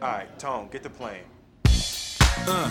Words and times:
Alright, 0.00 0.38
Tone, 0.38 0.68
get 0.70 0.84
the 0.84 0.90
plane. 0.90 1.24
Uh, 2.46 2.70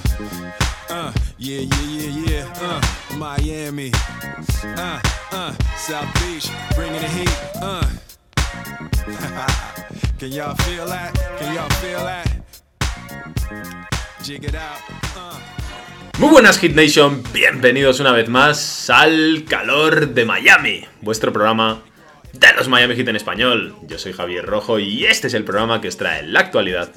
uh, 0.90 1.12
yeah, 1.38 1.60
yeah, 1.60 1.84
yeah, 1.84 2.24
yeah. 2.26 2.54
Uh, 2.56 2.82
Miami. 3.18 3.92
Uh, 4.64 5.02
uh, 5.34 5.54
South 5.76 6.08
Beach, 6.22 6.50
bringing 6.74 7.02
the 7.02 7.10
heat. 7.10 7.38
Uh. 7.62 7.84
Can 10.20 10.32
y'all 10.32 10.56
feel 10.56 10.86
that? 10.88 11.14
Can 11.38 11.54
y'all 11.54 11.70
feel 11.82 12.00
that? 12.00 12.32
Jig 14.24 14.46
it 14.46 14.56
out. 14.56 14.80
Uh. 15.18 15.38
Muy 16.20 16.30
buenas 16.30 16.58
Hit 16.60 16.76
Nation, 16.76 17.24
bienvenidos 17.34 18.00
una 18.00 18.14
vez 18.14 18.30
más 18.30 18.90
al 18.90 19.44
calor 19.50 20.14
de 20.14 20.24
Miami, 20.24 20.86
vuestro 21.02 21.34
programa 21.34 21.82
de 22.32 22.54
los 22.54 22.70
Miami 22.70 22.96
Heat 22.96 23.10
en 23.10 23.18
español. 23.18 23.76
Yo 23.84 24.00
soy 24.00 24.14
Javier 24.14 24.46
Rojo 24.46 24.80
y 24.80 25.06
este 25.06 25.28
es 25.28 25.34
el 25.34 25.44
programa 25.44 25.82
que 25.82 25.90
os 25.90 25.98
trae 25.98 26.24
la 26.24 26.40
actualidad 26.40 26.90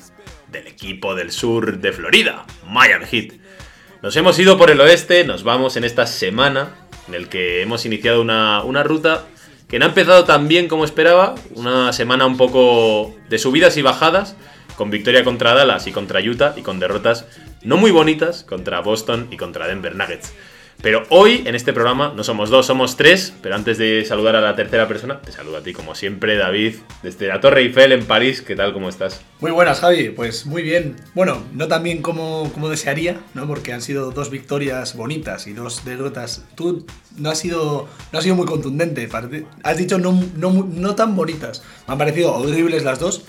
del 0.51 0.67
equipo 0.67 1.15
del 1.15 1.31
sur 1.31 1.79
de 1.79 1.93
Florida, 1.93 2.45
Miami 2.67 3.07
Heat. 3.07 3.33
Nos 4.03 4.17
hemos 4.17 4.39
ido 4.39 4.57
por 4.57 4.71
el 4.71 4.81
oeste, 4.81 5.25
nos 5.25 5.43
vamos 5.43 5.77
en 5.77 5.85
esta 5.85 6.07
semana 6.07 6.75
en 7.09 7.15
el 7.15 7.29
que 7.29 7.63
hemos 7.63 7.85
iniciado 7.87 8.21
una, 8.21 8.63
una 8.63 8.83
ruta 8.83 9.27
que 9.69 9.79
no 9.79 9.85
ha 9.85 9.89
empezado 9.89 10.25
tan 10.25 10.49
bien 10.49 10.69
como 10.69 10.85
esperaba, 10.85 11.35
una 11.55 11.93
semana 11.93 12.27
un 12.27 12.37
poco 12.37 13.15
de 13.29 13.39
subidas 13.39 13.77
y 13.77 13.83
bajadas, 13.83 14.37
con 14.77 14.91
victoria 14.91 15.25
contra 15.25 15.55
Dallas 15.55 15.87
y 15.87 15.93
contra 15.93 16.21
Utah 16.21 16.55
y 16.57 16.63
con 16.63 16.81
derrotas 16.81 17.27
no 17.63 17.77
muy 17.77 17.91
bonitas 17.91 18.45
contra 18.45 18.81
Boston 18.81 19.29
y 19.31 19.37
contra 19.37 19.69
Denver 19.69 19.95
Nuggets. 19.95 20.33
Pero 20.83 21.03
hoy 21.11 21.43
en 21.47 21.55
este 21.55 21.75
programa 21.75 22.13
no 22.17 22.25
somos 22.25 22.49
dos, 22.49 22.67
somos 22.67 22.97
tres. 22.97 23.35
Pero 23.43 23.55
antes 23.55 23.77
de 23.77 24.05
saludar 24.05 24.37
a 24.37 24.41
la 24.41 24.57
tercera 24.57 24.89
persona, 24.89 25.21
te 25.21 25.31
saludo 25.31 25.59
a 25.59 25.63
ti 25.63 25.73
como 25.73 25.95
siempre, 25.95 26.37
David, 26.37 26.77
desde 27.03 27.29
la 27.29 27.41
Torre 27.41 27.63
Eiffel 27.63 27.93
en 27.93 28.07
París. 28.07 28.41
¿Qué 28.41 28.57
tal? 28.57 28.73
¿Cómo 28.73 28.89
estás? 28.89 29.21
Muy 29.41 29.51
buenas, 29.51 29.81
Javi. 29.81 30.11
Pues 30.11 30.47
muy 30.47 30.63
bien. 30.63 30.97
Bueno, 31.15 31.43
no 31.53 31.69
tan 31.69 31.83
bien 31.83 32.01
como, 32.01 32.51
como 32.53 32.69
desearía, 32.69 33.21
¿no? 33.35 33.47
Porque 33.47 33.73
han 33.73 33.83
sido 33.83 34.11
dos 34.11 34.31
victorias 34.31 34.97
bonitas 34.97 35.47
y 35.47 35.53
dos 35.53 35.85
derrotas. 35.85 36.45
Tú 36.55 36.87
no 37.19 37.31
has 37.31 37.39
sido, 37.39 37.89
no 38.13 38.19
has 38.19 38.25
sido 38.25 38.37
muy 38.37 38.47
contundente. 38.47 39.09
Has 39.63 39.77
dicho 39.77 39.99
no, 39.99 40.19
no, 40.37 40.67
no 40.73 40.95
tan 40.95 41.15
bonitas. 41.15 41.63
Me 41.87 41.93
han 41.93 41.99
parecido 41.99 42.35
horribles 42.35 42.85
las 42.85 42.99
dos. 42.99 43.25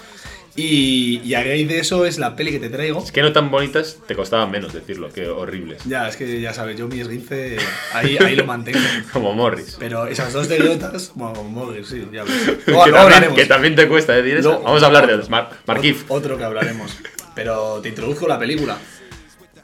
Y, 0.55 1.21
y 1.23 1.33
a 1.33 1.43
raíz 1.43 1.67
de 1.69 1.79
eso 1.79 2.05
es 2.05 2.17
la 2.17 2.35
peli 2.35 2.51
que 2.51 2.59
te 2.59 2.69
traigo. 2.69 3.01
Es 3.01 3.11
que 3.11 3.21
no 3.21 3.31
tan 3.31 3.49
bonitas, 3.49 3.99
te 4.05 4.15
costaba 4.15 4.45
menos 4.47 4.73
decirlo, 4.73 5.09
que 5.09 5.27
horribles. 5.29 5.81
Ya, 5.85 6.07
es 6.09 6.17
que 6.17 6.41
ya 6.41 6.53
sabes, 6.53 6.77
yo 6.77 6.87
mi 6.89 6.99
esguince 6.99 7.57
ahí, 7.93 8.17
ahí 8.19 8.35
lo 8.35 8.45
mantengo. 8.45 8.79
Como 9.13 9.33
Morris. 9.33 9.77
Pero 9.79 10.07
esas 10.07 10.33
dos 10.33 10.49
derrotas, 10.49 11.13
bueno, 11.15 11.33
como 11.35 11.49
Morris, 11.49 11.87
sí, 11.87 12.05
ya 12.11 12.23
ves. 12.23 12.33
que, 12.65 12.71
Luego- 12.71 12.91
también, 12.91 13.33
que 13.35 13.45
también 13.45 13.75
te 13.75 13.87
cuesta 13.87 14.13
decir 14.13 14.37
eso. 14.37 14.49
Luego- 14.49 14.63
Vamos 14.65 14.83
a 14.83 14.87
hablar 14.87 15.07
de 15.07 15.29
Mar 15.29 15.49
Markif. 15.65 16.03
Otro 16.09 16.37
que 16.37 16.43
hablaremos. 16.43 16.97
Pero 17.33 17.79
te 17.81 17.89
introduzco 17.89 18.27
la 18.27 18.37
película. 18.37 18.77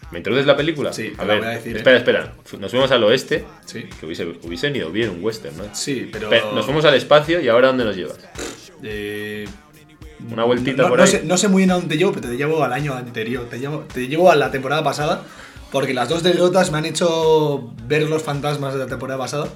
¿Me 0.10 0.20
introduces 0.20 0.48
la 0.48 0.56
película? 0.56 0.94
Sí, 0.94 1.12
a 1.18 1.26
ver. 1.26 1.40
voy 1.40 1.48
a 1.48 1.52
decir, 1.52 1.76
¿eh? 1.76 1.80
espera, 1.80 1.98
espera. 1.98 2.34
Nos 2.60 2.72
fuimos 2.72 2.90
al 2.92 3.04
oeste. 3.04 3.44
Sí. 3.66 3.90
Que 4.00 4.06
hubiese, 4.06 4.24
hubiesen 4.42 4.74
ido 4.74 4.90
bien 4.90 5.10
un 5.10 5.22
western, 5.22 5.58
¿no? 5.58 5.64
Sí, 5.76 6.08
pero. 6.10 6.32
Espera, 6.32 6.54
Nos 6.54 6.64
fuimos 6.64 6.86
al 6.86 6.94
espacio 6.94 7.42
y 7.42 7.50
ahora 7.50 7.68
¿dónde 7.68 7.84
nos 7.84 7.98
llevas? 7.98 8.18
Eh, 8.84 9.46
Una 10.32 10.44
vueltita 10.44 10.84
no, 10.84 10.90
por 10.90 10.98
no 10.98 11.04
ahí. 11.06 11.10
sé, 11.12 11.23
no 11.23 11.38
sé 11.38 11.48
muy 11.48 11.62
bien 11.62 11.72
a 11.72 11.76
dónde 11.76 11.90
te 11.90 11.98
llevo, 11.98 12.12
pero 12.12 12.28
te 12.30 12.38
llevo 12.38 12.64
al 12.64 12.73
año 12.73 12.94
anterior. 12.94 13.46
Te 13.50 13.60
llevo, 13.60 13.86
te 13.94 14.08
llevo 14.08 14.32
a 14.32 14.36
la 14.36 14.52
temporada 14.52 14.84
pasada. 14.84 15.23
Porque 15.72 15.94
las 15.94 16.08
dos 16.10 16.23
derrotas 16.23 16.72
me 16.72 16.78
han 16.78 16.86
hecho 16.86 17.72
ver 17.88 18.04
los 18.10 18.23
fantasmas 18.23 18.73
de 18.73 18.80
la 18.80 18.88
temporada 18.88 19.20
pasada. 19.20 19.48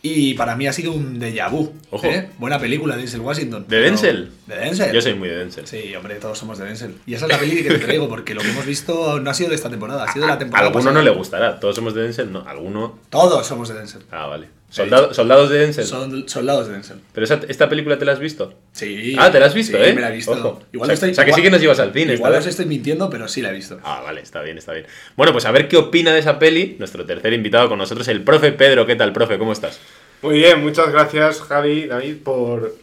Y 0.00 0.34
para 0.34 0.54
mí 0.54 0.66
ha 0.68 0.72
sido 0.72 0.92
un 0.92 1.18
déjà 1.18 1.50
vu. 1.50 1.72
Ojo. 1.90 2.06
¿eh? 2.06 2.30
Buena 2.38 2.58
película 2.60 2.94
de 2.94 3.00
Denzel 3.02 3.20
Washington. 3.20 3.64
¿De 3.66 3.80
Denzel? 3.80 4.30
¿De 4.46 4.56
Denzel? 4.56 4.92
Yo 4.92 5.00
soy 5.02 5.14
muy 5.14 5.28
de 5.28 5.38
Denzel. 5.38 5.66
Sí, 5.66 5.92
hombre, 5.96 6.14
todos 6.16 6.38
somos 6.38 6.56
de 6.58 6.66
Denzel. 6.66 6.94
Y 7.04 7.14
esa 7.14 7.26
es 7.26 7.32
la 7.32 7.38
peli 7.38 7.62
que 7.64 7.70
te 7.70 7.78
traigo, 7.78 8.08
porque 8.08 8.32
lo 8.34 8.40
que 8.42 8.48
hemos 8.50 8.64
visto 8.64 9.18
no 9.18 9.28
ha 9.30 9.34
sido 9.34 9.48
de 9.48 9.56
esta 9.56 9.68
temporada, 9.70 10.04
ha 10.04 10.12
sido 10.12 10.26
de 10.26 10.28
la 10.28 10.34
A 10.34 10.38
temporada 10.38 10.66
alguno 10.68 10.84
pasada. 10.84 10.94
no 10.94 11.02
le 11.02 11.10
gustará. 11.16 11.58
Todos 11.58 11.74
somos 11.74 11.94
de 11.94 12.02
Denzel, 12.04 12.30
no. 12.30 12.44
Alguno. 12.46 12.96
Todos 13.10 13.44
somos 13.46 13.68
de 13.70 13.74
Denzel. 13.74 14.02
Ah, 14.12 14.26
vale. 14.26 14.48
Soldado- 14.70 15.14
soldados 15.14 15.48
de 15.48 15.58
Denzel. 15.60 15.84
Son 15.86 16.28
soldados 16.28 16.66
de 16.66 16.74
Denzel. 16.74 16.98
Pero 17.14 17.24
esa- 17.24 17.40
esta 17.48 17.68
película 17.70 17.98
te 17.98 18.04
la 18.04 18.12
has 18.12 18.18
visto. 18.18 18.52
Sí. 18.72 19.16
Ah, 19.18 19.30
¿te 19.32 19.40
la 19.40 19.46
has 19.46 19.54
visto, 19.54 19.78
sí, 19.78 19.82
eh? 19.82 19.94
me 19.94 20.00
la 20.02 20.10
he 20.12 20.16
visto. 20.16 20.32
Ojo. 20.32 20.62
Igual 20.72 20.86
O 20.86 20.86
sea- 20.88 20.94
estoy, 20.94 21.10
o 21.10 21.14
sea 21.14 21.24
que 21.24 21.32
sí 21.32 21.40
que 21.42 21.50
nos 21.50 21.60
llevas 21.60 21.80
al 21.80 21.92
cine 21.92 22.12
Igual 22.14 22.34
os 22.34 22.46
estoy 22.46 22.66
mintiendo, 22.66 23.08
pero 23.08 23.26
sí 23.28 23.40
la 23.40 23.48
he 23.50 23.54
visto. 23.54 23.80
Ah, 23.82 24.02
vale, 24.04 24.20
está 24.20 24.42
bien, 24.42 24.58
está 24.58 24.72
bien. 24.74 24.86
Bueno, 25.16 25.32
pues 25.32 25.46
a 25.46 25.52
ver 25.52 25.68
qué 25.68 25.78
opina 25.78 26.12
de 26.12 26.18
esa 26.20 26.38
peli. 26.38 26.76
Nuestro 26.78 27.06
tercer 27.06 27.32
invitado 27.32 27.68
con 27.68 27.78
nosotros, 27.78 28.06
el 28.08 28.22
profe 28.22 28.52
Pedro. 28.52 28.84
¿Qué 28.86 28.94
tal, 28.96 29.12
profe? 29.14 29.38
¿Cómo 29.38 29.52
estás? 29.52 29.80
Muy 30.20 30.36
bien, 30.38 30.60
muchas 30.62 30.90
gracias 30.92 31.40
Javi, 31.40 31.86
David, 31.86 32.16
por, 32.22 32.74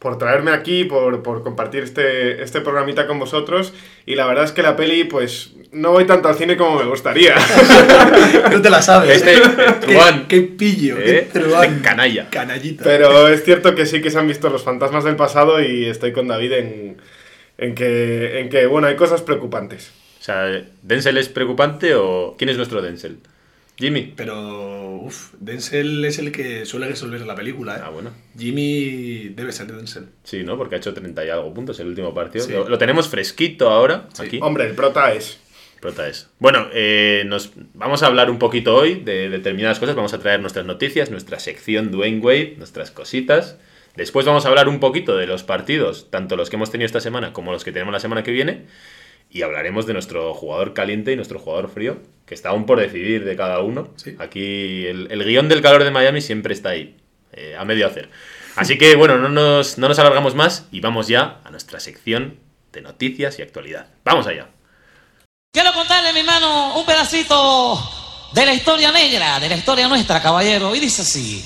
por 0.00 0.16
traerme 0.16 0.50
aquí, 0.50 0.84
por, 0.84 1.22
por 1.22 1.42
compartir 1.42 1.82
este, 1.84 2.42
este 2.42 2.62
programita 2.62 3.06
con 3.06 3.18
vosotros. 3.18 3.74
Y 4.06 4.14
la 4.16 4.26
verdad 4.26 4.44
es 4.44 4.52
que 4.52 4.62
la 4.62 4.74
peli, 4.74 5.04
pues, 5.04 5.52
no 5.72 5.92
voy 5.92 6.06
tanto 6.06 6.28
al 6.28 6.34
cine 6.36 6.56
como 6.56 6.78
me 6.78 6.86
gustaría. 6.86 7.34
No 8.50 8.62
te 8.62 8.70
la 8.70 8.80
sabes. 8.82 9.22
Este, 9.22 9.40
qué, 10.26 10.40
pillo, 10.40 10.96
Eh, 10.98 11.28
qué 11.32 11.38
truán. 11.40 11.76
de 11.76 11.82
canalla. 11.82 12.28
Canallita. 12.30 12.82
Pero 12.82 13.28
es 13.28 13.44
cierto 13.44 13.74
que 13.74 13.84
sí 13.86 14.00
que 14.00 14.10
se 14.10 14.18
han 14.18 14.26
visto 14.26 14.48
los 14.48 14.64
fantasmas 14.64 15.04
del 15.04 15.16
pasado 15.16 15.62
y 15.62 15.84
estoy 15.84 16.12
con 16.12 16.26
David 16.28 16.52
en, 16.52 16.96
en, 17.58 17.74
que, 17.74 18.40
en 18.40 18.48
que, 18.48 18.66
bueno, 18.66 18.86
hay 18.88 18.96
cosas 18.96 19.20
preocupantes. 19.22 19.92
O 20.18 20.22
sea, 20.22 20.62
¿Denzel 20.82 21.18
es 21.18 21.28
preocupante 21.28 21.94
o 21.94 22.34
quién 22.38 22.48
es 22.50 22.56
nuestro 22.56 22.80
Denzel? 22.82 23.18
Jimmy. 23.80 24.12
Pero, 24.14 24.98
uff, 25.02 25.32
Denzel 25.40 26.04
es 26.04 26.18
el 26.18 26.30
que 26.30 26.66
suele 26.66 26.86
resolver 26.86 27.20
la 27.22 27.34
película, 27.34 27.76
¿eh? 27.76 27.80
Ah, 27.82 27.88
bueno. 27.88 28.10
Jimmy 28.38 29.30
debe 29.30 29.50
ser 29.52 29.66
Denzel. 29.72 30.06
Sí, 30.22 30.42
¿no? 30.44 30.56
Porque 30.56 30.74
ha 30.76 30.78
hecho 30.78 30.94
30 30.94 31.24
y 31.24 31.30
algo 31.30 31.52
puntos 31.54 31.80
el 31.80 31.88
último 31.88 32.14
partido. 32.14 32.44
Sí. 32.44 32.52
Lo, 32.52 32.68
lo 32.68 32.78
tenemos 32.78 33.08
fresquito 33.08 33.70
ahora, 33.70 34.06
Sí. 34.12 34.22
aquí. 34.26 34.38
Hombre, 34.42 34.66
el 34.66 34.74
prota 34.74 35.12
es... 35.12 35.38
Prota 35.80 36.06
es. 36.08 36.28
Bueno, 36.38 36.68
eh, 36.74 37.24
nos, 37.26 37.52
vamos 37.72 38.02
a 38.02 38.06
hablar 38.06 38.30
un 38.30 38.38
poquito 38.38 38.76
hoy 38.76 38.96
de 38.96 39.30
determinadas 39.30 39.78
cosas. 39.78 39.96
Vamos 39.96 40.12
a 40.12 40.18
traer 40.18 40.38
nuestras 40.40 40.66
noticias, 40.66 41.10
nuestra 41.10 41.38
sección 41.40 41.90
Dwayne 41.90 42.20
Wade, 42.20 42.54
nuestras 42.58 42.90
cositas. 42.90 43.56
Después 43.96 44.26
vamos 44.26 44.44
a 44.44 44.50
hablar 44.50 44.68
un 44.68 44.78
poquito 44.78 45.16
de 45.16 45.26
los 45.26 45.42
partidos, 45.42 46.10
tanto 46.10 46.36
los 46.36 46.50
que 46.50 46.56
hemos 46.56 46.70
tenido 46.70 46.84
esta 46.84 47.00
semana 47.00 47.32
como 47.32 47.50
los 47.50 47.64
que 47.64 47.72
tenemos 47.72 47.92
la 47.94 47.98
semana 48.00 48.22
que 48.22 48.30
viene. 48.30 48.66
Y 49.30 49.42
hablaremos 49.42 49.86
de 49.86 49.92
nuestro 49.92 50.34
jugador 50.34 50.74
caliente 50.74 51.12
y 51.12 51.16
nuestro 51.16 51.38
jugador 51.38 51.70
frío, 51.70 51.98
que 52.26 52.34
está 52.34 52.50
aún 52.50 52.66
por 52.66 52.80
decidir 52.80 53.24
de 53.24 53.36
cada 53.36 53.60
uno. 53.60 53.90
Sí. 53.96 54.16
Aquí 54.18 54.86
el, 54.86 55.08
el 55.10 55.24
guion 55.24 55.48
del 55.48 55.62
calor 55.62 55.84
de 55.84 55.90
Miami 55.90 56.20
siempre 56.20 56.52
está 56.52 56.70
ahí, 56.70 56.96
eh, 57.32 57.54
a 57.56 57.64
medio 57.64 57.86
hacer. 57.86 58.10
Así 58.56 58.76
que 58.76 58.96
bueno, 58.96 59.16
no 59.18 59.28
nos, 59.28 59.78
no 59.78 59.88
nos 59.88 59.98
alargamos 59.98 60.34
más 60.34 60.66
y 60.72 60.80
vamos 60.80 61.08
ya 61.08 61.40
a 61.44 61.50
nuestra 61.50 61.80
sección 61.80 62.38
de 62.72 62.82
noticias 62.82 63.38
y 63.38 63.42
actualidad. 63.42 63.86
Vamos 64.04 64.26
allá. 64.26 64.48
Quiero 65.52 65.72
contarle, 65.72 66.12
mi 66.12 66.20
hermano, 66.20 66.78
un 66.78 66.86
pedacito 66.86 67.78
de 68.34 68.46
la 68.46 68.54
historia 68.54 68.92
negra, 68.92 69.40
de 69.40 69.48
la 69.48 69.56
historia 69.56 69.88
nuestra, 69.88 70.22
caballero. 70.22 70.74
Y 70.74 70.80
dice 70.80 71.02
así. 71.02 71.44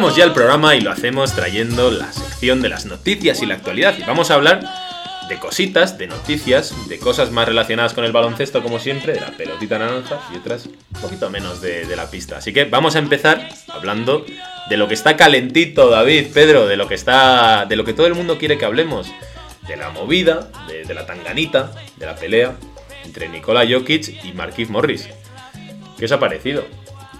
Arrancamos 0.00 0.16
ya 0.16 0.24
el 0.24 0.32
programa 0.32 0.74
y 0.76 0.80
lo 0.80 0.90
hacemos 0.90 1.34
trayendo 1.34 1.90
la 1.90 2.10
sección 2.10 2.62
de 2.62 2.70
las 2.70 2.86
noticias 2.86 3.42
y 3.42 3.46
la 3.46 3.56
actualidad. 3.56 3.98
Y 3.98 4.02
vamos 4.04 4.30
a 4.30 4.34
hablar 4.34 4.62
de 5.28 5.38
cositas, 5.38 5.98
de 5.98 6.06
noticias, 6.06 6.74
de 6.88 6.98
cosas 6.98 7.30
más 7.30 7.46
relacionadas 7.46 7.92
con 7.92 8.06
el 8.06 8.12
baloncesto, 8.12 8.62
como 8.62 8.78
siempre, 8.78 9.12
de 9.12 9.20
la 9.20 9.26
pelotita 9.26 9.78
naranja 9.78 10.18
y 10.32 10.38
otras 10.38 10.64
un 10.64 11.00
poquito 11.02 11.28
menos 11.28 11.60
de, 11.60 11.84
de 11.84 11.96
la 11.96 12.10
pista. 12.10 12.38
Así 12.38 12.54
que 12.54 12.64
vamos 12.64 12.96
a 12.96 12.98
empezar 12.98 13.46
hablando 13.68 14.24
de 14.70 14.76
lo 14.78 14.88
que 14.88 14.94
está 14.94 15.18
calentito, 15.18 15.90
David, 15.90 16.28
Pedro, 16.32 16.66
de 16.66 16.78
lo 16.78 16.88
que 16.88 16.94
está. 16.94 17.66
de 17.66 17.76
lo 17.76 17.84
que 17.84 17.92
todo 17.92 18.06
el 18.06 18.14
mundo 18.14 18.38
quiere 18.38 18.56
que 18.56 18.64
hablemos. 18.64 19.06
De 19.68 19.76
la 19.76 19.90
movida, 19.90 20.48
de, 20.66 20.86
de 20.86 20.94
la 20.94 21.04
tanganita, 21.04 21.72
de 21.98 22.06
la 22.06 22.16
pelea 22.16 22.56
entre 23.04 23.28
Nikola 23.28 23.66
Jokic 23.70 24.24
y 24.24 24.32
Markif 24.32 24.70
Morris. 24.70 25.10
¿Qué 25.98 26.06
os 26.06 26.12
ha 26.12 26.18
parecido? 26.18 26.64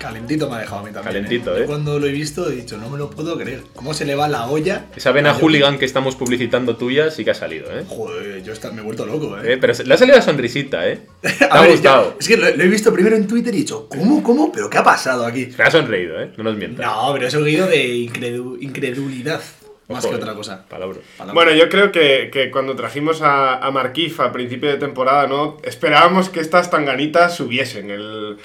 Calentito 0.00 0.48
me 0.48 0.56
ha 0.56 0.58
dejado 0.60 0.80
a 0.80 0.84
mí 0.84 0.90
también. 0.92 1.04
Calentito, 1.14 1.56
Yo 1.56 1.62
¿eh? 1.62 1.66
Cuando 1.66 1.98
lo 2.00 2.06
he 2.06 2.10
visto 2.10 2.48
he 2.50 2.54
dicho, 2.56 2.78
no 2.78 2.88
me 2.88 2.96
lo 2.96 3.10
puedo 3.10 3.36
creer. 3.36 3.62
¿Cómo 3.74 3.92
se 3.92 4.06
le 4.06 4.14
va 4.14 4.28
la 4.28 4.46
olla? 4.48 4.86
Esa 4.96 5.12
vena 5.12 5.34
hooligan 5.34 5.78
que 5.78 5.84
estamos 5.84 6.16
publicitando 6.16 6.76
tuya 6.76 7.10
sí 7.10 7.22
que 7.24 7.32
ha 7.32 7.34
salido, 7.34 7.66
¿eh? 7.70 7.84
Joder, 7.86 8.42
yo 8.42 8.52
está- 8.54 8.70
me 8.72 8.80
he 8.80 8.84
vuelto 8.84 9.04
loco, 9.04 9.36
¿eh? 9.38 9.52
Eh, 9.54 9.58
Pero 9.60 9.74
le 9.84 9.94
ha 9.94 9.96
salido 9.98 10.16
la 10.16 10.22
sonrisita, 10.22 10.88
¿eh? 10.88 11.00
Te 11.20 11.44
ha 11.50 11.60
ver, 11.60 11.72
gustado. 11.72 12.12
yo- 12.12 12.16
es 12.18 12.28
que 12.28 12.36
lo, 12.38 12.56
lo 12.56 12.64
he 12.64 12.68
visto 12.68 12.92
primero 12.92 13.14
en 13.14 13.26
Twitter 13.26 13.52
y 13.54 13.58
he 13.58 13.60
dicho, 13.60 13.88
¿cómo, 13.90 14.22
cómo? 14.22 14.50
¿Pero 14.50 14.70
qué 14.70 14.78
ha 14.78 14.82
pasado 14.84 15.26
aquí? 15.26 15.52
Se 15.52 15.62
ha 15.62 15.70
sonreído, 15.70 16.18
¿eh? 16.20 16.32
No 16.38 16.44
nos 16.44 16.56
mientas. 16.56 16.86
No, 16.86 17.10
pero 17.12 17.26
es 17.26 17.34
un 17.34 17.44
guido 17.44 17.66
de 17.66 17.86
incredu- 17.94 18.56
incredulidad. 18.60 19.40
más 19.88 20.04
Ojo, 20.04 20.14
que 20.14 20.20
eh. 20.20 20.22
otra 20.22 20.34
cosa. 20.34 20.64
Palabra. 20.68 20.98
Palabra. 21.18 21.34
Bueno, 21.34 21.52
yo 21.52 21.68
creo 21.68 21.92
que, 21.92 22.30
que 22.32 22.50
cuando 22.50 22.74
trajimos 22.74 23.20
a, 23.22 23.58
a 23.58 23.70
Markif 23.70 24.20
a 24.20 24.32
principio 24.32 24.70
de 24.70 24.76
temporada, 24.76 25.26
¿no? 25.26 25.58
Esperábamos 25.62 26.30
que 26.30 26.40
estas 26.40 26.70
tanganitas 26.70 27.34
subiesen. 27.36 27.90
El, 27.90 28.36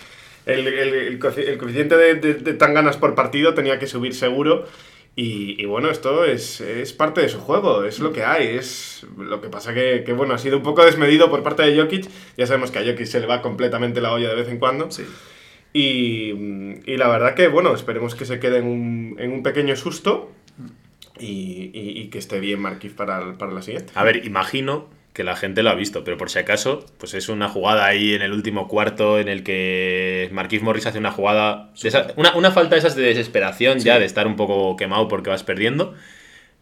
el, 0.46 0.68
el- 0.68 0.94
el 0.94 1.20
coefi- 1.20 1.48
el 1.48 1.58
coeficiente 1.58 1.96
de, 1.98 2.16
de- 2.16 2.34
de 2.36 2.54
tanganas 2.54 2.98
por 2.98 3.16
partido 3.16 3.54
tenía 3.54 3.80
que 3.80 3.88
subir 3.88 4.14
seguro. 4.14 4.66
Y, 5.18 5.56
y 5.62 5.66
bueno, 5.66 5.90
esto 5.90 6.26
es, 6.26 6.60
es 6.60 6.92
parte 6.92 7.22
de 7.22 7.30
su 7.30 7.40
juego, 7.40 7.86
es 7.86 8.00
lo 8.00 8.12
que 8.12 8.24
hay. 8.26 8.48
Es 8.58 9.06
lo 9.18 9.40
que 9.42 9.48
pasa 9.48 9.74
que, 9.74 10.04
que, 10.06 10.12
bueno, 10.12 10.34
ha 10.34 10.38
sido 10.38 10.58
un 10.58 10.64
poco 10.64 10.84
desmedido 10.86 11.30
por 11.30 11.42
parte 11.42 11.64
de 11.64 11.80
Jokic. 11.82 12.10
Ya 12.38 12.46
sabemos 12.48 12.70
que 12.70 12.80
a 12.80 12.84
Jokic 12.86 13.06
se 13.06 13.22
le 13.22 13.26
va 13.26 13.42
completamente 13.42 14.02
la 14.02 14.12
olla 14.12 14.28
de 14.28 14.36
vez 14.36 14.50
en 14.50 14.58
cuando. 14.60 14.92
Sí. 14.92 15.06
Y, 15.72 16.32
y 16.86 16.98
la 16.98 17.08
verdad 17.08 17.34
que, 17.34 17.48
bueno, 17.48 17.74
esperemos 17.74 18.14
que 18.16 18.26
se 18.26 18.40
quede 18.40 18.58
en 18.58 18.66
un, 18.66 19.16
en 19.20 19.32
un 19.32 19.42
pequeño 19.44 19.76
susto 19.78 20.32
y, 21.20 21.72
y- 21.74 22.02
y 22.02 22.08
que 22.10 22.18
esté 22.18 22.40
bien 22.40 22.60
Markif 22.60 22.94
para, 22.94 23.38
para 23.38 23.52
la 23.54 23.62
siguiente. 23.62 23.94
A 23.96 24.04
ver, 24.04 24.26
imagino 24.26 24.90
que 25.16 25.24
la 25.24 25.36
gente 25.36 25.64
lo 25.64 25.72
ha 25.72 25.76
visto, 25.76 26.04
pero 26.04 26.18
por 26.18 26.30
si 26.30 26.38
acaso, 26.40 26.86
pues 27.00 27.16
es 27.16 27.30
una 27.30 27.50
jugada 27.50 27.86
ahí 27.88 28.14
en 28.14 28.22
el 28.22 28.34
último 28.34 28.68
cuarto 28.68 29.18
en 29.20 29.30
el 29.30 29.44
que 29.44 30.30
Marquis 30.32 30.62
Morris 30.62 30.86
hace 30.86 31.00
una 31.00 31.12
jugada, 31.12 31.72
esa- 31.84 32.08
una, 32.18 32.36
una 32.36 32.52
falta 32.52 32.76
de 32.76 32.80
esas 32.80 32.96
de 32.96 33.04
desesperación 33.04 33.80
ya, 33.80 33.98
de 33.98 34.06
estar 34.06 34.28
un 34.28 34.36
poco 34.36 34.76
quemado 34.76 35.08
porque 35.08 35.32
vas 35.32 35.44
perdiendo. 35.44 35.96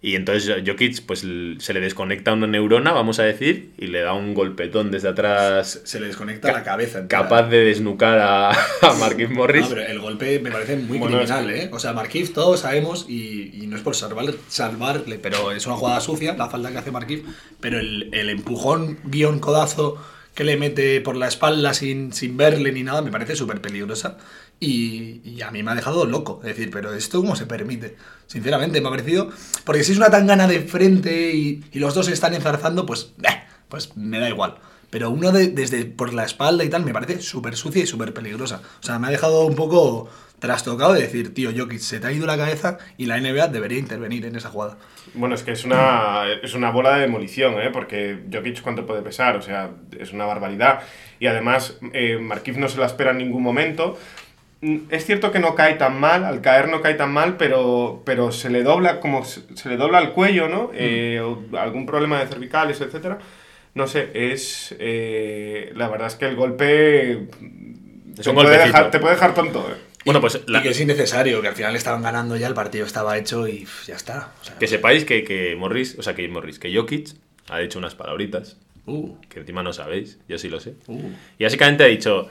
Y 0.06 0.16
entonces 0.16 0.62
Jokic 0.68 1.02
pues 1.06 1.22
se 1.22 1.74
le 1.74 1.80
desconecta 1.80 2.34
una 2.34 2.46
neurona, 2.46 2.92
vamos 2.92 3.20
a 3.20 3.24
decir, 3.24 3.72
y 3.78 3.88
le 3.88 4.02
da 4.02 4.12
un 4.12 4.34
golpetón 4.34 4.92
desde 4.92 5.08
atrás 5.08 5.80
Se 5.86 6.02
le 6.02 6.08
desconecta 6.08 6.52
la 6.52 6.62
cabeza. 6.62 7.00
entera. 7.00 7.22
capaz 7.24 7.44
de 7.44 7.64
desnucar 7.64 8.20
a, 8.20 8.50
a 8.82 8.94
Marquis 9.00 9.30
Morris. 9.30 9.62
No, 9.62 9.70
pero 9.70 9.82
el 9.88 10.00
golpe 10.00 10.40
me 10.42 10.52
parece 10.52 10.76
muy 10.76 10.98
Bueno, 10.98 11.18
criminal, 11.18 11.50
¿eh? 11.50 11.70
O 11.72 11.80
sea, 11.80 11.94
Markif 11.94 12.34
todos 12.34 12.60
sabemos, 12.60 13.06
y, 13.08 13.52
y 13.64 13.68
no 13.68 13.78
es 13.78 13.82
por 13.82 13.96
salvar, 13.96 14.26
salvarle, 14.50 15.20
pero 15.20 15.54
es 15.54 15.66
una 15.68 15.78
jugada 15.78 16.02
sucia, 16.02 16.36
la 16.36 16.50
falta 16.50 16.70
que 16.74 16.80
hace 16.80 16.92
Markif, 16.92 17.24
pero 17.62 17.80
el, 17.80 18.10
el 18.14 18.30
empujón 18.30 19.00
guion 19.06 19.40
codazo 19.40 20.04
que 20.36 20.44
le 20.44 20.58
mete 20.58 21.00
por 21.00 21.16
la 21.16 21.28
espalda 21.28 21.74
sin, 21.74 22.12
sin 22.12 22.36
verle 22.38 22.72
ni 22.72 22.84
nada 22.84 23.02
me 23.04 23.12
parece 23.12 23.36
súper 23.36 23.62
peligrosa. 23.62 24.18
Y, 24.64 25.22
y 25.26 25.42
a 25.42 25.52
mí 25.52 25.62
me 25.64 25.72
ha 25.72 25.76
dejado 25.76 26.06
loco. 26.06 26.40
Es 26.44 26.50
decir, 26.56 26.70
pero 26.72 26.94
¿esto 26.94 27.20
cómo 27.22 27.36
se 27.36 27.46
permite? 27.46 27.96
Sinceramente, 28.28 28.80
me 28.82 28.88
ha 28.88 28.92
parecido... 28.92 29.30
Porque 29.66 29.84
si 29.84 29.92
es 29.92 29.98
una 29.98 30.10
tangana 30.10 30.48
de 30.48 30.62
frente 30.62 31.34
y, 31.34 31.64
y 31.72 31.80
los 31.80 31.94
dos 31.94 32.06
se 32.06 32.14
están 32.14 32.34
enzarzando, 32.34 32.86
pues... 32.86 33.14
eh, 33.24 33.42
pues 33.68 33.98
me 33.98 34.20
da 34.20 34.30
igual. 34.30 34.56
Pero 34.90 35.10
uno 35.10 35.32
de- 35.32 35.48
desde 35.48 35.86
por 35.86 36.14
la 36.14 36.24
espalda 36.24 36.64
y 36.64 36.70
tal 36.70 36.86
me 36.86 36.94
parece 36.94 37.22
súper 37.22 37.56
sucia 37.56 37.84
y 37.84 37.88
súper 37.88 38.14
peligrosa. 38.14 38.62
O 38.80 38.84
sea, 38.86 39.00
me 39.00 39.08
ha 39.08 39.12
dejado 39.12 39.46
un 39.46 39.56
poco 39.56 40.08
trastocado 40.40 40.94
de 40.94 41.02
decir, 41.02 41.34
tío, 41.34 41.52
Jokic, 41.56 41.80
se 41.80 42.00
te 42.00 42.08
ha 42.08 42.12
ido 42.12 42.26
la 42.28 42.38
cabeza 42.38 42.78
y 42.98 43.06
la 43.08 43.18
NBA 43.20 43.48
debería 43.48 43.80
intervenir 43.80 44.26
en 44.26 44.36
esa 44.36 44.50
jugada. 44.50 44.78
Bueno, 45.16 45.36
es 45.36 45.42
que 45.44 45.52
es 45.54 45.64
una, 45.66 46.26
es 46.44 46.54
una 46.54 46.70
bola 46.70 46.96
de 46.96 47.02
demolición, 47.02 47.54
¿eh? 47.62 47.70
Porque 47.72 48.20
Jokic 48.32 48.62
cuánto 48.62 48.86
puede 48.86 49.02
pesar, 49.02 49.36
o 49.38 49.42
sea, 49.42 49.72
es 49.98 50.12
una 50.14 50.26
barbaridad. 50.26 50.82
Y 51.20 51.28
además, 51.28 51.78
eh, 51.94 52.18
Markif 52.20 52.58
no 52.58 52.68
se 52.68 52.78
la 52.78 52.86
espera 52.86 53.12
en 53.12 53.18
ningún 53.20 53.42
momento. 53.42 53.98
Mm, 54.64 54.78
Es 54.90 55.06
cierto 55.06 55.32
que 55.32 55.40
no 55.40 55.56
cae 55.56 55.74
tan 55.76 56.00
mal, 56.00 56.24
al 56.24 56.40
caer 56.42 56.70
no 56.70 56.82
cae 56.82 56.94
tan 56.94 57.12
mal, 57.12 57.36
pero, 57.38 58.02
pero 58.06 58.32
se 58.32 58.50
le 58.50 58.64
dobla 58.64 59.00
como 59.02 59.26
se, 59.26 59.42
se 59.56 59.68
le 59.70 59.76
dobla 59.78 60.00
el 60.00 60.12
cuello, 60.12 60.48
¿no? 60.48 60.72
Eh, 60.74 61.20
o 61.22 61.44
algún 61.58 61.86
problema 61.86 62.20
de 62.22 62.28
cervicales, 62.28 62.80
etcétera. 62.80 63.20
No 63.76 63.88
sé, 63.88 64.10
es 64.14 64.74
eh, 64.80 65.72
la 65.76 65.90
verdad 65.90 66.08
es 66.08 66.16
que 66.16 66.26
el 66.26 66.36
golpe 66.36 67.12
Es 67.14 68.22
te 68.24 68.30
un 68.30 68.36
puede, 68.36 68.58
dejar, 68.58 68.90
te 68.92 69.00
puede 69.00 69.16
dejar 69.16 69.34
tonto. 69.34 69.68
¿eh? 69.70 69.76
Bueno, 70.06 70.22
pues 70.22 70.42
la- 70.48 70.60
Y 70.60 70.64
que 70.64 70.70
es 70.70 70.80
innecesario, 70.80 71.42
que 71.42 71.48
al 71.48 71.56
final 71.56 71.76
estaban 71.76 72.02
ganando 72.04 72.36
ya, 72.38 72.48
el 72.48 72.54
partido 72.54 72.86
estaba 72.86 73.18
hecho 73.18 73.48
y 73.48 73.68
ya 73.88 73.96
está. 73.96 74.32
O 74.42 74.46
sea, 74.46 74.56
que 74.60 74.68
sepáis 74.68 75.06
que, 75.06 75.24
que 75.24 75.56
Morris, 75.58 75.98
o 76.00 76.04
sea, 76.04 76.14
que 76.14 76.28
Morris, 76.28 76.60
que 76.60 76.74
Jokic 76.76 77.10
ha 77.50 77.58
dicho 77.60 77.80
unas 77.80 77.96
palabritas 77.96 78.58
uh, 78.86 79.16
que 79.30 79.40
encima 79.40 79.64
no 79.64 79.74
sabéis, 79.74 80.20
yo 80.30 80.38
sí 80.38 80.50
lo 80.50 80.60
sé. 80.60 80.76
uh. 80.88 81.10
Y 81.40 81.44
básicamente 81.46 81.84
ha 81.84 81.88
dicho, 81.88 82.28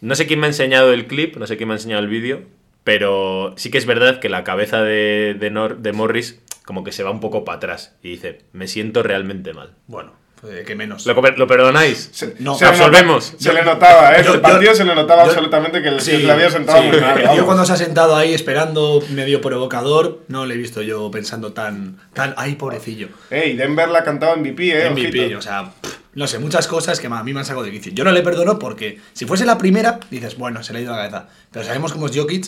no 0.00 0.14
sé 0.14 0.26
quién 0.26 0.40
me 0.40 0.46
ha 0.46 0.50
enseñado 0.50 0.92
el 0.92 1.06
clip, 1.06 1.36
no 1.36 1.46
sé 1.46 1.56
quién 1.56 1.68
me 1.68 1.74
ha 1.74 1.76
enseñado 1.78 2.02
el 2.02 2.08
vídeo, 2.08 2.42
pero 2.84 3.54
sí 3.56 3.70
que 3.70 3.78
es 3.78 3.86
verdad 3.86 4.20
que 4.20 4.28
la 4.28 4.44
cabeza 4.44 4.82
de, 4.82 5.36
de, 5.38 5.50
Nor- 5.52 5.76
de 5.78 5.92
Morris 5.92 6.40
como 6.64 6.84
que 6.84 6.92
se 6.92 7.02
va 7.02 7.10
un 7.10 7.20
poco 7.20 7.44
para 7.44 7.56
atrás 7.56 7.94
y 8.02 8.10
dice, 8.10 8.42
me 8.52 8.68
siento 8.68 9.02
realmente 9.02 9.54
mal. 9.54 9.70
Bueno, 9.86 10.12
pues, 10.40 10.64
¿qué 10.66 10.74
menos? 10.76 11.06
¿Lo, 11.06 11.14
perdonáis? 11.46 12.10
Se, 12.12 12.34
No, 12.40 12.54
se 12.56 12.64
le 12.66 12.70
absolvemos. 12.70 13.34
se 13.38 13.52
le 13.54 13.62
notaba, 13.64 14.14
¿eh? 14.16 14.22
Yo- 14.24 14.34
el 14.34 14.40
partido 14.42 14.72
yo- 14.72 14.76
se 14.76 14.84
le 14.84 14.94
notaba 14.94 15.24
yo- 15.24 15.30
absolutamente 15.30 15.80
que, 15.82 15.88
el- 15.88 15.94
que 15.96 16.00
Sí, 16.02 16.18
le 16.18 16.30
había 16.30 16.50
sentado 16.50 16.82
sí. 16.82 16.88
muy 16.88 17.00
mal. 17.00 17.36
Yo 17.36 17.44
cuando 17.46 17.64
se 17.64 17.72
ha 17.72 17.76
sentado 17.76 18.14
ahí 18.16 18.34
esperando 18.34 19.02
medio 19.10 19.40
provocador, 19.40 20.20
no 20.28 20.44
le 20.46 20.54
he 20.54 20.56
visto 20.58 20.82
yo 20.82 21.10
pensando 21.10 21.52
tan, 21.54 21.96
tan 22.12 22.34
ay, 22.36 22.54
pobrecillo. 22.56 23.08
Ey, 23.30 23.56
Denver 23.56 23.88
la 23.88 24.00
ha 24.00 24.04
cantado 24.04 24.36
MVP, 24.36 24.70
¿eh? 24.86 24.90
MVP, 24.90 25.20
ojito. 25.20 25.38
o 25.38 25.42
sea, 25.42 25.72
pff, 25.80 25.94
no 26.18 26.26
sé, 26.26 26.40
muchas 26.40 26.66
cosas 26.66 26.98
que 26.98 27.06
a 27.06 27.22
mí 27.22 27.32
me 27.32 27.38
han 27.38 27.46
sacado 27.46 27.64
de 27.64 27.70
quicio. 27.70 27.92
Yo 27.92 28.02
no 28.02 28.10
le 28.10 28.22
perdono 28.22 28.58
porque 28.58 28.98
si 29.12 29.24
fuese 29.24 29.46
la 29.46 29.56
primera, 29.56 30.00
dices, 30.10 30.36
bueno, 30.36 30.64
se 30.64 30.72
le 30.72 30.80
ha 30.80 30.82
ido 30.82 30.90
la 30.90 30.98
cabeza. 30.98 31.28
Pero 31.52 31.64
sabemos 31.64 31.92
cómo 31.92 32.06
es 32.06 32.16
Jokic 32.16 32.46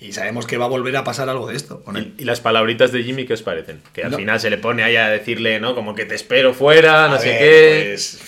y 0.00 0.12
sabemos 0.12 0.46
que 0.46 0.56
va 0.56 0.66
a 0.66 0.68
volver 0.68 0.96
a 0.96 1.02
pasar 1.02 1.28
algo 1.28 1.48
de 1.48 1.56
esto 1.56 1.82
con 1.82 1.96
él. 1.96 2.14
¿Y, 2.16 2.24
las 2.24 2.40
palabritas 2.40 2.92
de 2.92 3.02
Jimmy 3.02 3.26
qué 3.26 3.34
os 3.34 3.42
parecen? 3.42 3.82
Que 3.92 4.04
al 4.04 4.12
No. 4.12 4.18
final 4.18 4.38
se 4.38 4.50
le 4.50 4.58
pone 4.58 4.84
ahí 4.84 4.94
a 4.94 5.08
decirle, 5.08 5.58
¿no? 5.58 5.74
Como 5.74 5.96
que 5.96 6.04
te 6.04 6.14
espero 6.14 6.54
fuera, 6.54 7.08
no 7.08 7.18
sé 7.18 7.36
qué. 7.40 7.84
pues, 7.88 8.20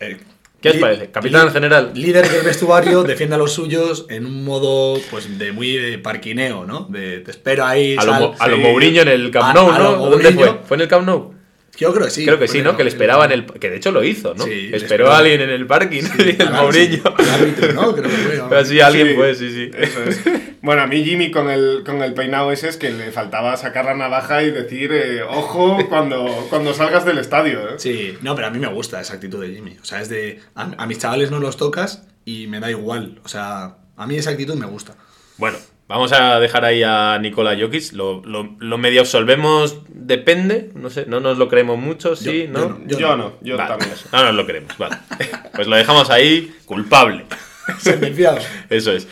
eh, 0.00 0.16
¿Qué 0.60 0.70
os 0.70 0.76
parece? 0.78 1.10
Capitán 1.12 1.52
general. 1.52 1.92
Líder 1.94 2.28
del 2.28 2.42
vestuario, 2.42 3.02
defiende 3.04 3.36
a 3.36 3.38
los 3.38 3.52
suyos 3.52 4.06
en 4.10 4.26
un 4.26 4.44
modo 4.44 5.00
pues 5.12 5.38
de 5.38 5.52
muy 5.52 5.76
de 5.76 5.98
parquineo, 5.98 6.66
¿no? 6.66 6.88
De 6.90 7.20
te 7.20 7.30
espero 7.30 7.64
ahí. 7.64 7.94
A 7.96 8.04
lo, 8.04 8.34
a. 8.36 8.48
Mourinho 8.48 9.02
en 9.02 9.08
el 9.08 9.30
Camp 9.30 9.54
Nou, 9.54 9.70
a 9.70 9.78
¿no? 9.78 10.10
¿Dónde 10.10 10.32
fue? 10.32 10.58
¿Fue 10.64 10.76
en 10.76 10.80
el 10.80 10.88
Camp 10.88 11.06
Nou? 11.06 11.31
Yo 11.76 11.92
creo 11.94 12.04
que 12.06 12.10
sí. 12.10 12.24
Creo 12.24 12.38
que 12.38 12.48
sí, 12.48 12.60
¿no? 12.60 12.76
Que 12.76 12.84
le 12.84 12.90
esperaba 12.90 13.24
en 13.24 13.32
el... 13.32 13.46
Que 13.46 13.70
de 13.70 13.76
hecho 13.76 13.92
lo 13.92 14.04
hizo, 14.04 14.34
¿no? 14.34 14.44
Sí, 14.44 14.70
esperó 14.72 14.76
esperó. 14.76 15.10
a 15.12 15.18
alguien 15.18 15.40
en 15.40 15.50
el 15.50 15.66
parking, 15.66 16.02
el 16.38 16.50
Mourinho. 16.50 17.02
al 17.16 17.30
árbitro, 17.30 17.72
¿no? 17.72 17.92
Creo 17.94 18.10
que 18.10 18.16
fue, 18.16 18.38
vamos. 18.38 18.52
Así 18.56 18.80
alguien 18.80 19.08
Sí, 19.08 19.14
fue, 19.14 19.34
sí, 19.34 19.50
sí. 19.50 19.70
Eso 19.76 20.02
es. 20.04 20.20
Bueno, 20.60 20.82
a 20.82 20.86
mí 20.86 21.02
Jimmy 21.02 21.30
con 21.30 21.50
el, 21.50 21.82
con 21.84 22.02
el 22.02 22.14
peinado 22.14 22.52
ese 22.52 22.68
es 22.68 22.76
que 22.76 22.90
le 22.90 23.10
faltaba 23.10 23.56
sacar 23.56 23.86
la 23.86 23.94
navaja 23.94 24.42
y 24.42 24.50
decir, 24.50 24.92
eh, 24.92 25.22
ojo, 25.22 25.78
cuando, 25.88 26.46
cuando 26.50 26.72
salgas 26.74 27.04
del 27.04 27.18
estadio. 27.18 27.60
¿eh? 27.70 27.74
Sí, 27.78 28.16
no, 28.20 28.34
pero 28.36 28.46
a 28.46 28.50
mí 28.50 28.58
me 28.58 28.68
gusta 28.68 29.00
esa 29.00 29.14
actitud 29.14 29.40
de 29.42 29.52
Jimmy. 29.54 29.76
O 29.82 29.84
sea, 29.84 30.00
es 30.00 30.08
de. 30.08 30.40
A, 30.54 30.70
a 30.76 30.86
mis 30.86 30.98
chavales 30.98 31.30
no 31.30 31.40
los 31.40 31.56
tocas 31.56 32.06
y 32.24 32.46
me 32.48 32.60
da 32.60 32.70
igual. 32.70 33.20
O 33.24 33.28
sea, 33.28 33.76
a 33.96 34.06
mí 34.06 34.16
esa 34.16 34.30
actitud 34.30 34.54
me 34.54 34.66
gusta. 34.66 34.94
Bueno, 35.38 35.56
vamos 35.88 36.12
a 36.12 36.38
dejar 36.40 36.64
ahí 36.64 36.82
a 36.82 37.18
Nikola 37.20 37.56
Jokic. 37.58 37.92
Lo, 37.92 38.22
lo, 38.24 38.56
lo 38.58 38.78
medio 38.78 39.00
absolvemos, 39.00 39.78
depende. 39.88 40.70
No 40.74 40.90
sé, 40.90 41.06
no 41.06 41.20
nos 41.20 41.38
lo 41.38 41.48
creemos 41.48 41.78
mucho, 41.78 42.16
sí, 42.16 42.44
Yo- 42.46 42.52
¿no? 42.52 42.80
yo 42.86 42.98
no. 42.98 42.98
Yo, 42.98 43.16
no, 43.16 43.32
yo 43.42 43.56
Vale, 43.56 43.68
también. 43.68 43.92
No 44.12 44.24
nos 44.24 44.34
lo 44.34 44.46
creemos, 44.46 44.76
vale. 44.78 44.96
Pues 45.54 45.66
lo 45.66 45.76
dejamos 45.76 46.08
ahí, 46.10 46.54
culpable. 46.64 47.24
Sentenciado. 47.78 48.38
Eso 48.70 48.92
es. 48.92 49.06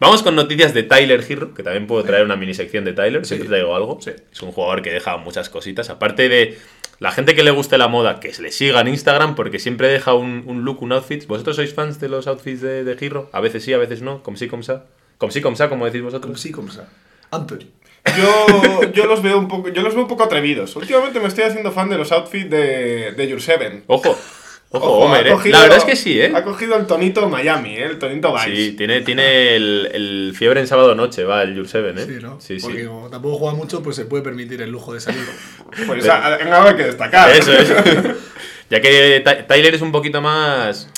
Vamos 0.00 0.22
con 0.24 0.34
noticias 0.34 0.74
de 0.74 0.82
Tyler 0.82 1.24
Hero, 1.26 1.54
que 1.54 1.62
también 1.62 1.86
puedo 1.86 2.02
traer 2.02 2.24
una 2.24 2.36
mini 2.36 2.52
sección 2.52 2.84
de 2.84 2.92
Tyler, 2.92 3.24
siempre 3.24 3.48
traigo 3.48 3.74
algo. 3.76 3.98
Sí. 4.02 4.10
Es 4.32 4.42
un 4.42 4.50
jugador 4.52 4.82
que 4.82 4.90
deja 4.90 5.16
muchas 5.18 5.48
cositas. 5.48 5.88
Aparte 5.88 6.28
de 6.28 6.58
la 6.98 7.12
gente 7.12 7.34
que 7.36 7.44
le 7.44 7.52
guste 7.52 7.78
la 7.78 7.86
moda, 7.88 8.18
que 8.18 8.34
se 8.34 8.42
le 8.42 8.50
siga 8.50 8.80
en 8.80 8.88
Instagram, 8.88 9.34
porque 9.36 9.58
siempre 9.60 9.88
deja 9.88 10.12
un, 10.12 10.42
un 10.46 10.64
look, 10.64 10.82
un 10.82 10.92
outfit. 10.92 11.24
¿Vosotros 11.26 11.56
sois 11.56 11.72
fans 11.72 12.00
de 12.00 12.08
los 12.08 12.26
outfits 12.26 12.60
de, 12.60 12.82
de 12.84 12.96
Hero? 13.06 13.30
A 13.32 13.40
veces 13.40 13.62
sí, 13.62 13.72
a 13.72 13.78
veces 13.78 14.02
no. 14.02 14.22
Como 14.22 14.36
sí, 14.36 14.48
como 14.48 14.62
sa. 14.64 14.84
Como 15.18 15.32
sí, 15.32 15.40
como 15.40 15.56
sa, 15.56 15.68
como 15.68 15.84
decís 15.86 16.00
Como 16.00 16.10
vosotros. 16.10 16.40
sí, 16.40 16.50
como 16.52 16.70
sea. 16.70 16.86
Anthony. 17.30 17.66
Yo, 18.18 18.92
yo, 18.92 19.06
los 19.06 19.22
veo 19.22 19.38
un 19.38 19.48
poco, 19.48 19.68
yo 19.70 19.80
los 19.82 19.94
veo 19.94 20.02
un 20.02 20.08
poco 20.08 20.24
atrevidos. 20.24 20.76
Últimamente 20.76 21.20
me 21.20 21.28
estoy 21.28 21.44
haciendo 21.44 21.72
fan 21.72 21.88
de 21.88 21.96
los 21.96 22.12
outfits 22.12 22.50
de, 22.50 23.12
de 23.12 23.28
Your 23.28 23.40
Seven. 23.40 23.84
Ojo, 23.86 24.10
ojo, 24.10 24.18
Ojo, 24.86 24.98
Homer, 25.06 25.26
¿eh? 25.28 25.36
La 25.46 25.62
verdad 25.62 25.78
es 25.78 25.84
que 25.84 25.96
sí, 25.96 26.20
¿eh? 26.20 26.30
Ha 26.34 26.42
cogido 26.44 26.76
el 26.76 26.86
tonito 26.86 27.26
Miami, 27.30 27.76
¿eh? 27.76 27.84
el 27.84 27.98
tonito 27.98 28.32
Vice. 28.34 28.54
Sí, 28.54 28.72
tiene, 28.76 29.00
tiene 29.00 29.56
el, 29.56 29.88
el 29.94 30.34
fiebre 30.36 30.60
en 30.60 30.66
sábado 30.66 30.94
noche, 30.94 31.24
va, 31.24 31.42
el 31.42 31.54
Your 31.54 31.66
Seven, 31.66 31.96
¿eh? 31.98 32.04
Sí, 32.04 32.18
¿no? 32.20 32.38
Sí, 32.40 32.60
sí. 32.60 32.66
Porque 32.66 32.84
como 32.86 33.08
tampoco 33.08 33.38
juega 33.38 33.54
mucho, 33.56 33.82
pues 33.82 33.96
se 33.96 34.04
puede 34.04 34.22
permitir 34.22 34.60
el 34.60 34.70
lujo 34.70 34.92
de 34.92 35.00
salir. 35.00 35.24
Pues 35.86 36.04
en 36.04 36.10
algo 36.52 36.68
hay 36.68 36.76
que 36.76 36.84
destacar. 36.84 37.30
Eso 37.30 37.52
es. 37.52 37.68
ya 38.70 38.80
que 38.80 39.22
Ty- 39.24 39.46
Tyler 39.48 39.74
es 39.74 39.80
un 39.80 39.90
poquito 39.92 40.20
más. 40.20 40.88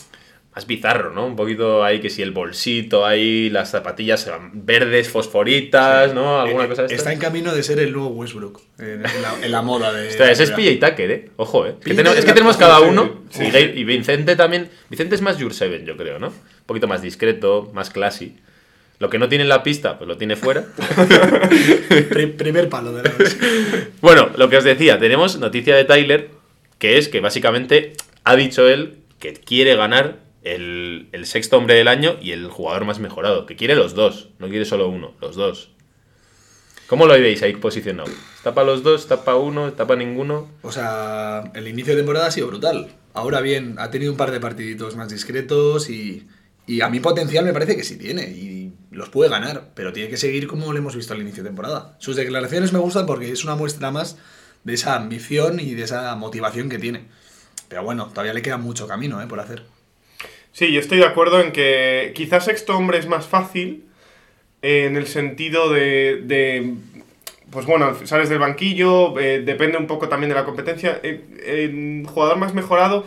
Más 0.57 0.67
bizarro, 0.67 1.13
¿no? 1.13 1.27
Un 1.27 1.37
poquito 1.37 1.85
ahí 1.85 2.01
que 2.01 2.09
si 2.09 2.23
el 2.23 2.31
bolsito 2.31 3.05
ahí, 3.05 3.51
las 3.51 3.71
zapatillas 3.73 4.27
verdes, 4.55 5.11
fosforitas, 5.11 6.15
¿no? 6.15 6.41
Alguna 6.41 6.65
Eh, 6.65 6.69
cosa 6.69 6.85
de 6.85 6.95
Está 6.95 7.13
en 7.13 7.19
camino 7.19 7.55
de 7.55 7.63
ser 7.63 7.79
el 7.79 7.93
nuevo 7.93 8.09
Westbrook. 8.09 8.63
En, 8.79 9.05
en 9.05 9.23
la, 9.23 9.35
en 9.43 9.53
la 9.53 9.61
moda 9.61 9.93
de. 9.93 10.09
Ese 10.09 10.33
es 10.45 10.51
PJ 10.53 10.81
Tucker, 10.89 11.11
¿eh? 11.11 11.29
Ojo, 11.37 11.67
¿eh? 11.67 11.75
Que 11.85 11.93
tenemos- 11.95 12.17
es 12.19 12.25
que 12.25 12.33
tenemos 12.33 12.57
cada 12.57 12.81
uno. 12.81 13.21
sí. 13.29 13.45
Y, 13.75 13.85
Vicente 13.85 14.35
también. 14.35 14.71
Vicente 14.89 15.15
es 15.15 15.21
más 15.21 15.37
Your 15.37 15.53
Seven, 15.53 15.85
yo 15.85 15.95
creo, 15.99 16.19
¿no? 16.19 16.29
Un 16.29 16.35
poquito 16.65 16.89
más 16.89 17.03
discreto, 17.03 17.71
más 17.75 17.91
classy. 17.91 18.37
Lo 18.99 19.11
que 19.11 19.19
no 19.19 19.29
tiene 19.29 19.43
en 19.43 19.51
la 19.51 19.63
pista, 19.63 19.99
pues 19.99 20.09
lo 20.09 20.17
tiene 20.17 20.37
fuera. 20.37 20.65
Pri- 22.09 22.29
primer 22.29 22.71
palo 22.71 22.93
de 22.93 23.03
la 23.03 23.13
Bueno, 24.01 24.31
lo 24.37 24.49
que 24.49 24.57
os 24.57 24.65
decía, 24.65 24.99
tenemos 24.99 25.39
noticia 25.39 25.77
de 25.77 25.85
Tyler, 25.85 26.31
que 26.79 26.97
es 26.97 27.09
que 27.09 27.21
básicamente 27.21 27.93
ha 28.25 28.37
dicho 28.37 28.67
él 28.69 28.99
que 29.19 29.35
quiere 29.35 29.77
ganar 29.77 30.25
el, 30.47 31.25
sexto 31.25 31.59
hombre 31.59 31.75
del 31.75 31.89
año 31.89 32.17
y 32.21 32.31
el 32.33 32.49
jugador 32.49 32.85
más 32.85 32.99
mejorado, 33.01 33.47
que 33.47 33.57
quiere 33.57 33.75
los 33.75 33.95
dos, 33.95 34.31
no 34.39 34.49
quiere 34.49 34.65
solo 34.65 34.89
uno, 34.89 35.15
los 35.21 35.37
dos. 35.37 35.71
¿Cómo 36.87 37.07
lo 37.07 37.15
veis 37.15 37.43
ahí 37.43 37.55
posicionado? 37.55 38.11
¿Está 38.37 38.63
los 38.63 38.85
dos? 38.85 39.03
¿Está 39.03 39.25
para 39.25 39.39
uno? 39.39 39.67
¿Está 39.67 39.89
para 39.89 39.99
ninguno? 39.99 40.49
O 40.63 40.71
sea, 40.71 41.51
el 41.55 41.67
inicio 41.67 41.95
de 41.95 42.01
temporada 42.01 42.27
ha 42.27 42.31
sido 42.31 42.47
brutal. 42.47 42.89
Ahora 43.13 43.41
bien, 43.41 43.75
ha 43.79 43.91
tenido 43.91 44.13
un 44.13 44.17
par 44.17 44.31
de 44.31 44.39
partiditos 44.39 44.95
más 44.95 45.09
discretos 45.09 45.91
y, 45.91 46.29
y 46.67 46.81
a 46.81 46.89
mí 46.89 47.01
potencial 47.01 47.45
me 47.45 47.53
parece 47.53 47.77
que 47.77 47.83
sí 47.83 47.99
tiene 47.99 48.23
y 48.23 48.73
los 48.93 49.09
puede 49.09 49.31
ganar, 49.31 49.73
pero 49.75 49.93
tiene 49.93 50.09
que 50.09 50.17
seguir 50.17 50.47
como 50.47 50.73
lo 50.73 50.79
hemos 50.79 50.95
visto 50.95 51.13
al 51.13 51.21
inicio 51.21 51.43
de 51.43 51.49
temporada. 51.49 51.97
Sus 51.99 52.15
declaraciones 52.15 52.73
me 52.73 52.79
gustan 52.79 53.05
porque 53.05 53.33
es 53.33 53.43
una 53.43 53.57
muestra 53.57 53.91
más 53.91 54.17
de 54.63 54.75
esa 54.75 54.95
ambición 54.95 55.59
y 55.59 55.75
de 55.75 55.83
esa 55.83 56.15
motivación 56.15 56.69
que 56.69 56.79
tiene. 56.79 57.09
Pero 57.69 57.83
bueno, 57.83 58.07
todavía 58.11 58.33
le 58.33 58.43
queda 58.43 58.59
mucho 58.59 58.87
camino 58.87 59.21
¿eh? 59.21 59.27
por 59.27 59.41
hacer. 59.41 59.65
Sí, 60.57 60.73
yo 60.73 60.81
estoy 60.81 60.97
de 60.97 61.05
acuerdo 61.05 61.43
en 61.43 61.53
que 61.53 62.13
quizás 62.15 62.47
sexto 62.47 62.75
hombre 62.79 62.97
es 62.97 63.07
más 63.07 63.27
fácil 63.27 63.85
eh, 64.63 64.87
en 64.87 64.97
el 64.97 65.07
sentido 65.07 65.71
de, 65.71 66.23
de, 66.25 66.77
pues 67.51 67.67
bueno, 67.67 67.95
sales 68.07 68.31
del 68.31 68.39
banquillo, 68.39 69.21
eh, 69.21 69.43
depende 69.43 69.77
un 69.77 69.87
poco 69.87 70.09
también 70.09 70.31
de 70.31 70.35
la 70.35 70.47
competencia. 70.47 70.99
Eh, 71.03 71.67
en 71.69 72.07
jugador 72.07 72.39
más 72.39 72.55
mejorado, 72.55 73.05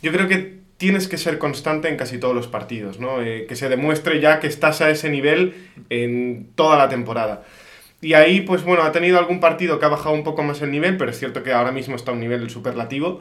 yo 0.00 0.12
creo 0.12 0.28
que 0.28 0.60
tienes 0.78 1.08
que 1.08 1.18
ser 1.18 1.36
constante 1.36 1.88
en 1.88 1.98
casi 1.98 2.16
todos 2.16 2.34
los 2.34 2.48
partidos, 2.48 2.98
¿no? 2.98 3.20
Eh, 3.20 3.44
que 3.46 3.54
se 3.54 3.68
demuestre 3.68 4.18
ya 4.18 4.40
que 4.40 4.46
estás 4.46 4.80
a 4.80 4.88
ese 4.88 5.10
nivel 5.10 5.68
en 5.90 6.48
toda 6.54 6.78
la 6.78 6.88
temporada. 6.88 7.44
Y 8.00 8.14
ahí, 8.14 8.40
pues 8.40 8.64
bueno, 8.64 8.84
ha 8.84 8.92
tenido 8.92 9.18
algún 9.18 9.40
partido 9.40 9.78
que 9.78 9.84
ha 9.84 9.88
bajado 9.88 10.14
un 10.14 10.24
poco 10.24 10.42
más 10.42 10.62
el 10.62 10.70
nivel, 10.70 10.96
pero 10.96 11.10
es 11.10 11.18
cierto 11.18 11.42
que 11.42 11.52
ahora 11.52 11.70
mismo 11.70 11.96
está 11.96 12.12
a 12.12 12.14
un 12.14 12.20
nivel 12.20 12.48
superlativo 12.48 13.20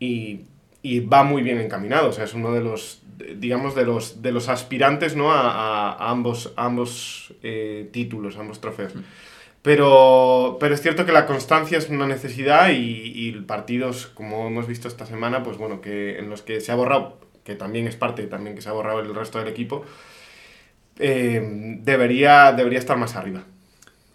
y, 0.00 0.46
y 0.84 1.00
va 1.00 1.24
muy 1.24 1.42
bien 1.42 1.60
encaminado. 1.60 2.10
O 2.10 2.12
sea, 2.12 2.24
es 2.26 2.34
uno 2.34 2.52
de 2.54 2.60
los, 2.62 3.02
digamos, 3.38 3.74
de 3.74 3.86
los, 3.86 4.22
de 4.22 4.32
los 4.32 4.48
aspirantes 4.50 5.16
¿no? 5.16 5.32
a, 5.32 5.50
a- 5.96 6.10
ambos, 6.12 6.52
a 6.56 6.66
ambos 6.66 7.34
eh, 7.42 7.88
títulos, 7.92 8.36
a 8.36 8.42
ambos 8.42 8.60
trofeos. 8.60 8.94
Pero, 9.62 10.58
pero 10.60 10.74
es 10.74 10.82
cierto 10.82 11.06
que 11.06 11.12
la 11.12 11.26
constancia 11.26 11.78
es 11.78 11.88
una 11.88 12.06
necesidad 12.06 12.70
y, 12.70 13.12
y 13.14 13.32
partidos, 13.42 14.06
como 14.08 14.46
hemos 14.46 14.66
visto 14.66 14.88
esta 14.88 15.06
semana, 15.06 15.42
pues 15.42 15.56
bueno, 15.58 15.80
que 15.80 16.18
en 16.18 16.30
los 16.30 16.42
que 16.42 16.60
se 16.60 16.72
ha 16.72 16.76
borrado, 16.76 17.18
que 17.44 17.56
también 17.56 17.86
es 17.88 17.96
parte, 17.96 18.24
también 18.26 18.54
que 18.56 18.62
se 18.62 18.68
ha 18.68 18.72
borrado 18.72 19.00
el 19.00 19.14
resto 19.14 19.38
del 19.38 19.48
equipo, 19.48 19.84
eh, 20.98 21.42
debería, 21.82 22.52
debería 22.52 22.78
estar 22.78 22.96
más 22.96 23.16
arriba. 23.16 23.44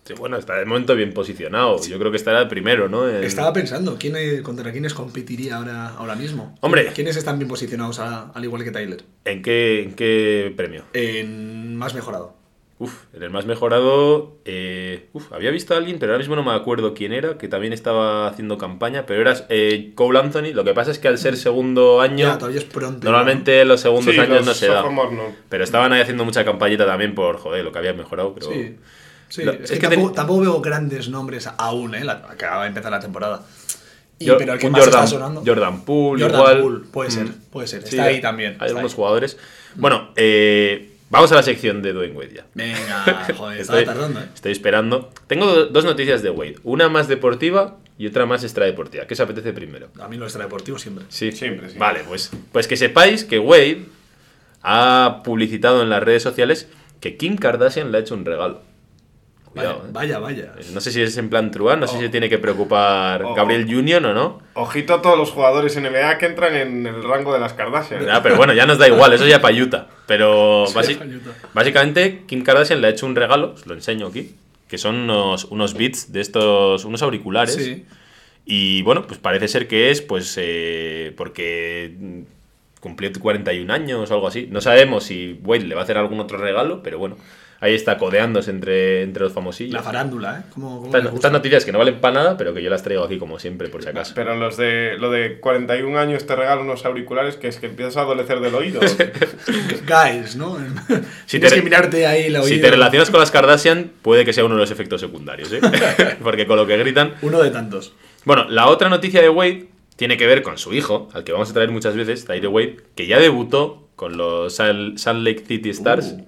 Sí, 0.10 0.16
bueno, 0.18 0.38
está 0.38 0.56
de 0.56 0.66
momento 0.66 0.96
bien 0.96 1.14
posicionado. 1.14 1.80
Yo 1.88 2.00
creo 2.00 2.10
que 2.10 2.18
estará 2.18 2.42
el 2.42 2.48
primero, 2.48 2.90
¿no? 2.90 3.08
En- 3.08 3.24
Estaba 3.24 3.54
pensando, 3.54 3.96
¿quién, 4.00 4.16
eh, 4.18 4.42
¿contra 4.42 4.72
quiénes 4.72 4.96
competiría 4.96 5.58
ahora, 5.58 5.90
ahora 5.90 6.16
mismo? 6.16 6.58
Hombre. 6.62 6.88
¿Quiénes 6.96 7.16
están 7.16 7.38
bien 7.38 7.48
posicionados 7.48 8.00
a- 8.00 8.32
al 8.32 8.44
igual 8.44 8.64
que 8.64 8.72
Tyler? 8.72 9.04
¿En 9.26 9.44
qué, 9.44 9.84
en 9.84 9.94
qué 9.94 10.52
premio? 10.58 10.86
En 10.94 11.76
más 11.76 11.94
mejorado. 11.94 12.34
Uf, 12.80 12.94
en 13.14 13.22
el 13.22 13.30
más 13.30 13.46
mejorado. 13.46 14.38
eh, 14.46 15.10
uf, 15.14 15.32
había 15.32 15.52
visto 15.52 15.76
a 15.76 15.78
alguien, 15.78 16.00
pero 16.00 16.14
ahora 16.14 16.20
mismo 16.24 16.36
no 16.36 16.44
me 16.44 16.54
acuerdo 16.54 16.96
quién 16.96 17.14
era, 17.14 17.38
que 17.38 17.48
también 17.48 17.72
estaba 17.74 18.26
haciendo 18.28 18.58
campaña, 18.58 19.06
pero 19.06 19.22
era 19.22 19.46
eh, 19.50 19.92
Cole 19.94 20.18
Anthony. 20.18 20.54
Lo 20.56 20.64
que 20.64 20.74
pasa 20.74 20.90
es 20.90 20.98
que 20.98 21.08
al 21.08 21.20
ser 21.20 21.38
segundo 21.38 22.02
año. 22.02 22.26
Ya, 22.30 22.38
todavía 22.40 22.60
es 22.62 22.66
pronto. 22.66 23.06
Normalmente 23.06 23.64
los 23.64 23.82
segundos 23.82 24.12
Sí, 24.16 24.20
años 24.20 24.38
los 24.38 24.46
no 24.48 24.54
se 24.56 24.70
da. 24.70 24.82
no. 24.82 25.36
Pero 25.50 25.64
estaban 25.64 25.94
ahí 25.94 26.02
haciendo 26.02 26.26
mucha 26.26 26.44
campañita 26.44 26.88
también 26.88 27.14
por, 27.14 27.38
joder, 27.38 27.64
lo 27.64 27.72
que 27.72 27.78
había 27.78 27.94
mejorado. 27.94 28.34
Pero... 28.34 28.50
Sí. 28.52 28.76
Sí, 29.30 29.44
Lo- 29.44 29.54
es, 29.54 29.62
es 29.62 29.72
que, 29.72 29.80
que 29.80 29.88
tampoco, 29.88 30.08
ten- 30.08 30.16
tampoco 30.16 30.42
veo 30.42 30.62
grandes 30.62 31.08
nombres 31.10 31.48
aún, 31.58 31.96
¿eh? 31.96 32.04
La, 32.04 32.14
acaba 32.30 32.64
de 32.64 32.70
empezar 32.70 32.92
la 32.92 33.00
temporada. 33.00 33.44
Y, 34.18 34.26
Yo- 34.26 34.38
pero 34.38 34.54
el 34.54 34.60
que 34.60 34.70
más 34.70 34.82
Jordan, 34.84 35.04
está 35.04 35.16
sonando. 35.16 35.44
Jordan 35.46 35.82
Poole, 35.86 36.24
Jordan 36.24 36.40
igual. 36.42 36.62
Poole, 36.62 36.80
puede 36.92 37.12
ser, 37.12 37.26
Mm. 37.26 37.34
puede 37.52 37.68
ser. 37.68 37.82
Sí, 37.84 37.90
Está 37.96 38.04
ahí 38.04 38.20
también. 38.22 38.58
Hay 38.60 38.70
algunos 38.70 38.92
ahí. 38.92 38.96
jugadores. 38.98 39.38
Bueno, 39.76 40.10
eh, 40.18 40.92
vamos 41.10 41.32
a 41.32 41.36
la 41.36 41.44
sección 41.44 41.82
de 41.82 41.94
Dwayne 41.94 42.14
Wade 42.16 42.34
ya. 42.34 42.46
Venga, 42.54 43.04
joder, 43.38 43.62
estaba 43.62 43.80
Estoy, 43.80 43.86
tardando, 43.86 44.20
¿eh? 44.20 44.26
estoy 44.34 44.52
esperando. 44.52 45.10
Tengo 45.28 45.46
do- 45.46 45.66
dos 45.68 45.86
noticias 45.86 46.22
de 46.22 46.32
Wade. 46.32 46.56
Una 46.64 46.90
más 46.90 47.08
deportiva 47.08 47.78
y 47.98 48.08
otra 48.08 48.26
más 48.26 48.44
extradeportiva. 48.44 49.06
¿Qué 49.06 49.14
os 49.14 49.20
apetece 49.22 49.54
primero? 49.54 49.88
A 50.02 50.08
mí 50.10 50.18
lo 50.18 50.26
extradeportivo 50.26 50.78
siempre. 50.80 51.06
Sí, 51.10 51.32
Siempre, 51.32 51.70
sí. 51.70 51.78
Vale, 51.78 52.02
pues, 52.08 52.32
pues 52.52 52.68
que 52.68 52.76
sepáis 52.78 53.24
que 53.24 53.40
Wade 53.40 53.86
ha 54.64 55.22
publicitado 55.24 55.82
en 55.82 55.90
las 55.90 56.04
redes 56.04 56.24
sociales 56.24 56.68
que 57.00 57.16
Kim 57.16 57.38
Kardashian 57.38 57.92
le 57.92 57.98
ha 58.00 58.02
hecho 58.02 58.16
un 58.16 58.26
regalo. 58.26 58.62
Vaya, 59.54 59.72
¿eh? 59.72 59.76
vaya, 59.92 60.20
vaya. 60.20 60.54
No 60.74 60.80
sé 60.80 60.92
si 60.92 61.02
es 61.02 61.18
en 61.18 61.30
plan 61.30 61.50
truán, 61.52 61.80
no 61.80 61.88
sé 61.88 61.98
si 61.98 62.04
se 62.04 62.10
tiene 62.10 62.30
que 62.30 62.38
preocupar 62.38 63.24
Oh. 63.24 63.34
Gabriel 63.34 63.66
Union 63.66 64.06
o 64.06 64.14
no. 64.14 64.42
Ojito 64.54 64.94
a 64.94 65.02
todos 65.02 65.18
los 65.18 65.32
jugadores 65.32 65.76
NBA 65.80 66.18
que 66.20 66.28
entran 66.28 66.56
en 66.56 66.86
el 66.86 67.04
rango 67.04 67.34
de 67.34 67.40
las 67.40 67.54
Kardashian. 67.54 68.06
Ya, 68.06 68.22
pero 68.22 68.36
bueno, 68.38 68.54
ya 68.54 68.66
nos 68.66 68.78
da 68.78 68.88
igual, 68.88 69.14
eso 69.14 69.26
ya 69.26 69.42
para 69.42 69.56
Utah. 69.56 69.88
Pero 70.06 70.66
Sí, 70.84 70.98
básicamente 71.54 72.24
Kim 72.28 72.44
Kardashian 72.44 72.82
le 72.82 72.88
ha 72.88 72.90
hecho 72.92 73.06
un 73.06 73.16
regalo, 73.16 73.54
os 73.54 73.66
lo 73.66 73.74
enseño 73.74 74.08
aquí, 74.08 74.36
que 74.68 74.78
son 74.78 74.96
unos, 74.96 75.46
unos 75.46 75.74
beats 75.74 76.12
de 76.12 76.22
estos, 76.22 76.86
unos 76.86 77.02
auriculares. 77.02 77.56
Sí. 77.56 77.86
Y 78.46 78.82
bueno, 78.84 79.06
pues 79.06 79.20
parece 79.20 79.48
ser 79.48 79.68
que 79.68 79.92
es 79.92 80.02
pues 80.02 80.34
eh, 80.40 81.14
porque 81.18 82.24
cumplió 82.80 83.12
41 83.20 83.72
años 83.74 84.10
o 84.10 84.14
algo 84.14 84.28
así. 84.28 84.48
No 84.50 84.62
sabemos 84.62 85.04
si 85.04 85.40
Wade 85.44 85.66
le 85.66 85.76
va 85.76 85.82
a 85.82 85.84
hacer 85.84 85.98
algún 85.98 86.20
otro 86.20 86.38
regalo, 86.38 86.82
pero 86.82 86.98
bueno, 86.98 87.18
ahí 87.62 87.74
está 87.76 87.98
codeándose 87.98 88.52
entre, 88.52 89.02
entre 89.04 89.24
los 89.24 89.34
famosillos. 89.34 89.74
La 89.74 89.84
farándula, 89.84 90.40
¿eh? 90.40 90.50
¿Cómo, 90.54 90.82
cómo 90.82 90.98
Estas, 91.16 91.32
noticias 91.32 91.66
que 91.66 91.72
no 91.72 91.78
valen 91.80 92.00
para 92.00 92.14
nada, 92.14 92.38
pero 92.38 92.54
que 92.54 92.62
yo 92.64 92.70
las 92.70 92.84
traigo 92.84 93.04
aquí 93.04 93.18
como 93.18 93.38
siempre, 93.40 93.68
por 93.70 93.84
si 93.84 93.90
acaso. 93.90 94.14
Pero 94.16 94.36
los 94.36 94.58
de, 94.58 94.96
lo 95.00 95.12
de 95.12 95.40
41 95.40 95.98
años 96.00 96.26
te 96.26 96.36
regalan 96.36 96.66
unos 96.66 96.86
auriculares 96.86 97.36
que 97.36 97.48
es 97.48 97.58
que 97.58 97.66
empiezas 97.68 97.98
a 97.98 98.02
adolecer 98.02 98.40
del 98.40 98.56
oído. 98.56 98.80
Guys, 99.88 100.36
¿no? 100.36 100.58
Si 101.26 101.40
Tienes 101.40 101.50
te- 101.52 101.56
que 101.58 101.62
mirarte 101.62 102.06
ahí 102.06 102.24
el 102.26 102.36
oído. 102.36 102.48
Si 102.48 102.60
te 102.62 102.70
relacionas 102.70 103.10
con 103.10 103.20
las 103.20 103.32
Kardashian, 103.32 103.92
puede 104.02 104.26
que 104.26 104.34
sea 104.34 104.46
uno 104.46 104.56
de 104.56 104.62
los 104.62 104.72
efectos 104.72 105.02
secundarios, 105.02 105.52
¿eh? 105.52 105.60
Porque 106.24 106.46
con 106.48 106.58
lo 106.58 106.66
que 106.68 106.78
gritan. 106.78 107.14
Uno 107.22 107.42
de 107.42 107.50
tantos. 107.52 107.94
Bueno, 108.26 108.46
la 108.50 108.68
otra 108.68 108.90
noticia 108.90 109.22
de 109.22 109.30
Wade 109.30 109.68
tiene 109.96 110.18
que 110.18 110.28
ver 110.28 110.42
con 110.44 110.58
su 110.58 110.74
hijo, 110.74 111.10
al 111.14 111.24
que 111.24 111.32
vamos 111.32 111.50
a 111.50 111.54
traer 111.54 111.72
muchas 111.72 111.96
veces, 111.96 112.26
Tyre 112.26 112.48
Wade, 112.48 112.78
que 112.96 113.08
ya 113.08 113.20
debutó 113.20 113.88
con 113.96 114.18
los 114.18 114.56
Sal- 114.56 114.98
Salt 114.98 115.24
Lake 115.26 115.44
City 115.48 115.70
Stars. 115.70 116.16
Uh, 116.18 116.26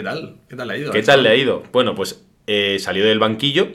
¿Qué 0.00 0.04
tal? 0.04 0.36
¿Qué 0.48 0.56
tal 0.56 0.68
le 0.68 0.74
ha 0.74 0.76
ido? 0.78 0.92
¿Qué 0.92 1.02
tal 1.02 1.22
le 1.22 1.28
ha 1.28 1.34
ido? 1.36 1.62
Bueno, 1.72 1.94
pues 1.94 2.24
eh, 2.46 2.78
salió 2.80 3.04
del 3.04 3.18
banquillo, 3.18 3.68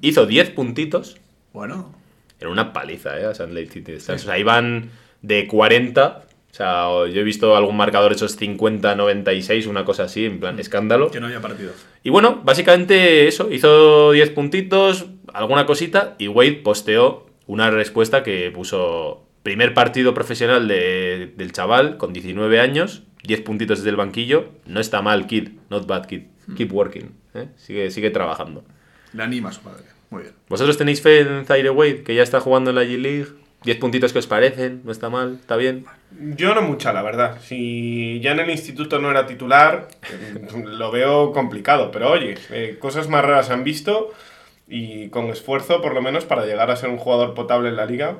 hizo 0.00 0.26
10 0.26 0.50
puntitos 0.50 1.16
Bueno, 1.52 1.94
en 2.40 2.48
una 2.48 2.72
paliza, 2.72 3.18
¿eh? 3.20 3.24
A 3.26 3.46
Lake 3.46 3.68
City. 3.70 3.92
O 3.94 4.00
sea, 4.18 4.38
iban 4.38 4.90
de 5.22 5.46
40. 5.46 6.24
O 6.50 6.54
sea, 6.54 6.86
yo 7.12 7.20
he 7.20 7.22
visto 7.22 7.56
algún 7.56 7.76
marcador 7.76 8.10
esos 8.12 8.36
50-96, 8.38 9.66
una 9.68 9.84
cosa 9.84 10.04
así, 10.04 10.24
en 10.26 10.40
plan 10.40 10.58
escándalo. 10.58 11.10
que 11.10 11.20
no 11.20 11.26
había 11.26 11.40
partido. 11.40 11.72
Y 12.02 12.10
bueno, 12.10 12.40
básicamente 12.44 13.28
eso, 13.28 13.50
hizo 13.52 14.10
10 14.12 14.30
puntitos, 14.30 15.06
alguna 15.32 15.64
cosita, 15.64 16.16
y 16.18 16.26
Wade 16.28 16.60
posteó 16.64 17.26
una 17.46 17.70
respuesta 17.70 18.22
que 18.22 18.50
puso 18.50 19.24
primer 19.42 19.74
partido 19.74 20.12
profesional 20.14 20.68
de- 20.68 21.32
del 21.36 21.52
chaval 21.52 21.96
con 21.96 22.12
19 22.12 22.60
años, 22.60 23.02
10 23.24 23.40
puntitos 23.42 23.78
desde 23.78 23.90
el 23.90 23.96
banquillo, 23.96 24.50
no 24.66 24.80
está 24.80 25.02
mal, 25.02 25.26
kid, 25.26 25.50
not 25.70 25.86
bad 25.86 26.06
kid, 26.06 26.22
keep 26.56 26.72
working, 26.72 27.14
¿eh? 27.34 27.48
sigue, 27.56 27.90
sigue 27.90 28.10
trabajando. 28.10 28.64
Le 29.12 29.22
anima 29.22 29.50
a 29.50 29.52
su 29.52 29.60
padre. 29.60 29.84
Muy 30.10 30.22
bien. 30.22 30.34
¿Vosotros 30.48 30.76
tenéis 30.76 31.00
fe 31.00 31.20
en 31.20 31.46
Zaire 31.46 31.70
Wade, 31.70 32.02
que 32.02 32.14
ya 32.14 32.22
está 32.22 32.40
jugando 32.40 32.70
en 32.70 32.76
la 32.76 32.84
G-League? 32.84 33.28
10 33.64 33.78
puntitos 33.78 34.12
que 34.12 34.18
os 34.18 34.26
parecen, 34.26 34.82
no 34.84 34.90
está 34.90 35.08
mal, 35.08 35.38
está 35.40 35.56
bien. 35.56 35.84
Yo 36.36 36.54
no 36.54 36.62
mucha, 36.62 36.92
la 36.92 37.02
verdad. 37.02 37.38
Si 37.40 38.20
ya 38.20 38.32
en 38.32 38.40
el 38.40 38.50
instituto 38.50 38.98
no 38.98 39.10
era 39.10 39.26
titular, 39.26 39.88
lo 40.64 40.90
veo 40.90 41.32
complicado. 41.32 41.90
Pero 41.90 42.10
oye, 42.10 42.34
eh, 42.50 42.76
cosas 42.80 43.08
más 43.08 43.24
raras 43.24 43.50
han 43.50 43.64
visto 43.64 44.12
y 44.66 45.08
con 45.08 45.26
esfuerzo, 45.26 45.80
por 45.80 45.94
lo 45.94 46.02
menos, 46.02 46.24
para 46.24 46.44
llegar 46.44 46.70
a 46.70 46.76
ser 46.76 46.90
un 46.90 46.98
jugador 46.98 47.34
potable 47.34 47.68
en 47.68 47.76
la 47.76 47.86
liga, 47.86 48.18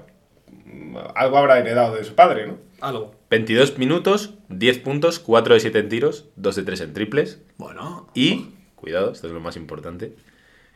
algo 1.15 1.39
habrá 1.39 1.59
heredado 1.59 1.97
de 1.97 2.05
su 2.05 2.15
padre, 2.15 2.47
¿no? 2.47 2.59
Algo. 2.81 3.15
22 3.37 3.79
minutos, 3.79 4.35
10 4.51 4.79
puntos, 4.81 5.19
4 5.19 5.55
de 5.55 5.61
7 5.61 5.79
en 5.79 5.89
tiros, 5.89 6.27
2 6.37 6.55
de 6.57 6.63
3 6.65 6.81
en 6.83 6.93
triples, 6.93 7.41
Bueno. 7.57 8.07
Y, 8.15 8.51
cuidado, 8.77 9.11
esto 9.11 9.27
es 9.27 9.33
lo 9.33 9.41
más 9.41 9.57
importante, 9.57 10.15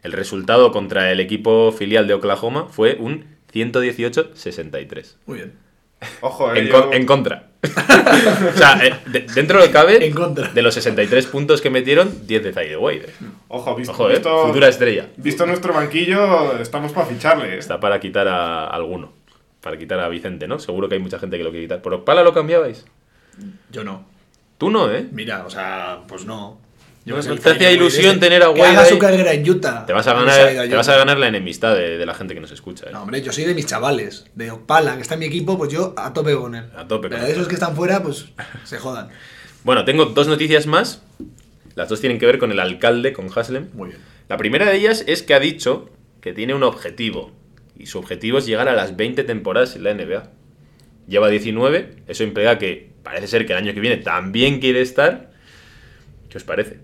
el 0.03 0.13
resultado 0.13 0.73
contra 0.73 1.13
el 1.13 1.21
equipo 1.21 1.71
filial 1.71 2.07
de 2.07 2.15
Oklahoma 2.15 2.69
fue 2.71 2.97
un 2.99 3.27
118-63. 3.53 5.17
Muy 5.27 5.37
bien. 5.37 5.53
Ojo, 6.23 6.55
eh, 6.55 6.61
En, 6.61 6.67
yo- 6.69 6.83
con- 6.85 6.95
en 6.95 7.05
contra. 7.05 7.49
o 8.55 8.57
sea, 8.57 8.81
eh, 8.87 8.95
de- 9.07 9.21
dentro 9.35 9.59
de 9.59 9.67
lo 9.67 9.71
que 9.71 9.73
cabe, 9.73 10.07
En 10.07 10.15
contra. 10.15 10.49
de 10.49 10.63
los 10.63 10.73
63 10.73 11.27
puntos 11.27 11.61
que 11.61 11.69
metieron, 11.69 12.27
10 12.27 12.43
de 12.43 12.53
Zaire 12.55 12.77
Wade. 12.79 12.97
eh. 13.07 13.13
ojo, 13.49 13.75
visto, 13.75 13.93
Ojo, 13.93 14.09
eh, 14.09 14.15
visto- 14.15 14.47
futura 14.47 14.69
estrella. 14.69 15.09
visto 15.19 15.45
nuestro 15.45 15.75
banquillo, 15.75 16.59
estamos 16.59 16.93
para 16.93 17.07
ficharle. 17.07 17.55
eh. 17.55 17.59
Está 17.59 17.81
para 17.81 18.01
quitar 18.01 18.29
a 18.29 18.67
alguno. 18.67 19.13
Para 19.67 19.79
quitar 19.79 19.99
a 19.99 20.09
Vicente, 20.09 20.47
¿no? 20.47 20.61
Seguro 20.61 20.89
que 20.89 20.95
hay 20.95 21.01
mucha 21.01 21.19
gente 21.19 21.37
que 21.37 21.43
lo 21.43 21.51
quiere 21.51 21.65
quitar. 21.65 21.83
¿Por 21.83 21.93
Opala 21.93 22.23
lo 22.23 22.33
cambiabais? 22.33 22.85
Yo 23.73 23.83
no. 23.83 24.07
Tú 24.59 24.71
no, 24.71 24.89
¿eh? 24.93 25.09
Mira, 25.11 25.45
o 25.45 25.51
sea, 25.51 26.03
pues 26.07 26.25
no. 26.25 26.61
El 27.05 27.41
te 27.41 27.51
hacía 27.51 27.73
ilusión 27.73 28.21
tener 28.21 28.45
a 28.45 28.55
Que 28.55 28.61
Wade 28.61 28.71
haga 28.77 28.83
ahí. 28.83 28.91
su 28.93 28.99
carrera 29.01 29.33
en 29.33 29.51
Utah. 29.51 29.85
Te 29.85 29.93
vas 29.93 30.07
a 30.07 30.15
ganar, 30.15 30.69
te 30.69 30.77
vas 30.77 30.89
a 30.89 30.97
ganar 30.97 31.19
la 31.19 31.27
enemistad 31.27 31.75
de, 31.75 31.99
de 31.99 32.07
la 32.07 32.15
gente 32.15 32.33
que 32.35 32.41
nos 32.41 32.53
escucha. 32.53 32.87
¿eh? 32.87 32.91
No, 32.93 33.03
hombre, 33.03 33.21
yo 33.23 33.33
soy 33.33 33.43
de 33.43 33.57
mis 33.57 33.67
chavales. 33.67 34.27
De 34.37 34.53
Opala, 34.53 34.95
que 34.95 35.03
está 35.03 35.15
en 35.15 35.21
mi 35.21 35.27
equipo, 35.27 35.59
pues 35.59 35.73
yo 35.73 35.93
a 35.97 36.13
tope 36.13 36.37
con 36.37 36.55
él. 36.55 36.67
A 36.77 36.87
tope 36.87 37.09
con 37.09 37.17
Pero 37.19 37.27
de 37.27 37.33
esos 37.33 37.49
que 37.49 37.55
están 37.55 37.75
fuera, 37.75 38.05
pues 38.05 38.27
se 38.63 38.79
jodan. 38.79 39.09
Bueno, 39.65 39.85
tengo 39.85 40.05
dos 40.05 40.29
noticias 40.29 40.69
más. 40.69 41.03
Las 41.75 41.89
dos 41.89 42.01
tienen 42.01 42.21
que 42.21 42.27
ver 42.27 42.39
con 42.39 42.53
el 42.53 42.61
alcalde, 42.61 43.13
con 43.13 43.27
Haslem. 43.37 43.67
Muy 43.75 43.89
bien. 43.89 44.01
La 44.29 44.37
primera 44.37 44.67
de 44.67 44.77
ellas 44.77 45.03
es 45.09 45.25
que 45.25 45.35
ha 45.35 45.41
dicho 45.41 45.91
que 46.21 46.33
tiene 46.33 46.55
un 46.55 46.63
objetivo. 46.63 47.33
Y 47.79 47.87
su 47.87 47.99
objetivo 47.99 48.39
es 48.39 48.47
llegar 48.47 48.69
a 48.69 48.75
las 48.75 48.97
20 48.97 49.25
temporadas 49.25 49.77
en 49.77 49.85
la 49.85 49.93
NBA. 49.95 50.31
Lleva 51.09 51.29
19, 51.29 51.97
eso 52.09 52.25
implica 52.25 52.59
que 52.59 52.91
parece 53.03 53.27
ser 53.29 53.47
que 53.47 53.53
el 53.53 53.59
año 53.59 53.73
que 53.75 53.81
viene 53.81 53.97
también 53.99 54.59
quiere 54.61 54.81
estar. 54.81 55.31
¿Qué 56.29 56.39
os 56.39 56.45
parece? 56.45 56.79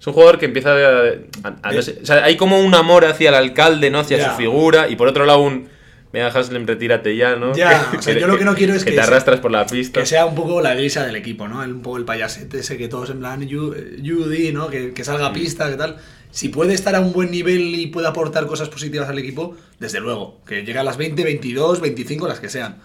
Es 0.00 0.06
un 0.06 0.14
jugador 0.14 0.38
que 0.38 0.46
empieza 0.46 0.72
a, 0.72 1.08
a- 1.44 1.56
a 1.62 1.72
no 1.72 1.82
sé- 1.82 1.98
o 2.02 2.06
sea, 2.06 2.24
hay 2.24 2.36
como 2.36 2.58
un 2.58 2.74
amor 2.74 3.04
hacia 3.04 3.28
el 3.28 3.34
alcalde, 3.34 3.90
¿no? 3.90 4.00
Hacia 4.00 4.30
su 4.30 4.36
figura. 4.36 4.88
Y 4.88 4.96
por 4.96 5.08
otro 5.08 5.24
lado 5.26 5.40
un... 5.40 5.68
Venga, 6.12 6.26
Haslem, 6.26 6.66
retírate 6.66 7.14
ya, 7.14 7.36
¿no? 7.36 7.54
Ya, 7.54 7.88
o 7.96 8.02
sea, 8.02 8.18
yo 8.18 8.26
lo 8.26 8.36
que 8.36 8.44
no 8.44 8.56
quiero 8.56 8.74
es 8.74 8.82
que 8.82 8.90
que 8.90 8.96
te 8.96 9.02
arrastras 9.02 9.38
por 9.38 9.52
la 9.52 9.64
pista. 9.66 10.00
Que 10.00 10.06
sea 10.06 10.26
un 10.26 10.34
poco 10.34 10.60
la 10.60 10.74
grisa 10.74 11.06
del 11.06 11.14
equipo, 11.14 11.46
¿no? 11.46 11.62
El- 11.62 11.74
Un 11.74 11.82
poco 11.82 11.98
el 11.98 12.04
payasete 12.04 12.58
ese 12.58 12.76
que 12.76 12.88
todos 12.88 13.10
en 13.10 13.20
plan, 13.20 13.46
"You- 13.46 13.74
eh, 13.76 13.98
Judy, 14.04 14.52
¿no? 14.52 14.66
Que, 14.68 14.92
que 14.92 15.04
salga 15.04 15.26
a 15.26 15.32
pista, 15.32 15.70
que 15.70 15.76
tal. 15.76 15.98
Si 16.30 16.48
puede 16.48 16.74
estar 16.74 16.94
a 16.94 17.00
un 17.00 17.12
buen 17.12 17.30
nivel 17.30 17.74
y 17.74 17.88
puede 17.88 18.06
aportar 18.06 18.46
cosas 18.46 18.68
positivas 18.68 19.08
al 19.08 19.18
equipo, 19.18 19.56
desde 19.78 20.00
luego. 20.00 20.40
Que 20.46 20.64
llegue 20.64 20.78
a 20.78 20.84
las 20.84 20.96
20, 20.96 21.24
22, 21.24 21.80
25, 21.80 22.28
las 22.28 22.40
que 22.40 22.48
sean. 22.48 22.78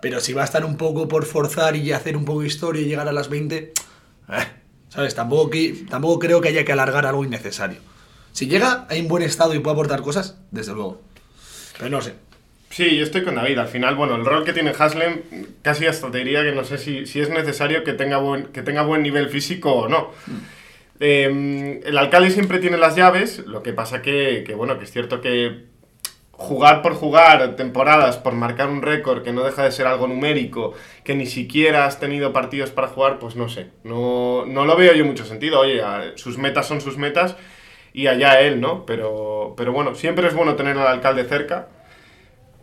Pero 0.00 0.20
si 0.20 0.32
va 0.32 0.42
a 0.42 0.44
estar 0.44 0.64
un 0.64 0.76
poco 0.76 1.08
por 1.08 1.24
forzar 1.24 1.76
y 1.76 1.92
hacer 1.92 2.16
un 2.16 2.24
poco 2.24 2.40
de 2.40 2.48
historia 2.48 2.82
y 2.82 2.86
llegar 2.86 3.08
a 3.08 3.12
las 3.12 3.28
20, 3.28 3.56
eh, 3.56 3.72
¿sabes? 4.88 5.14
Tampoco, 5.14 5.50
que, 5.50 5.84
tampoco 5.88 6.18
creo 6.18 6.40
que 6.40 6.48
haya 6.48 6.64
que 6.64 6.72
alargar 6.72 7.06
algo 7.06 7.24
innecesario. 7.24 7.78
Si 8.32 8.46
llega 8.46 8.86
en 8.90 9.08
buen 9.08 9.22
estado 9.22 9.54
y 9.54 9.58
puede 9.58 9.74
aportar 9.74 10.02
cosas, 10.02 10.36
desde 10.50 10.72
luego. 10.72 11.02
Pero 11.76 11.90
no 11.90 12.00
sé. 12.00 12.14
Sí, 12.70 12.96
yo 12.96 13.02
estoy 13.02 13.24
con 13.24 13.34
David. 13.34 13.58
Al 13.58 13.68
final, 13.68 13.94
bueno, 13.96 14.16
el 14.16 14.24
rol 14.24 14.44
que 14.44 14.52
tiene 14.52 14.72
Haslem, 14.78 15.22
casi 15.62 15.86
hasta 15.86 16.10
te 16.10 16.18
diría 16.18 16.42
que 16.42 16.52
no 16.52 16.64
sé 16.64 16.78
si, 16.78 17.06
si 17.06 17.20
es 17.20 17.30
necesario 17.30 17.82
que 17.82 17.94
tenga, 17.94 18.18
buen, 18.18 18.46
que 18.46 18.62
tenga 18.62 18.82
buen 18.82 19.02
nivel 19.02 19.28
físico 19.30 19.72
o 19.72 19.88
no. 19.88 20.10
Eh, 21.00 21.80
el 21.84 21.98
alcalde 21.98 22.30
siempre 22.30 22.58
tiene 22.58 22.76
las 22.76 22.96
llaves, 22.96 23.44
lo 23.46 23.62
que 23.62 23.72
pasa 23.72 24.02
que, 24.02 24.42
que, 24.46 24.54
bueno, 24.54 24.78
que 24.78 24.84
es 24.84 24.90
cierto 24.92 25.20
que 25.20 25.66
jugar 26.32 26.82
por 26.82 26.94
jugar 26.94 27.56
temporadas, 27.56 28.16
por 28.16 28.32
marcar 28.34 28.68
un 28.68 28.80
récord 28.82 29.22
que 29.22 29.32
no 29.32 29.42
deja 29.42 29.64
de 29.64 29.72
ser 29.72 29.86
algo 29.88 30.06
numérico, 30.06 30.72
que 31.04 31.14
ni 31.14 31.26
siquiera 31.26 31.84
has 31.86 31.98
tenido 31.98 32.32
partidos 32.32 32.70
para 32.70 32.88
jugar, 32.88 33.18
pues 33.18 33.34
no 33.36 33.48
sé, 33.48 33.68
no, 33.84 34.44
no 34.46 34.64
lo 34.64 34.76
veo 34.76 34.94
yo 34.94 35.04
mucho 35.04 35.24
sentido. 35.24 35.60
Oye, 35.60 35.80
sus 36.16 36.38
metas 36.38 36.66
son 36.68 36.80
sus 36.80 36.96
metas 36.96 37.36
y 37.92 38.06
allá 38.06 38.40
él, 38.40 38.60
¿no? 38.60 38.86
Pero, 38.86 39.54
pero 39.56 39.72
bueno, 39.72 39.94
siempre 39.96 40.28
es 40.28 40.34
bueno 40.34 40.54
tener 40.54 40.78
al 40.78 40.86
alcalde 40.86 41.24
cerca 41.24 41.68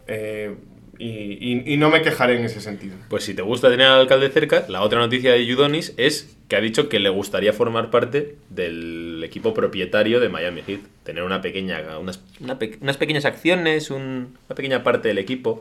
eh, 0.07 0.55
y, 0.97 1.07
y- 1.07 1.73
y 1.73 1.77
no 1.77 1.89
me 1.89 2.01
quejaré 2.01 2.37
en 2.37 2.45
ese 2.45 2.61
sentido. 2.61 2.95
Pues 3.09 3.23
si 3.25 3.33
te 3.33 3.41
gusta 3.41 3.69
tener 3.69 3.87
al 3.87 3.99
alcalde 4.01 4.29
cerca, 4.29 4.65
la 4.69 4.81
otra 4.81 4.99
noticia 4.99 5.31
de 5.33 5.45
Yudonis 5.45 5.93
es 5.97 6.34
que 6.47 6.55
ha 6.55 6.61
dicho 6.61 6.89
que 6.89 6.99
le 6.99 7.09
gustaría 7.09 7.53
formar 7.53 7.89
parte 7.89 8.35
del 8.49 9.21
equipo 9.23 9.53
propietario 9.53 10.19
de 10.19 10.29
Miami 10.29 10.61
Heat. 10.67 10.81
Tener 11.03 11.23
una 11.23 11.41
pequeña, 11.41 11.81
unas, 11.99 12.19
una 12.39 12.59
pe- 12.59 12.77
unas 12.81 12.97
pequeñas 12.97 13.25
acciones, 13.25 13.89
un- 13.89 14.37
una 14.47 14.55
pequeña 14.55 14.83
parte 14.83 15.07
del 15.07 15.17
equipo. 15.17 15.59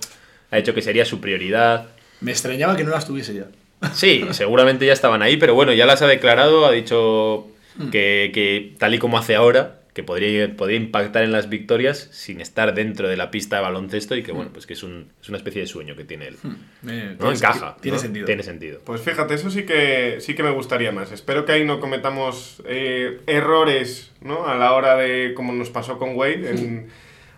Ha 0.50 0.56
dicho 0.56 0.74
que 0.74 0.82
sería 0.82 1.04
su 1.04 1.20
prioridad. 1.20 1.86
Me 2.20 2.30
extrañaba 2.32 2.76
que 2.76 2.84
no 2.84 2.90
las 2.90 3.06
tuviese 3.06 3.34
ya. 3.34 3.46
Sí, 3.94 4.24
seguramente 4.32 4.86
ya 4.86 4.92
estaban 4.92 5.22
ahí, 5.22 5.36
pero 5.36 5.54
bueno, 5.54 5.72
ya 5.72 5.84
las 5.86 6.00
ha 6.02 6.06
declarado, 6.06 6.64
ha 6.66 6.72
dicho 6.72 7.48
que, 7.90 8.30
que 8.32 8.74
tal 8.78 8.94
y 8.94 8.98
como 8.98 9.18
hace 9.18 9.34
ahora, 9.34 9.80
que 9.94 10.02
podría, 10.02 10.54
podría 10.56 10.76
impactar 10.76 11.22
en 11.22 11.30
las 11.32 11.48
victorias 11.48 12.08
sin 12.12 12.40
estar 12.40 12.74
dentro 12.74 13.08
de 13.08 13.16
la 13.16 13.30
pista 13.30 13.56
de 13.56 13.62
baloncesto 13.62 14.16
y 14.16 14.22
que 14.24 14.32
bueno, 14.32 14.50
pues 14.52 14.66
que 14.66 14.72
es, 14.74 14.82
un- 14.82 15.06
es 15.22 15.28
una 15.28 15.38
especie 15.38 15.60
de 15.60 15.66
sueño 15.68 15.94
que 15.96 16.04
tiene 16.04 16.26
él. 16.28 16.36
Eh, 16.88 17.16
¿No? 17.18 17.30
Encaja. 17.32 17.76
Tiene 17.80 17.96
¿no? 17.96 18.02
sentido. 18.02 18.26
Tiene 18.26 18.42
sentido. 18.42 18.80
Pues 18.84 19.00
fíjate, 19.00 19.34
eso 19.34 19.50
sí 19.50 19.62
que, 19.62 20.16
sí 20.20 20.34
que 20.34 20.42
me 20.42 20.50
gustaría 20.50 20.90
más. 20.92 21.12
Espero 21.12 21.44
que 21.46 21.52
ahí 21.52 21.64
no 21.64 21.78
cometamos 21.80 22.60
eh, 22.66 23.20
errores 23.28 24.10
¿no? 24.20 24.46
a 24.46 24.56
la 24.56 24.72
hora 24.72 24.96
de, 24.96 25.32
como 25.34 25.52
nos 25.52 25.70
pasó 25.70 25.96
con 25.98 26.16
Wade, 26.16 26.50
en- 26.50 26.88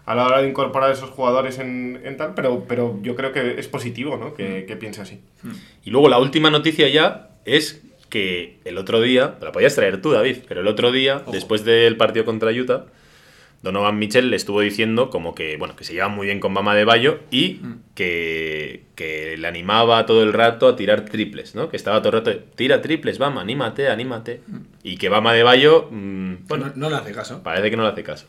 a 0.07 0.15
la 0.15 0.25
hora 0.25 0.41
de 0.41 0.49
incorporar 0.49 0.91
esos 0.93 1.11
jugadores 1.11 1.59
en, 1.59 2.01
en 2.05 2.17
tal, 2.17 2.33
pero, 2.35 2.65
pero 2.69 2.99
yo 3.03 3.17
creo 3.17 3.33
que 3.33 3.59
es 3.59 3.67
positivo 3.69 4.17
¿no? 4.17 4.35
que, 4.35 4.65
que 4.65 4.77
piense 4.77 5.03
así. 5.03 5.21
Y 5.85 5.91
luego 5.91 6.09
la 6.09 6.19
última 6.19 6.49
noticia 6.51 6.89
ya 6.89 7.31
es 7.45 7.83
que 8.09 8.59
el 8.65 8.79
otro 8.79 9.01
día, 9.01 9.35
la 9.41 9.53
podías 9.53 9.75
traer 9.75 10.01
tú, 10.01 10.13
David, 10.13 10.39
pero 10.49 10.61
el 10.61 10.69
otro 10.69 10.93
día, 10.93 11.23
después 11.33 11.65
del 11.65 11.97
partido 11.97 12.25
contra 12.25 12.51
Utah, 12.53 12.85
Donovan 13.63 13.99
Mitchell 13.99 14.31
le 14.31 14.37
estuvo 14.37 14.61
diciendo 14.61 15.11
como 15.11 15.35
que, 15.35 15.57
bueno, 15.57 15.75
que 15.75 15.83
se 15.83 15.93
lleva 15.95 16.09
muy 16.09 16.27
bien 16.27 16.39
con 16.41 16.55
Bama 16.55 16.75
de 16.77 16.85
Bayo 16.85 17.21
y 17.31 17.61
que, 17.95 18.85
que 18.95 19.37
le 19.39 19.49
animaba 19.49 20.07
todo 20.07 20.23
el 20.23 20.33
rato 20.33 20.69
a 20.69 20.77
tirar 20.77 21.05
triples, 21.07 21.55
¿no? 21.55 21.69
Que 21.69 21.77
estaba 21.77 22.01
todo 22.03 22.17
el 22.19 22.25
rato, 22.25 22.39
tira 22.55 22.81
triples, 22.81 23.19
Bama, 23.19 23.41
anímate, 23.41 23.89
anímate. 23.89 24.41
Y 24.83 24.99
que 24.99 25.09
Bama 25.09 25.33
de 25.33 25.43
Bayo, 25.43 25.89
mm, 25.91 26.35
bueno, 26.47 26.67
no, 26.67 26.73
no 26.77 26.91
le 26.91 26.97
hace 26.97 27.13
caso. 27.13 27.43
parece 27.43 27.71
que 27.71 27.77
no 27.77 27.83
le 27.83 27.89
hace 27.89 28.05
caso. 28.05 28.27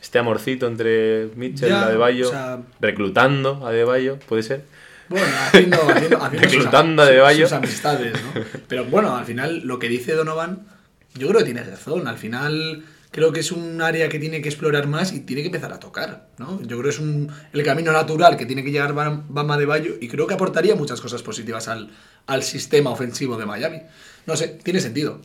Este 0.00 0.18
amorcito 0.18 0.66
entre 0.66 1.28
Mitchell 1.34 1.70
y 1.70 1.72
Adebayo, 1.72 2.28
o 2.28 2.30
sea- 2.30 2.60
reclutando 2.80 3.60
a 3.66 3.68
Adebayo, 3.70 4.18
¿puede 4.28 4.42
ser? 4.42 4.64
Bueno, 5.08 5.26
haciendo, 5.46 5.76
haciendo, 5.88 6.22
haciendo 6.22 6.48
sus, 6.48 7.52
amistades, 7.52 8.12
¿no? 8.22 8.40
Pero 8.68 8.84
bueno, 8.86 9.16
al 9.16 9.24
final 9.24 9.60
lo 9.64 9.78
que 9.78 9.88
dice 9.88 10.12
Donovan, 10.14 10.66
yo 11.14 11.28
creo 11.28 11.38
que 11.40 11.44
tiene 11.44 11.62
razón. 11.62 12.08
Al 12.08 12.18
final 12.18 12.84
creo 13.10 13.32
que 13.32 13.40
es 13.40 13.52
un 13.52 13.80
área 13.82 14.08
que 14.08 14.18
tiene 14.18 14.42
que 14.42 14.48
explorar 14.48 14.88
más 14.88 15.12
y 15.12 15.20
tiene 15.20 15.42
que 15.42 15.46
empezar 15.46 15.72
a 15.72 15.78
tocar, 15.78 16.28
¿no? 16.38 16.60
Yo 16.62 16.68
creo 16.78 16.82
que 16.84 16.88
es 16.88 16.98
un, 16.98 17.30
el 17.52 17.62
camino 17.62 17.92
natural 17.92 18.36
que 18.36 18.46
tiene 18.46 18.64
que 18.64 18.72
llegar 18.72 18.92
Bam- 18.94 19.22
Bama 19.28 19.56
de 19.56 19.66
Bayo 19.66 19.94
y 20.00 20.08
creo 20.08 20.26
que 20.26 20.34
aportaría 20.34 20.74
muchas 20.74 21.00
cosas 21.00 21.22
positivas 21.22 21.68
al, 21.68 21.90
al 22.26 22.42
sistema 22.42 22.90
ofensivo 22.90 23.36
de 23.36 23.46
Miami. 23.46 23.82
No 24.26 24.36
sé, 24.36 24.48
tiene 24.64 24.80
sentido. 24.80 25.20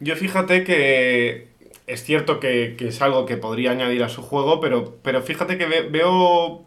Yo 0.00 0.16
fíjate 0.16 0.64
que 0.64 1.48
es 1.86 2.02
cierto 2.04 2.40
que, 2.40 2.76
que 2.78 2.88
es 2.88 3.02
algo 3.02 3.26
que 3.26 3.36
podría 3.36 3.72
añadir 3.72 4.02
a 4.04 4.08
su 4.08 4.22
juego, 4.22 4.60
pero, 4.60 4.96
pero 5.02 5.20
fíjate 5.22 5.58
que 5.58 5.66
ve- 5.66 5.88
veo, 5.90 6.64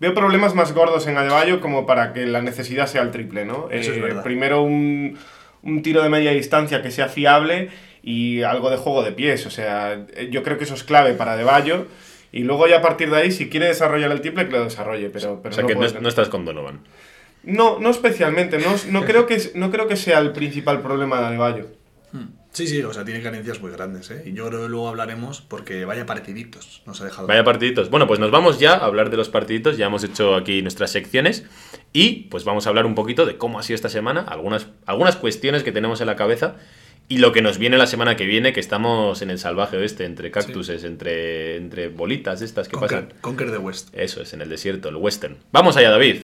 veo 0.00 0.14
problemas 0.14 0.54
más 0.54 0.72
gordos 0.72 1.06
en 1.06 1.16
Adebayo 1.16 1.60
como 1.60 1.86
para 1.86 2.12
que 2.12 2.26
la 2.26 2.42
necesidad 2.42 2.86
sea 2.86 3.02
el 3.02 3.10
triple, 3.10 3.44
¿no? 3.44 3.68
Eso 3.70 3.92
es 3.92 4.00
verdad. 4.00 4.22
Primero 4.22 4.62
un, 4.62 5.18
un 5.62 5.82
tiro 5.82 6.02
de 6.02 6.08
media 6.08 6.32
distancia 6.32 6.82
que 6.82 6.90
sea 6.90 7.08
fiable 7.08 7.70
y 8.02 8.42
algo 8.42 8.70
de 8.70 8.76
juego 8.76 9.02
de 9.02 9.12
pies, 9.12 9.46
o 9.46 9.50
sea, 9.50 10.06
yo 10.30 10.42
creo 10.42 10.58
que 10.58 10.64
eso 10.64 10.74
es 10.74 10.84
clave 10.84 11.14
para 11.14 11.32
Adebayo. 11.32 11.86
Y 12.32 12.40
luego 12.40 12.66
ya 12.66 12.78
a 12.78 12.82
partir 12.82 13.10
de 13.10 13.16
ahí, 13.16 13.32
si 13.32 13.48
quiere 13.48 13.66
desarrollar 13.66 14.12
el 14.12 14.20
triple, 14.20 14.46
que 14.46 14.52
lo 14.52 14.64
desarrolle, 14.64 15.08
pero, 15.10 15.40
pero 15.42 15.52
o 15.52 15.54
sea 15.54 15.62
no 15.62 15.68
que 15.68 16.00
no 16.00 16.08
estás 16.08 16.28
con 16.28 16.44
Donovan. 16.44 16.80
No, 17.44 17.78
no 17.78 17.90
especialmente, 17.90 18.58
no, 18.58 18.74
no, 18.90 19.04
creo 19.06 19.26
que, 19.26 19.40
no 19.54 19.70
creo 19.70 19.86
que 19.86 19.96
sea 19.96 20.18
el 20.18 20.32
principal 20.32 20.82
problema 20.82 21.20
de 21.20 21.26
Adebayo. 21.26 21.66
Sí, 22.56 22.66
sí, 22.66 22.80
o 22.80 22.90
sea, 22.90 23.04
tiene 23.04 23.20
carencias 23.20 23.60
muy 23.60 23.70
grandes, 23.70 24.10
¿eh? 24.10 24.22
Y 24.24 24.32
yo 24.32 24.48
creo 24.48 24.62
que 24.62 24.68
luego 24.70 24.88
hablaremos 24.88 25.42
porque 25.42 25.84
vaya 25.84 26.06
partiditos, 26.06 26.80
nos 26.86 26.98
ha 27.02 27.04
dejado. 27.04 27.26
Vaya 27.26 27.44
partiditos. 27.44 27.90
Bueno, 27.90 28.06
pues 28.06 28.18
nos 28.18 28.30
vamos 28.30 28.58
ya 28.58 28.72
a 28.72 28.86
hablar 28.86 29.10
de 29.10 29.18
los 29.18 29.28
partiditos. 29.28 29.76
Ya 29.76 29.84
hemos 29.88 30.02
hecho 30.04 30.34
aquí 30.34 30.62
nuestras 30.62 30.90
secciones. 30.90 31.44
Y 31.92 32.28
pues 32.30 32.44
vamos 32.44 32.64
a 32.66 32.70
hablar 32.70 32.86
un 32.86 32.94
poquito 32.94 33.26
de 33.26 33.36
cómo 33.36 33.58
ha 33.58 33.62
sido 33.62 33.74
esta 33.74 33.90
semana, 33.90 34.22
algunas, 34.22 34.68
algunas 34.86 35.16
cuestiones 35.16 35.64
que 35.64 35.72
tenemos 35.72 36.00
en 36.00 36.06
la 36.06 36.16
cabeza 36.16 36.56
y 37.08 37.18
lo 37.18 37.32
que 37.32 37.42
nos 37.42 37.58
viene 37.58 37.76
la 37.76 37.86
semana 37.86 38.16
que 38.16 38.24
viene, 38.24 38.54
que 38.54 38.60
estamos 38.60 39.20
en 39.20 39.28
el 39.28 39.38
salvaje 39.38 39.76
oeste, 39.76 40.06
entre 40.06 40.30
cactuses, 40.30 40.82
entre, 40.84 41.56
entre 41.56 41.88
bolitas 41.88 42.40
estas 42.40 42.68
que 42.68 42.78
Conquer, 42.78 43.04
pasan. 43.04 43.20
Conquer 43.20 43.50
the 43.50 43.58
West. 43.58 43.90
Eso 43.92 44.22
es, 44.22 44.32
en 44.32 44.40
el 44.40 44.48
desierto, 44.48 44.88
el 44.88 44.96
western. 44.96 45.36
Vamos 45.52 45.76
allá, 45.76 45.90
David. 45.90 46.22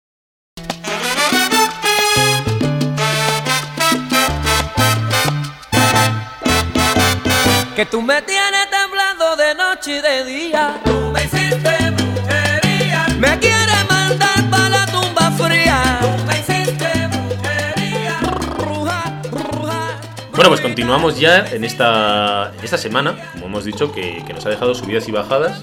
Que 7.76 7.87
tú 7.87 8.02
me 8.02 8.20
tienes 8.20 8.68
temblando 8.70 9.35
de 9.35 9.54
noche 9.54 9.96
y 9.96 10.00
de 10.02 10.24
día. 10.24 10.78
Tú 10.85 11.11
me 11.11 11.24
hiciste 11.24 11.90
brujería. 11.90 13.06
Me 13.18 13.38
quieres 13.38 13.88
mandar 13.88 14.50
para 14.50 14.68
la 14.68 14.87
tumba 14.87 15.30
fría. 15.30 15.98
Tú 16.02 16.08
me 16.26 16.38
hiciste 16.38 17.08
brujería. 17.08 18.18
Bruja, 18.58 19.22
bruja. 19.30 20.00
Bueno, 20.32 20.50
pues 20.50 20.61
continuamos 20.61 21.18
ya 21.18 21.46
en 21.46 21.64
esta, 21.64 22.52
esta 22.62 22.76
semana, 22.76 23.16
como 23.32 23.46
hemos 23.46 23.64
dicho, 23.64 23.90
que 23.90 24.22
nos 24.35 24.44
ha 24.44 24.50
dejado 24.50 24.74
subidas 24.74 25.08
y 25.08 25.12
bajadas, 25.12 25.62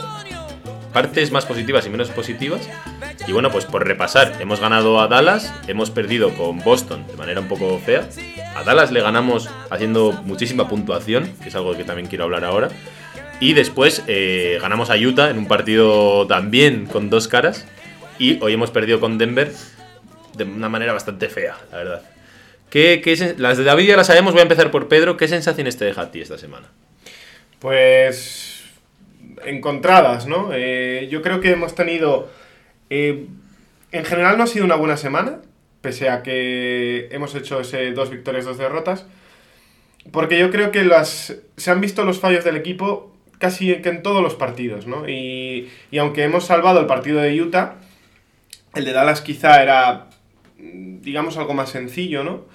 partes 0.93 1.31
más 1.31 1.45
positivas 1.45 1.85
y 1.85 1.89
menos 1.89 2.09
positivas. 2.09 2.67
Y 3.27 3.31
bueno, 3.31 3.51
pues 3.51 3.65
por 3.65 3.85
repasar, 3.85 4.33
hemos 4.39 4.59
ganado 4.59 4.99
a 4.99 5.07
Dallas, 5.07 5.53
hemos 5.67 5.91
perdido 5.91 6.33
con 6.33 6.59
Boston 6.59 7.05
de 7.07 7.15
manera 7.15 7.41
un 7.41 7.47
poco 7.47 7.79
fea. 7.79 8.07
A 8.55 8.63
Dallas 8.63 8.91
le 8.91 9.01
ganamos 9.01 9.49
haciendo 9.69 10.13
muchísima 10.23 10.67
puntuación, 10.67 11.31
que 11.41 11.49
es 11.49 11.55
algo 11.55 11.75
que 11.75 11.83
también 11.83 12.07
quiero 12.07 12.23
hablar 12.23 12.43
ahora. 12.43 12.69
Y 13.39 13.53
después 13.53 14.03
eh, 14.07 14.57
ganamos 14.61 14.89
a 14.89 14.95
Utah 14.95 15.29
en 15.29 15.37
un 15.37 15.47
partido 15.47 16.27
también 16.27 16.85
con 16.85 17.09
dos 17.09 17.27
caras. 17.27 17.65
Y 18.17 18.41
hoy 18.41 18.53
hemos 18.53 18.71
perdido 18.71 18.99
con 18.99 19.17
Denver 19.17 19.51
de 20.35 20.43
una 20.43 20.69
manera 20.69 20.91
bastante 20.93 21.29
fea, 21.29 21.55
la 21.71 21.77
verdad. 21.77 22.01
¿Qué, 22.69 23.01
las 23.37 23.57
de 23.57 23.63
David 23.63 23.87
ya 23.87 23.97
las 23.97 24.07
sabemos, 24.07 24.33
voy 24.33 24.41
a 24.41 24.43
empezar 24.43 24.71
por 24.71 24.87
Pedro. 24.87 25.17
¿Qué 25.17 25.27
sensaciones 25.27 25.77
te 25.77 25.85
deja 25.85 26.01
a 26.01 26.11
ti 26.11 26.21
esta 26.21 26.37
semana? 26.37 26.67
Pues 27.59 28.58
encontradas, 29.45 30.27
¿no? 30.27 30.49
Eh, 30.53 31.07
yo 31.11 31.21
creo 31.21 31.39
que 31.41 31.51
hemos 31.51 31.75
tenido... 31.75 32.29
eh, 32.89 33.27
en 33.91 34.05
general 34.05 34.37
no 34.37 34.43
ha 34.43 34.47
sido 34.47 34.65
una 34.65 34.75
buena 34.75 34.97
semana, 34.97 35.41
pese 35.81 36.09
a 36.09 36.21
que 36.23 37.07
hemos 37.11 37.33
hecho 37.35 37.59
ese 37.61 37.91
dos 37.91 38.09
victorias, 38.11 38.45
dos 38.45 38.57
derrotas. 38.57 39.05
porque 40.11 40.39
yo 40.39 40.49
creo 40.51 40.71
que 40.71 40.83
las, 40.83 41.35
se 41.57 41.71
han 41.71 41.81
visto 41.81 42.03
los 42.05 42.19
fallos 42.19 42.43
del 42.43 42.57
equipo 42.57 43.15
casi 43.37 43.75
que 43.81 43.89
en 43.89 44.03
todos 44.03 44.21
los 44.21 44.35
partidos, 44.35 44.87
¿no? 44.87 45.07
Y, 45.07 45.69
y 45.91 45.97
aunque 45.99 46.23
hemos 46.23 46.45
salvado 46.45 46.79
el 46.79 46.87
partido 46.87 47.21
de 47.21 47.39
Utah, 47.41 47.75
el 48.75 48.85
de 48.85 48.93
Dallas 48.93 49.21
quizá 49.21 49.61
era, 49.63 50.07
mm, 50.57 51.01
digamos, 51.01 51.37
algo 51.37 51.53
más 51.53 51.69
sencillo, 51.69 52.23
¿no? 52.23 52.45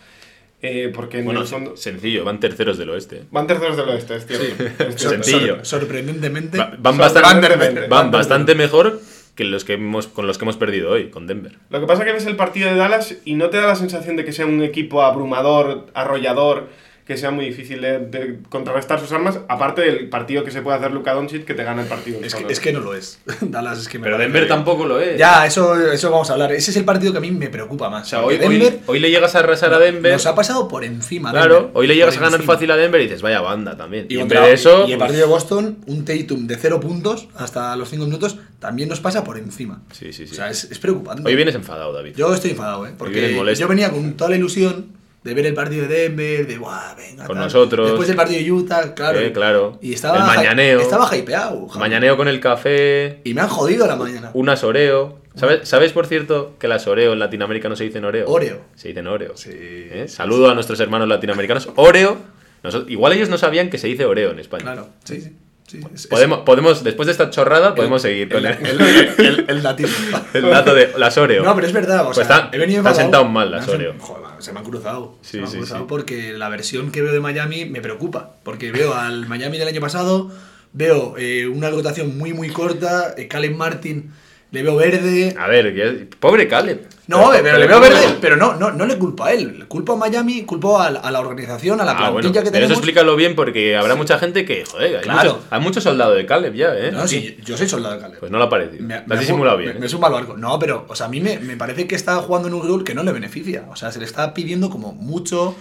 Eh, 0.66 0.90
porque 0.94 1.18
en 1.18 1.26
Bueno, 1.26 1.42
el 1.42 1.46
fondo... 1.46 1.76
sencillo, 1.76 2.24
van 2.24 2.40
terceros 2.40 2.78
del 2.78 2.88
oeste. 2.90 3.24
Van 3.30 3.46
terceros 3.46 3.76
del 3.76 3.88
oeste, 3.90 4.16
es 4.16 4.26
cierto. 4.26 4.64
Es 4.64 4.76
cierto. 4.96 4.98
Sencillo. 4.98 5.56
Sor- 5.64 5.80
sorprendentemente. 5.82 6.56
Va- 6.56 6.72
Van, 6.78 6.96
bastante, 6.96 7.86
van 7.88 8.10
bastante 8.10 8.54
mejor 8.54 9.00
que 9.34 9.44
los 9.44 9.64
que 9.64 9.74
hemos, 9.74 10.06
con 10.06 10.26
los 10.26 10.38
que 10.38 10.44
hemos 10.44 10.56
perdido 10.56 10.90
hoy, 10.92 11.10
con 11.10 11.26
Denver. 11.26 11.56
Lo 11.68 11.80
que 11.80 11.86
pasa 11.86 12.02
es 12.02 12.06
que 12.06 12.12
ves 12.14 12.26
el 12.26 12.36
partido 12.36 12.70
de 12.70 12.76
Dallas 12.76 13.16
y 13.24 13.34
no 13.34 13.50
te 13.50 13.56
da 13.58 13.66
la 13.66 13.74
sensación 13.74 14.16
de 14.16 14.24
que 14.24 14.32
sea 14.32 14.46
un 14.46 14.62
equipo 14.62 15.02
abrumador, 15.02 15.86
arrollador, 15.92 16.68
que 17.06 17.18
sea 17.18 17.30
muy 17.30 17.44
difícil 17.44 17.82
de, 17.82 17.98
de 17.98 18.38
contrarrestar 18.48 18.98
sus 18.98 19.12
armas, 19.12 19.38
aparte 19.48 19.82
del 19.82 20.08
partido 20.08 20.42
que 20.42 20.50
se 20.50 20.62
puede 20.62 20.78
hacer 20.78 20.90
Luka 20.90 21.12
Doncic 21.12 21.44
que 21.44 21.52
te 21.52 21.62
gana 21.62 21.82
el 21.82 21.88
partido. 21.88 22.18
Es 22.22 22.34
que, 22.34 22.50
es 22.50 22.60
que 22.60 22.72
no 22.72 22.80
lo 22.80 22.94
es. 22.94 23.18
Dallas 23.42 23.78
es 23.78 23.88
que 23.88 23.98
me 23.98 24.04
Pero 24.04 24.16
Denver 24.16 24.48
tampoco 24.48 24.86
lo 24.86 24.98
es. 24.98 25.18
Ya, 25.18 25.44
eso, 25.44 25.78
eso 25.92 26.10
vamos 26.10 26.30
a 26.30 26.32
hablar. 26.32 26.52
Ese 26.52 26.70
es 26.70 26.76
el 26.78 26.86
partido 26.86 27.12
que 27.12 27.18
a 27.18 27.20
mí 27.20 27.30
me 27.30 27.50
preocupa 27.50 27.90
más. 27.90 28.06
O 28.06 28.10
sea, 28.10 28.24
hoy, 28.24 28.38
Denver 28.38 28.80
hoy 28.86 29.00
le 29.00 29.10
llegas 29.10 29.34
a 29.34 29.40
arrasar 29.40 29.74
a 29.74 29.78
Denver. 29.78 30.12
nos 30.14 30.24
ha 30.24 30.34
pasado 30.34 30.66
por 30.66 30.82
encima. 30.82 31.30
Claro, 31.30 31.54
Denver. 31.54 31.70
hoy 31.74 31.86
le 31.88 31.94
llegas 31.94 32.16
a 32.16 32.20
ganar 32.20 32.40
encima. 32.40 32.54
fácil 32.54 32.70
a 32.70 32.76
Denver 32.76 33.00
y 33.02 33.04
dices, 33.04 33.20
vaya 33.20 33.42
banda 33.42 33.76
también. 33.76 34.06
Y, 34.08 34.18
contra- 34.18 34.48
eso. 34.48 34.86
y 34.88 34.92
el 34.92 34.98
pues, 34.98 35.08
partido 35.08 35.26
de 35.26 35.30
Boston, 35.30 35.78
un 35.86 36.06
Tatum 36.06 36.46
de 36.46 36.56
0 36.56 36.80
puntos 36.80 37.28
hasta 37.36 37.76
los 37.76 37.90
5 37.90 38.06
minutos, 38.06 38.38
también 38.60 38.88
nos 38.88 39.00
pasa 39.00 39.24
por 39.24 39.36
encima. 39.36 39.82
Sí, 39.92 40.14
sí, 40.14 40.26
sí. 40.26 40.32
O 40.32 40.36
sea, 40.36 40.48
es, 40.48 40.64
es 40.64 40.78
preocupante. 40.78 41.22
Hoy 41.28 41.36
vienes 41.36 41.54
enfadado, 41.54 41.92
David. 41.92 42.14
Yo 42.16 42.32
estoy 42.32 42.52
enfadado, 42.52 42.86
¿eh? 42.86 42.94
Porque 42.96 43.38
yo 43.58 43.68
venía 43.68 43.90
con 43.90 44.14
toda 44.14 44.30
la 44.30 44.36
ilusión 44.36 45.03
de 45.24 45.34
ver 45.34 45.46
el 45.46 45.54
partido 45.54 45.88
de 45.88 46.02
Denver, 46.02 46.46
de 46.46 46.58
¡buah, 46.58 46.94
venga! 46.94 47.26
Con 47.26 47.36
tal". 47.36 47.44
nosotros. 47.46 47.88
Después 47.88 48.06
del 48.08 48.16
partido 48.16 48.40
de 48.42 48.52
Utah, 48.52 48.94
claro. 48.94 49.18
Eh, 49.18 49.32
claro. 49.32 49.78
Y 49.80 49.94
estaba, 49.94 50.18
El 50.18 50.24
mañaneo. 50.36 50.80
Estaba 50.80 51.16
hypeado. 51.16 51.66
Mañaneo 51.78 52.16
con 52.16 52.28
el 52.28 52.40
café, 52.40 53.20
Y 53.24 53.32
me 53.34 53.40
han 53.40 53.48
jodido 53.48 53.86
la 53.86 53.96
mañana. 53.96 54.30
unas 54.34 54.62
Oreo. 54.62 55.18
¿Sabes, 55.34 55.68
¿Sabes, 55.68 55.90
por 55.92 56.06
cierto, 56.06 56.54
que 56.60 56.68
las 56.68 56.86
Oreo 56.86 57.14
en 57.14 57.18
Latinoamérica 57.18 57.68
no 57.68 57.74
se 57.74 57.82
dicen 57.84 58.04
Oreo? 58.04 58.28
Oreo. 58.28 58.60
Se 58.76 58.88
dicen 58.88 59.06
Oreo. 59.08 59.36
Sí. 59.36 59.50
¿Eh? 59.52 60.04
Saludo 60.08 60.48
a 60.48 60.54
nuestros 60.54 60.78
hermanos 60.78 61.08
latinoamericanos. 61.08 61.70
Oreo. 61.74 62.18
Igual 62.88 63.14
ellos 63.14 63.28
no 63.28 63.36
sabían 63.36 63.68
que 63.68 63.78
se 63.78 63.88
dice 63.88 64.04
Oreo 64.04 64.30
en 64.30 64.38
España. 64.38 64.62
Claro, 64.62 64.88
sí, 65.04 65.20
sí. 65.20 65.36
Sí. 65.66 65.80
Es- 65.94 66.06
Podemos, 66.06 66.40
podemos, 66.40 66.84
después 66.84 67.06
de 67.06 67.12
esta 67.12 67.30
chorrada, 67.30 67.74
podemos 67.74 68.02
seguir 68.02 68.28
con 68.30 68.38
el, 68.44 68.46
el, 68.46 68.80
el, 68.80 69.14
el- 69.18 69.44
el 69.48 69.62
dato 70.50 70.74
de 70.74 70.92
las 70.98 71.16
Oreo. 71.18 71.42
No, 71.44 71.54
pero 71.54 71.66
es 71.66 71.72
verdad, 71.72 72.02
o 72.06 72.12
Pues 72.12 72.26
sea, 72.26 72.50
he 72.52 72.58
venido 72.58 72.82
mal 72.82 73.50
las 73.50 73.68
Oreo. 73.68 73.94
Joder, 73.98 74.24
se 74.38 74.52
me 74.52 74.58
han 74.60 74.64
cruzado. 74.64 75.16
Sí, 75.22 75.30
se 75.32 75.36
me 75.38 75.44
han 75.44 75.50
sí, 75.50 75.56
cruzado 75.58 75.86
porque 75.86 76.32
la 76.32 76.48
versión 76.48 76.90
que 76.92 77.02
veo 77.02 77.12
de 77.12 77.20
Miami 77.20 77.64
me 77.66 77.80
preocupa. 77.80 78.36
Porque 78.42 78.72
veo 78.72 78.94
al 78.94 79.26
Miami 79.26 79.58
del 79.58 79.68
año 79.68 79.80
pasado, 79.80 80.30
veo 80.72 81.14
eh, 81.18 81.46
una 81.46 81.70
rotación 81.70 82.16
muy, 82.18 82.32
muy 82.32 82.48
corta, 82.50 83.14
eh, 83.16 83.28
Caleb 83.28 83.54
Martin 83.56 84.12
le 84.50 84.62
veo 84.62 84.76
verde. 84.76 85.34
A 85.38 85.48
ver, 85.48 85.74
que- 85.74 86.06
pobre 86.18 86.46
Caleb. 86.48 86.86
No, 87.06 87.30
Pero- 87.30 87.42
pero, 87.42 87.58
le 87.58 87.66
pero 87.66 87.80
veo 87.80 87.90
verde, 87.90 88.16
pero 88.20 88.36
no, 88.36 88.54
no, 88.54 88.70
no 88.70 88.86
le 88.86 88.96
culpo 88.96 89.24
a 89.24 89.32
él. 89.32 89.58
Le 89.58 89.64
culpo 89.66 89.92
a 89.92 89.96
Miami, 89.96 90.42
culpo 90.44 90.80
a, 90.80 90.90
la- 90.90 91.00
a 91.00 91.10
la 91.10 91.20
organización, 91.20 91.78
a 91.80 91.84
la 91.84 91.92
Ah, 91.92 91.96
plantilla 91.96 92.12
bueno, 92.12 92.32
que 92.32 92.38
pero 92.40 92.50
tenemos. 92.52 92.70
eso 92.70 92.78
explícalo 92.80 93.14
bien 93.16 93.34
porque 93.34 93.76
habrá 93.76 93.94
mucha 93.94 94.18
gente 94.18 94.44
que, 94.46 94.64
joder, 94.64 94.96
hay, 94.96 95.02
Claro. 95.02 95.34
mucho, 95.34 95.44
hay 95.50 95.60
mucho 95.60 95.80
soldado 95.82 96.14
de 96.14 96.24
Caleb 96.24 96.54
ya, 96.54 96.74
¿eh? 96.74 96.92
No, 96.92 97.06
sí, 97.06 97.36
yo 97.44 97.58
soy 97.58 97.68
soldado 97.68 97.96
de 97.96 98.00
Caleb. 98.00 98.20
Pues 98.20 98.32
no 98.32 98.38
lo 98.38 98.44
ha 98.44 98.48
parecido. 98.48 98.82
Me- 98.84 99.00
Lo 99.00 99.06
me 99.06 99.14
has 99.14 99.18
ha- 99.18 99.20
disimulado 99.20 99.58
me- 99.58 99.64
bien. 99.64 99.74
Me 99.78 99.82
¿eh? 99.84 99.86
es 99.86 99.92
un 99.94 100.00
mal 100.00 100.12
barco. 100.12 100.36
No, 100.38 100.58
pero, 100.58 100.86
o 100.88 100.94
sea, 100.96 101.06
a 101.06 101.08
mí 101.10 101.20
me, 101.20 101.38
me 101.40 101.56
parece 101.58 101.86
que 101.86 101.94
está 101.94 102.16
jugando 102.16 102.48
en 102.48 102.54
un 102.54 102.66
rol 102.66 102.84
que 102.84 102.94
no 102.94 103.02
le 103.02 103.12
beneficia. 103.12 103.66
O 103.70 103.76
sea, 103.76 103.92
se 103.92 103.98
le 103.98 104.06
está 104.06 104.32
pidiendo 104.32 104.70
como 104.70 104.92
mucho 104.92 105.54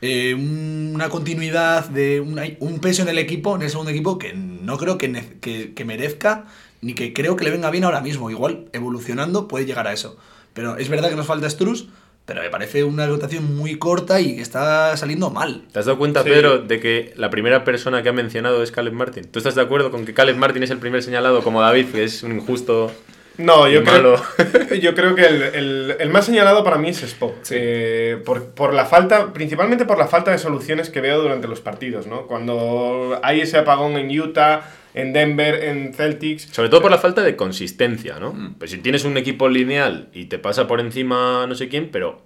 eh, 0.00 0.32
una 0.34 1.08
continuidad 1.08 1.88
de 1.88 2.20
un 2.20 2.78
peso 2.80 3.02
en 3.02 3.08
el 3.08 3.18
equipo, 3.18 3.56
en 3.56 3.62
el 3.62 3.70
segundo 3.70 3.90
equipo, 3.90 4.16
que 4.18 4.32
no 4.32 4.78
creo 4.78 4.96
que, 4.96 5.38
que, 5.40 5.74
que 5.74 5.84
merezca 5.84 6.44
ni 6.80 6.94
que 6.94 7.12
creo 7.12 7.36
que 7.36 7.44
le 7.44 7.50
venga 7.50 7.70
bien 7.70 7.84
ahora 7.84 8.00
mismo. 8.00 8.30
Igual, 8.30 8.66
evolucionando, 8.72 9.48
puede 9.48 9.66
llegar 9.66 9.86
a 9.86 9.92
eso. 9.92 10.16
Pero 10.54 10.76
es 10.76 10.88
verdad 10.88 11.10
que 11.10 11.16
nos 11.16 11.26
falta 11.26 11.48
Struz, 11.48 11.88
pero 12.24 12.42
me 12.42 12.50
parece 12.50 12.84
una 12.84 13.06
rotación 13.06 13.56
muy 13.56 13.78
corta 13.78 14.20
y 14.20 14.36
que 14.36 14.42
está 14.42 14.96
saliendo 14.96 15.30
mal. 15.30 15.64
¿Te 15.72 15.78
has 15.78 15.86
dado 15.86 15.98
cuenta, 15.98 16.22
Sí. 16.22 16.28
Pedro, 16.30 16.58
de 16.58 16.78
que 16.80 17.12
la 17.16 17.30
primera 17.30 17.64
persona 17.64 18.02
que 18.02 18.08
ha 18.08 18.12
mencionado 18.12 18.62
es 18.62 18.70
Caleb 18.70 18.92
Martin? 18.94 19.24
¿Tú 19.30 19.38
estás 19.38 19.54
de 19.54 19.62
acuerdo 19.62 19.90
con 19.90 20.04
que 20.04 20.14
Caleb 20.14 20.36
Martin 20.36 20.62
es 20.62 20.70
el 20.70 20.78
primer 20.78 21.02
señalado 21.02 21.42
como 21.42 21.60
David, 21.62 21.86
que 21.92 22.04
es 22.04 22.22
un 22.22 22.32
injusto? 22.36 22.92
No, 23.38 23.68
yo 23.68 23.84
creo, 23.84 24.20
yo 24.82 24.94
creo 24.96 25.14
que 25.14 25.24
el, 25.26 25.42
el- 25.42 25.96
el 26.00 26.10
más 26.10 26.26
señalado 26.26 26.64
para 26.64 26.76
mí 26.76 26.88
es 26.88 27.02
Spo. 27.04 27.34
Eh, 27.50 28.20
por, 28.24 28.46
por 28.46 28.74
la 28.74 28.84
falta, 28.84 29.32
principalmente 29.32 29.84
por 29.84 29.96
la 29.96 30.08
falta 30.08 30.32
de 30.32 30.38
soluciones 30.38 30.90
que 30.90 31.00
veo 31.00 31.22
durante 31.22 31.46
los 31.46 31.60
partidos, 31.60 32.08
¿no? 32.08 32.26
Cuando 32.26 33.20
hay 33.22 33.40
ese 33.40 33.56
apagón 33.58 33.92
en 33.96 34.10
Utah, 34.20 34.62
en 34.98 35.12
Denver, 35.12 35.64
en 35.64 35.94
Celtics. 35.94 36.48
Sobre 36.50 36.68
todo 36.68 36.82
por 36.82 36.90
la 36.90 36.98
falta 36.98 37.22
de 37.22 37.36
consistencia, 37.36 38.18
¿no? 38.18 38.54
Pues 38.58 38.72
si 38.72 38.78
tienes 38.78 39.04
un 39.04 39.16
equipo 39.16 39.48
lineal 39.48 40.08
y 40.12 40.24
te 40.26 40.38
pasa 40.38 40.66
por 40.66 40.80
encima 40.80 41.46
no 41.46 41.54
sé 41.54 41.68
quién, 41.68 41.90
pero 41.90 42.20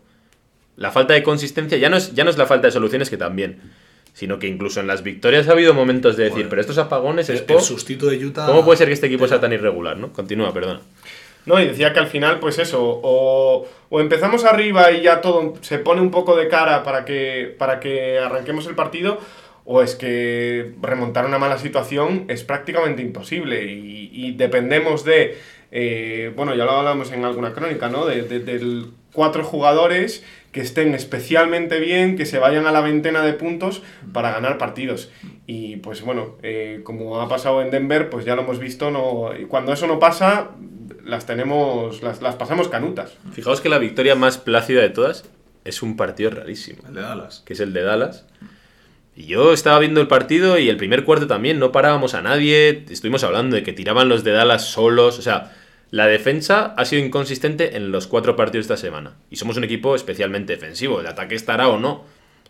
la 0.76 0.90
falta 0.90 1.12
de 1.12 1.22
consistencia 1.22 1.76
ya 1.76 1.90
no 1.90 1.98
es, 1.98 2.14
ya 2.14 2.24
no 2.24 2.30
es 2.30 2.38
la 2.38 2.46
falta 2.46 2.68
de 2.68 2.72
soluciones 2.72 3.10
que 3.10 3.18
también, 3.18 3.60
sino 4.14 4.38
que 4.38 4.46
incluso 4.46 4.80
en 4.80 4.86
las 4.86 5.02
victorias 5.02 5.48
ha 5.48 5.52
habido 5.52 5.74
momentos 5.74 6.16
de 6.16 6.24
decir, 6.24 6.46
pero 6.48 6.60
estos 6.62 6.78
apagones 6.78 7.28
El, 7.28 7.36
es 7.36 7.44
el 7.46 7.60
sustituto 7.60 8.10
de 8.10 8.24
Utah. 8.24 8.46
¿Cómo 8.46 8.64
puede 8.64 8.78
ser 8.78 8.88
que 8.88 8.94
este 8.94 9.06
equipo 9.06 9.28
sea 9.28 9.40
tan 9.40 9.52
irregular, 9.52 9.98
no? 9.98 10.12
Continúa, 10.12 10.52
perdona. 10.54 10.80
No, 11.44 11.60
y 11.60 11.66
decía 11.66 11.92
que 11.92 11.98
al 11.98 12.06
final, 12.06 12.38
pues 12.38 12.58
eso, 12.58 12.80
o, 12.80 13.66
o 13.90 14.00
empezamos 14.00 14.44
arriba 14.44 14.92
y 14.92 15.02
ya 15.02 15.20
todo 15.20 15.54
se 15.60 15.78
pone 15.78 16.00
un 16.00 16.10
poco 16.10 16.36
de 16.36 16.46
cara 16.48 16.84
para 16.84 17.04
que, 17.04 17.54
para 17.58 17.80
que 17.80 18.18
arranquemos 18.18 18.66
el 18.66 18.76
partido, 18.76 19.18
o 19.64 19.82
es 19.82 19.94
que 19.94 20.74
remontar 20.82 21.26
una 21.26 21.38
mala 21.38 21.58
situación 21.58 22.24
es 22.28 22.42
prácticamente 22.44 23.02
imposible 23.02 23.64
y, 23.72 24.10
y 24.12 24.32
dependemos 24.32 25.04
de, 25.04 25.38
eh, 25.70 26.32
bueno, 26.36 26.54
ya 26.54 26.64
lo 26.64 26.72
hablamos 26.72 27.12
en 27.12 27.24
alguna 27.24 27.52
crónica, 27.52 27.88
¿no? 27.88 28.04
De, 28.06 28.22
de- 28.22 28.40
del 28.40 28.86
cuatro 29.12 29.44
jugadores 29.44 30.24
que 30.52 30.60
estén 30.60 30.94
especialmente 30.94 31.78
bien, 31.80 32.16
que 32.16 32.26
se 32.26 32.38
vayan 32.38 32.66
a 32.66 32.72
la 32.72 32.80
veintena 32.80 33.22
de 33.22 33.32
puntos 33.34 33.82
para 34.12 34.32
ganar 34.32 34.58
partidos. 34.58 35.10
Y 35.46 35.76
pues 35.76 36.02
bueno, 36.02 36.36
eh, 36.42 36.80
como 36.82 37.20
ha 37.20 37.28
pasado 37.28 37.62
en 37.62 37.70
Denver, 37.70 38.10
pues 38.10 38.24
ya 38.24 38.36
lo 38.36 38.42
hemos 38.42 38.58
visto, 38.58 38.90
no, 38.90 39.30
y 39.38 39.44
cuando 39.44 39.72
eso 39.72 39.86
no 39.86 39.98
pasa, 39.98 40.50
las 41.04 41.24
tenemos, 41.26 42.02
las, 42.02 42.20
las 42.22 42.34
pasamos 42.36 42.68
canutas. 42.68 43.14
Fijaos 43.32 43.60
que 43.60 43.68
la 43.68 43.78
victoria 43.78 44.14
más 44.14 44.38
plácida 44.38 44.82
de 44.82 44.90
todas 44.90 45.24
es 45.64 45.82
un 45.82 45.96
partido 45.96 46.30
rarísimo, 46.30 46.82
El 46.88 46.94
de 46.94 47.00
Dallas. 47.02 47.42
que 47.46 47.52
es 47.54 47.60
el 47.60 47.72
de 47.72 47.82
Dallas. 47.82 48.26
Y 49.14 49.26
yo 49.26 49.52
estaba 49.52 49.78
viendo 49.78 50.00
el 50.00 50.08
partido 50.08 50.58
y 50.58 50.68
el 50.70 50.78
primer 50.78 51.04
cuarto 51.04 51.26
también, 51.26 51.58
no 51.58 51.70
parábamos 51.70 52.14
a 52.14 52.22
nadie, 52.22 52.84
estuvimos 52.88 53.22
hablando 53.24 53.56
de 53.56 53.62
que 53.62 53.74
tiraban 53.74 54.08
los 54.08 54.24
de 54.24 54.32
Dallas 54.32 54.66
solos, 54.66 55.18
o 55.18 55.22
sea, 55.22 55.52
la 55.90 56.06
defensa 56.06 56.74
ha 56.78 56.84
sido 56.86 57.04
inconsistente 57.04 57.76
en 57.76 57.92
los 57.92 58.06
cuatro 58.06 58.36
partidos 58.36 58.66
de 58.66 58.74
esta 58.74 58.86
semana. 58.86 59.14
Y 59.28 59.36
somos 59.36 59.58
un 59.58 59.64
equipo 59.64 59.94
especialmente 59.94 60.54
defensivo, 60.54 61.00
el 61.00 61.06
ataque 61.06 61.34
estará 61.34 61.68
o 61.68 61.78
no, 61.78 62.04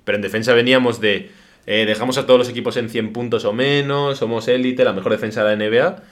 pero 0.05 0.17
en 0.17 0.23
defensa 0.23 0.53
veníamos 0.55 1.01
de... 1.01 1.31
eh, 1.67 1.85
dejamos 1.85 2.17
a 2.19 2.27
todos 2.27 2.39
los 2.39 2.49
equipos 2.49 2.77
en 2.77 2.89
100 2.89 3.13
puntos 3.13 3.45
o 3.45 3.53
menos, 3.53 4.19
somos 4.19 4.47
élite, 4.47 4.85
la 4.85 4.93
mejor 4.93 5.11
defensa 5.11 5.43
de 5.43 5.57
la 5.57 5.69
NBA, 5.69 6.03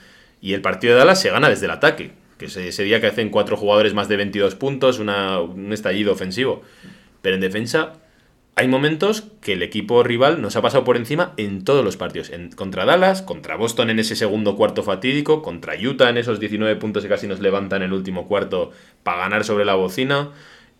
y 0.41 0.53
el 0.53 0.61
partido 0.61 0.93
de 0.93 0.99
Dallas 0.99 1.21
se 1.21 1.29
gana 1.29 1.47
desde 1.47 1.65
el 1.65 1.71
ataque, 1.71 2.11
que 2.37 2.47
es 2.47 2.57
ese 2.57 2.83
día 2.83 2.99
que 2.99 3.07
hacen 3.07 3.29
cuatro 3.29 3.55
jugadores 3.55 3.93
más 3.93 4.09
de 4.09 4.17
22 4.17 4.55
puntos, 4.55 4.99
un 4.99 5.69
estallido 5.71 6.11
ofensivo. 6.11 6.63
Pero 7.21 7.35
en 7.35 7.41
defensa 7.41 7.93
hay 8.55 8.67
momentos 8.67 9.23
que 9.41 9.53
el 9.53 9.63
equipo 9.63 10.03
rival 10.03 10.41
nos 10.41 10.55
ha 10.55 10.61
pasado 10.61 10.83
por 10.83 10.97
encima 10.97 11.33
en 11.37 11.63
todos 11.63 11.83
los 11.85 11.97
partidos. 11.97 12.29
En- 12.29 12.51
contra 12.51 12.85
Dallas, 12.85 13.21
contra 13.21 13.55
Boston 13.55 13.89
en 13.89 13.99
ese 13.99 14.15
segundo 14.15 14.55
cuarto 14.55 14.83
fatídico, 14.83 15.41
contra 15.41 15.73
Utah 15.75 16.09
en 16.09 16.17
esos 16.17 16.39
19 16.39 16.75
puntos 16.75 17.03
que 17.03 17.09
casi 17.09 17.27
nos 17.27 17.39
levantan 17.39 17.81
en 17.81 17.87
el 17.87 17.93
último 17.93 18.27
cuarto 18.27 18.71
para 19.03 19.19
ganar 19.19 19.43
sobre 19.45 19.65
la 19.65 19.75
bocina. 19.75 20.31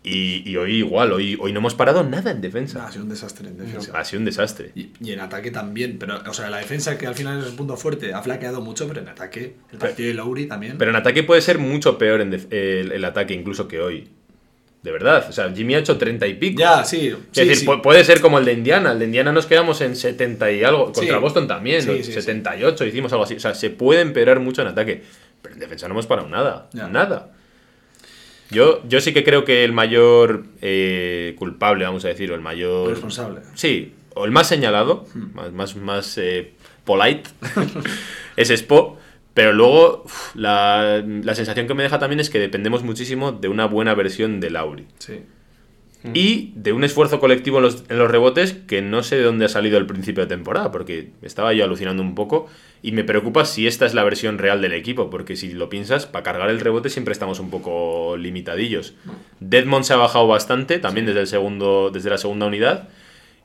Y, 0.04 0.42
y 0.50 0.56
hoy 0.56 0.78
igual, 0.78 1.12
hoy, 1.12 1.38
hoy 1.40 1.52
no 1.52 1.60
hemos 1.60 1.76
parado 1.76 2.02
nada 2.02 2.32
en 2.32 2.40
defensa. 2.40 2.84
Ha 2.86 2.90
sido 2.90 3.04
un 3.04 3.10
desastre 3.10 3.48
en 3.48 3.56
defensa. 3.56 3.92
Ha 3.96 4.04
sido 4.04 4.18
un 4.18 4.24
desastre. 4.24 4.72
Y, 4.74 4.90
y 5.00 5.12
en 5.12 5.20
ataque 5.20 5.52
también, 5.52 5.96
pero, 5.96 6.20
o 6.28 6.34
sea, 6.34 6.50
la 6.50 6.58
defensa 6.58 6.98
que 6.98 7.06
al 7.06 7.14
final 7.14 7.38
es 7.40 7.46
el 7.46 7.54
punto 7.54 7.76
fuerte 7.76 8.12
ha 8.12 8.20
flaqueado 8.20 8.60
mucho, 8.60 8.88
pero 8.88 9.00
en 9.00 9.08
ataque, 9.08 9.54
el 9.70 9.78
partido 9.78 10.08
de 10.08 10.14
Lowry 10.14 10.46
también. 10.46 10.76
Pero 10.76 10.90
en 10.90 10.96
ataque 10.96 11.22
puede 11.22 11.40
ser 11.40 11.58
mucho 11.58 11.98
peor 11.98 12.20
en 12.20 12.34
el, 12.34 12.92
el 12.92 13.04
ataque 13.04 13.32
incluso 13.32 13.68
que 13.68 13.80
hoy. 13.80 14.08
De 14.82 14.90
verdad. 14.90 15.26
O 15.28 15.32
sea, 15.32 15.52
Jimmy 15.54 15.74
ha 15.74 15.78
hecho 15.78 15.96
30 15.96 16.26
y 16.26 16.34
pico. 16.34 16.58
ya, 16.58 16.84
sí. 16.84 17.08
Es 17.08 17.16
sí, 17.30 17.44
decir, 17.46 17.68
sí. 17.68 17.76
puede 17.82 18.02
ser 18.04 18.20
como 18.20 18.38
el 18.38 18.44
de 18.44 18.52
Indiana. 18.54 18.92
El 18.92 18.98
de 18.98 19.04
Indiana 19.04 19.30
nos 19.32 19.46
quedamos 19.46 19.80
en 19.80 19.94
70 19.94 20.50
y 20.50 20.64
algo. 20.64 20.86
Contra 20.86 21.04
Sí. 21.04 21.20
Boston 21.20 21.46
también. 21.46 21.86
¿no? 21.86 21.92
sí, 21.94 22.02
sí. 22.04 22.12
78 22.12 22.84
hicimos 22.86 23.12
algo 23.12 23.24
así. 23.24 23.34
O 23.34 23.40
sea, 23.40 23.54
se 23.54 23.70
puede 23.70 24.00
empeorar 24.00 24.40
mucho 24.40 24.62
en 24.62 24.68
ataque. 24.68 25.02
Pero 25.40 25.54
en 25.54 25.60
defensa 25.60 25.86
no 25.88 25.94
hemos 25.94 26.06
parado 26.06 26.28
nada. 26.28 26.68
Ya. 26.72 26.88
Nada. 26.88 27.30
Yo, 28.50 28.82
yo 28.86 29.00
sí 29.00 29.12
que 29.14 29.24
creo 29.24 29.44
que 29.44 29.64
el 29.64 29.72
mayor 29.72 30.44
eh, 30.60 31.34
culpable, 31.38 31.84
vamos 31.84 32.04
a 32.04 32.08
decir, 32.08 32.30
o 32.32 32.34
el 32.34 32.40
mayor... 32.42 32.90
Responsable. 32.90 33.40
Sí, 33.54 33.94
o 34.14 34.24
el 34.26 34.30
más 34.30 34.46
señalado, 34.48 35.06
Hmm. 35.14 35.34
más, 35.34 35.52
más, 35.52 35.76
más 35.76 36.18
eh, 36.18 36.52
polite, 36.84 37.30
es 38.36 38.50
Spo. 38.50 38.98
Pero 39.34 39.52
luego 39.52 40.02
uf, 40.04 40.34
la, 40.34 41.02
la 41.06 41.34
sensación 41.34 41.66
que 41.66 41.74
me 41.74 41.82
deja 41.82 41.98
también 41.98 42.20
es 42.20 42.30
que 42.30 42.38
dependemos 42.38 42.82
muchísimo 42.82 43.32
de 43.32 43.48
una 43.48 43.66
buena 43.66 43.94
versión 43.94 44.40
de 44.40 44.50
Lauri. 44.50 44.86
Sí. 44.98 45.20
y 46.14 46.52
de 46.56 46.72
un 46.72 46.82
esfuerzo 46.82 47.20
colectivo 47.20 47.58
en 47.58 47.62
los, 47.62 47.84
en 47.88 47.96
los 47.96 48.10
rebotes 48.10 48.54
que 48.54 48.82
no 48.82 49.04
sé 49.04 49.16
de 49.16 49.22
dónde 49.22 49.44
ha 49.44 49.48
salido 49.48 49.78
el 49.78 49.86
principio 49.86 50.24
de 50.24 50.28
temporada, 50.28 50.72
porque 50.72 51.10
estaba 51.22 51.52
yo 51.52 51.64
alucinando 51.64 52.02
un 52.02 52.16
poco 52.16 52.48
y 52.82 52.90
me 52.90 53.04
preocupa 53.04 53.44
si 53.44 53.68
esta 53.68 53.86
es 53.86 53.94
la 53.94 54.02
versión 54.02 54.38
real 54.38 54.60
del 54.60 54.72
equipo, 54.72 55.10
porque 55.10 55.36
si 55.36 55.52
lo 55.52 55.68
piensas, 55.68 56.06
para 56.06 56.24
cargar 56.24 56.50
el 56.50 56.58
rebote 56.58 56.90
siempre 56.90 57.12
estamos 57.12 57.38
un 57.38 57.50
poco 57.50 58.16
limitadillos. 58.16 58.94
Deadmond 59.38 59.84
se 59.84 59.92
ha 59.92 59.96
bajado 59.96 60.26
bastante, 60.26 60.80
también 60.80 61.06
desde, 61.06 61.20
el 61.20 61.28
segundo, 61.28 61.90
desde 61.92 62.10
la 62.10 62.18
segunda 62.18 62.46
unidad, 62.46 62.88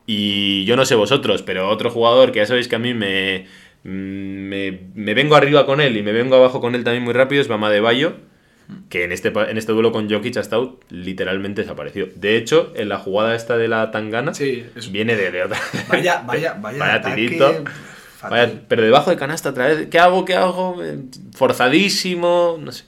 y 0.07 0.65
yo 0.65 0.75
no 0.75 0.85
sé 0.85 0.95
vosotros, 0.95 1.43
pero 1.43 1.69
otro 1.69 1.91
jugador 1.91 2.31
que 2.31 2.39
ya 2.39 2.47
sabéis 2.47 2.67
que 2.67 2.77
a 2.77 2.79
mí 2.79 2.95
me, 2.95 3.45
me, 3.91 4.81
me 4.95 5.13
vengo 5.13 5.35
arriba 5.35 5.65
con 5.65 5.79
él 5.81 5.95
y 5.97 6.03
me 6.03 6.11
vengo 6.11 6.35
abajo 6.35 6.59
con 6.61 6.75
él 6.75 6.83
también 6.83 7.03
muy 7.03 7.13
rápido 7.13 7.41
es 7.41 7.47
Bama 7.47 7.69
de 7.69 7.79
Bayo 7.79 8.15
que 8.89 9.05
en 9.05 9.13
este, 9.13 9.29
en 9.29 9.57
este 9.57 9.71
duelo 9.71 9.93
con 9.93 10.09
Jokic 10.09 10.35
ha 10.35 10.41
estado 10.41 10.77
literalmente 10.89 11.61
desaparecido. 11.61 12.07
De 12.15 12.35
hecho, 12.35 12.73
en 12.75 12.89
la 12.89 12.97
jugada 12.97 13.33
esta 13.33 13.55
de 13.57 13.69
la 13.69 13.91
tangana, 13.91 14.33
Sí, 14.33 14.65
es- 14.75 14.91
viene 14.91 15.15
de, 15.15 15.31
de 15.31 15.43
otra. 15.43 15.57
Vaya, 15.89 16.21
vaya, 16.25 16.53
vaya. 16.59 16.77
Vaya 16.79 16.93
ataque 16.95 17.15
tirito. 17.15 17.63
fatal. 18.17 18.29
Vaya, 18.29 18.61
pero 18.67 18.81
debajo 18.81 19.09
de 19.09 19.15
canasta 19.15 19.51
otra 19.51 19.67
vez. 19.67 19.87
¿Qué 19.87 19.99
hago? 19.99 20.25
¿Qué 20.25 20.33
hago? 20.35 20.83
Eh, 20.83 20.97
Forzadísimo. 21.33 22.57
No 22.59 22.73
sé. 22.73 22.83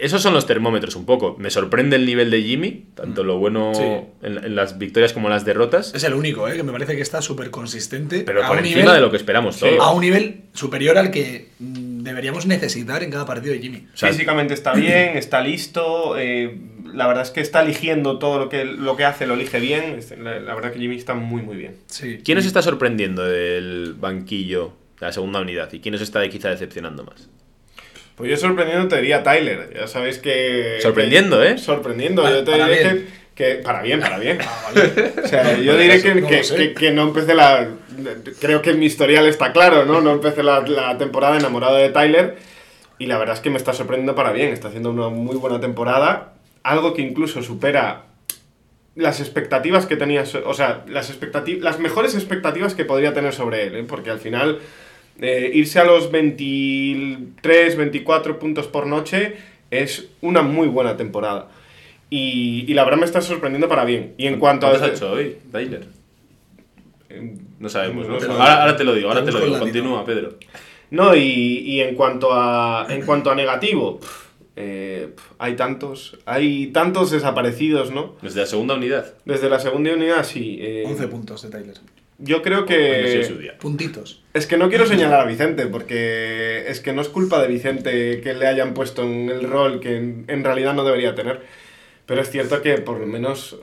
Esos 0.00 0.22
son 0.22 0.34
los 0.34 0.46
termómetros 0.46 0.96
un 0.96 1.06
poco. 1.06 1.36
Me 1.38 1.50
sorprende 1.50 1.94
el 1.96 2.04
nivel 2.04 2.30
de 2.30 2.42
Jimmy, 2.42 2.86
tanto 2.94 3.22
lo 3.22 3.38
bueno 3.38 3.72
Sí. 3.74 3.82
en, 4.26 4.44
en 4.44 4.56
las 4.56 4.76
victorias 4.78 5.12
como 5.12 5.28
las 5.28 5.44
derrotas, 5.44 5.94
Es 5.94 6.02
el 6.04 6.14
único, 6.14 6.48
¿eh? 6.48 6.56
que 6.56 6.62
me 6.64 6.72
parece 6.72 6.96
que 6.96 7.02
está 7.02 7.22
súper 7.22 7.50
consistente. 7.50 8.20
pero 8.26 8.44
a 8.44 8.48
por 8.48 8.58
un 8.58 8.64
encima 8.64 8.82
nivel- 8.82 8.94
de 8.94 9.00
lo 9.00 9.10
que 9.10 9.16
esperamos 9.16 9.54
Sí. 9.56 9.60
todos. 9.60 9.78
A 9.80 9.92
un 9.92 10.00
nivel 10.00 10.42
superior 10.52 10.98
al 10.98 11.10
que 11.12 11.48
mm, 11.60 12.02
deberíamos 12.02 12.44
necesitar 12.46 13.02
en 13.04 13.10
cada 13.10 13.24
partido 13.24 13.54
de 13.54 13.60
Jimmy. 13.60 13.86
O 13.94 13.96
sea, 13.96 14.08
Físicamente 14.10 14.52
está 14.54 14.74
bien, 14.74 15.16
está 15.16 15.40
listo. 15.40 16.18
eh, 16.18 16.58
la 16.92 17.06
verdad 17.08 17.22
es 17.24 17.30
que 17.30 17.40
está 17.40 17.62
eligiendo 17.62 18.18
todo 18.18 18.38
lo 18.38 18.48
que, 18.48 18.64
lo 18.64 18.96
que 18.96 19.04
hace, 19.04 19.26
lo 19.26 19.34
elige 19.34 19.58
bien. 19.60 19.98
La, 20.22 20.38
la 20.40 20.54
verdad 20.54 20.72
que 20.72 20.78
Jimmy 20.80 20.96
está 20.96 21.14
muy, 21.14 21.42
muy 21.42 21.56
bien. 21.56 21.76
Sí. 21.86 22.18
¿Quién 22.24 22.38
os 22.38 22.46
está 22.46 22.62
sorprendiendo 22.62 23.24
del 23.24 23.94
banquillo 23.98 24.72
de 25.00 25.06
la 25.06 25.12
segunda 25.12 25.40
unidad 25.40 25.72
y 25.72 25.80
quién 25.80 25.94
os 25.94 26.00
está 26.00 26.28
quizá 26.28 26.50
decepcionando 26.50 27.04
más? 27.04 27.28
Pues 28.16 28.30
yo 28.30 28.36
sorprendiendo 28.36 28.86
te 28.88 28.96
diría 28.96 29.22
Tyler. 29.22 29.72
Ya 29.74 29.86
sabéis 29.88 30.18
que. 30.18 30.78
Sorprendiendo, 30.80 31.40
que- 31.40 31.50
¿eh? 31.50 31.58
Sorprendiendo. 31.58 32.22
Para- 32.22 32.36
yo 32.36 32.44
te 32.44 32.52
diré 32.52 33.06
que, 33.34 33.54
Para 33.56 33.82
bien, 33.82 33.98
para 34.00 34.18
bien. 34.18 34.38
Ah, 34.46 34.70
vale. 34.72 35.12
O 35.24 35.26
sea, 35.28 35.58
yo 35.58 35.72
Vale, 35.72 35.82
diré 35.82 35.94
eso 35.96 36.04
que, 36.04 36.14
no 36.20 36.28
que, 36.28 36.40
que- 36.42 36.74
que 36.74 36.90
no 36.92 37.02
empecé 37.02 37.34
la. 37.34 37.68
Creo 38.40 38.62
que 38.62 38.74
mi 38.74 38.86
historial 38.86 39.26
está 39.26 39.52
claro, 39.52 39.84
¿no? 39.84 40.00
No 40.00 40.12
empecé 40.12 40.42
la, 40.44 40.60
la 40.60 40.96
temporada 40.98 41.36
enamorado 41.38 41.74
de 41.76 41.88
Tyler. 41.90 42.36
Y 42.98 43.06
la 43.06 43.18
verdad 43.18 43.34
es 43.34 43.40
que 43.40 43.50
me 43.50 43.56
está 43.56 43.72
sorprendiendo 43.72 44.14
para 44.14 44.30
bien. 44.30 44.50
Está 44.52 44.68
haciendo 44.68 44.90
una 44.90 45.08
muy 45.08 45.34
buena 45.36 45.58
temporada. 45.60 46.34
Algo 46.62 46.94
que 46.94 47.02
incluso 47.02 47.42
supera 47.42 48.04
las 48.94 49.18
expectativas 49.18 49.86
que 49.86 49.96
tenía. 49.96 50.22
O 50.46 50.54
sea, 50.54 50.84
las, 50.86 51.10
expectati- 51.12 51.58
las 51.58 51.80
mejores 51.80 52.14
expectativas 52.14 52.74
que 52.74 52.84
podría 52.84 53.12
tener 53.12 53.32
sobre 53.34 53.64
él, 53.64 53.74
¿eh? 53.74 53.84
Porque 53.88 54.10
al 54.10 54.20
final. 54.20 54.60
Eh, 55.20 55.50
irse 55.54 55.78
a 55.78 55.84
los 55.84 56.10
23, 56.10 57.76
24 57.76 58.38
puntos 58.38 58.66
por 58.66 58.86
noche 58.86 59.36
es 59.70 60.08
una 60.20 60.42
muy 60.42 60.68
buena 60.68 60.96
temporada. 60.96 61.48
Y, 62.10 62.64
y 62.68 62.74
la 62.74 62.84
verdad 62.84 62.98
me 62.98 63.06
está 63.06 63.20
sorprendiendo 63.20 63.68
para 63.68 63.84
bien. 63.84 64.14
Y 64.18 64.26
en 64.26 64.38
cuanto 64.38 64.66
a. 64.66 64.70
¿Cuántos 64.70 64.88
ha 64.90 64.94
hecho 64.94 65.12
hoy, 65.12 65.36
Tyler? 65.50 65.86
No 67.58 67.68
sabemos, 67.68 68.06
¿no? 68.06 68.14
No 68.14 68.20
sé. 68.20 68.26
Ahora, 68.26 68.62
ahora 68.62 68.76
te 68.76 68.84
lo 68.84 68.94
digo, 68.94 69.08
ahora 69.08 69.24
Te 69.24 69.32
lo 69.32 69.40
digo. 69.40 69.58
Continúa, 69.58 70.04
Pedro. 70.04 70.34
No, 70.90 71.14
y, 71.16 71.20
y 71.20 71.80
en 71.80 71.94
cuanto 71.94 72.32
a 72.32 72.86
en 72.88 73.04
cuanto 73.06 73.30
a 73.30 73.34
negativo, 73.34 74.00
eh, 74.56 75.08
hay 75.38 75.56
tantos, 75.56 76.18
hay 76.26 76.68
tantos 76.68 77.10
desaparecidos, 77.10 77.90
¿no? 77.90 78.16
Desde 78.22 78.40
la 78.40 78.46
segunda 78.46 78.74
unidad. 78.74 79.14
Desde 79.24 79.48
la 79.48 79.58
segunda 79.58 79.92
unidad, 79.92 80.24
sí. 80.24 80.58
eh, 80.60 80.84
11 80.86 81.08
puntos 81.08 81.42
de 81.42 81.50
Tyler. 81.50 81.76
Yo 82.18 82.42
creo 82.42 82.64
que. 82.66 83.54
Puntitos. 83.58 84.22
es 84.32 84.46
que 84.46 84.56
no 84.56 84.68
quiero 84.68 84.86
señalar 84.86 85.20
a 85.20 85.24
Vicente 85.24 85.66
porque 85.66 86.64
es 86.68 86.80
que 86.80 86.92
no 86.92 87.02
es 87.02 87.08
culpa 87.08 87.40
de 87.40 87.48
Vicente 87.48 88.20
que 88.20 88.34
le 88.34 88.46
hayan 88.46 88.74
puesto 88.74 89.02
en 89.02 89.28
el 89.28 89.42
rol 89.42 89.80
que 89.80 89.96
en, 89.96 90.24
en 90.28 90.44
realidad 90.44 90.74
no 90.74 90.84
debería 90.84 91.14
tener. 91.14 91.42
Pero 92.06 92.20
es 92.20 92.30
cierto 92.30 92.60
que 92.60 92.74
por 92.78 92.98
lo 93.00 93.06
menos 93.06 93.58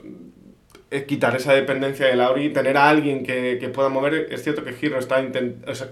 eh, 0.92 1.06
quitar 1.06 1.34
esa 1.34 1.54
dependencia 1.54 2.06
de 2.06 2.16
Lauri, 2.16 2.50
tener 2.50 2.76
a 2.76 2.90
alguien 2.90 3.24
que, 3.24 3.56
que 3.58 3.70
pueda 3.70 3.88
mover, 3.88 4.28
es 4.30 4.42
cierto 4.42 4.62
que 4.62 4.74
Giro 4.74 4.98
está, 4.98 5.24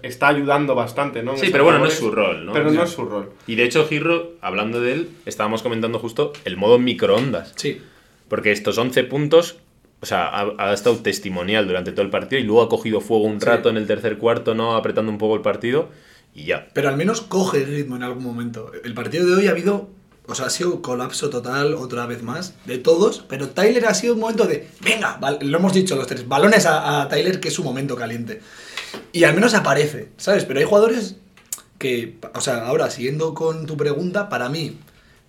está 0.03 0.29
ayudando 0.29 0.75
bastante, 0.75 1.23
¿no? 1.23 1.33
En 1.33 1.39
Sí, 1.39 1.49
pero 1.51 1.65
bueno, 1.65 1.79
no 1.79 1.87
es 1.87 1.95
su 1.95 2.11
rol, 2.11 2.45
¿no? 2.45 2.53
Pero 2.53 2.69
O 2.69 2.73
no 2.73 2.83
es 2.83 2.91
su 2.91 3.07
rol. 3.07 3.31
Y 3.47 3.55
de 3.55 3.65
hecho, 3.65 3.89
Girro, 3.89 4.33
hablando 4.43 4.83
de 4.83 4.93
él, 4.93 5.09
estábamos 5.25 5.63
comentando 5.63 5.99
justo 5.99 6.35
el 6.45 6.59
modo 6.59 6.79
microondas. 6.79 7.55
Sí. 7.57 7.81
Porque 8.29 8.53
estos 8.53 8.77
11 8.77 9.05
puntos, 9.05 9.57
o 10.03 10.07
sea, 10.07 10.27
ha, 10.29 10.55
ha 10.59 10.73
estado 10.73 10.97
testimonial 10.97 11.67
durante 11.67 11.93
todo 11.93 12.03
el 12.03 12.11
partido 12.11 12.41
y 12.41 12.45
luego 12.45 12.63
ha 12.63 12.69
cogido 12.69 13.01
fuego 13.01 13.25
un 13.25 13.41
Sí. 13.41 13.47
rato 13.47 13.69
en 13.71 13.77
el 13.77 13.87
tercer 13.87 14.19
cuarto, 14.19 14.55
¿no? 14.55 14.75
Apretando 14.77 15.11
un 15.13 15.19
poco 15.19 15.37
el 15.37 15.43
partido 15.43 15.89
y 16.35 16.45
ya. 16.45 16.69
Pero 16.73 16.89
al 16.89 16.97
menos 16.97 17.21
coge 17.21 17.59
el 17.63 17.67
ritmo 17.67 17.97
en 17.97 18.03
algún 18.03 18.25
momento. 18.25 18.71
El 18.85 18.95
partido 18.95 19.27
de 19.27 19.35
hoy 19.35 19.47
ha 19.49 19.51
habido. 19.51 19.89
O 20.27 20.35
sea, 20.37 20.47
ha 20.47 20.51
sido 20.51 20.81
colapso 20.81 21.29
total 21.29 21.75
otra 21.75 22.07
vez 22.07 22.23
más 22.23 22.55
de 22.65 22.79
todos, 22.79 23.25
pero 23.29 23.49
Tyler 23.49 23.87
ha 23.87 23.95
sido 23.95 24.15
un 24.15 24.21
momento 24.21 24.47
de, 24.47 24.69
venga, 24.81 25.19
lo 25.41 25.59
hemos 25.59 25.73
dicho 25.73 25.97
los 25.97 26.07
tres, 26.07 26.29
balones 26.29 26.67
a, 26.67 27.03
a 27.03 27.09
Tyler, 27.09 27.41
que 27.41 27.49
es 27.49 27.55
su 27.55 27.65
momento 27.65 27.97
caliente. 27.97 28.41
Y 29.13 29.25
al 29.25 29.35
menos 29.35 29.55
aparece, 29.55 30.11
¿sabes? 30.19 30.45
Pero 30.45 30.61
hay 30.61 30.67
jugadores 30.67 31.17
que, 31.79 32.17
o 32.33 32.41
sea, 32.41 32.65
ahora 32.67 32.91
siguiendo 32.91 33.35
con 33.35 33.67
tu 33.67 33.77
pregunta, 33.77 34.29
para 34.29 34.49
mí, 34.49 34.79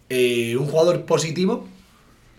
eh, 0.09 0.55
un 0.57 0.67
jugador 0.67 1.03
positivo, 1.05 1.65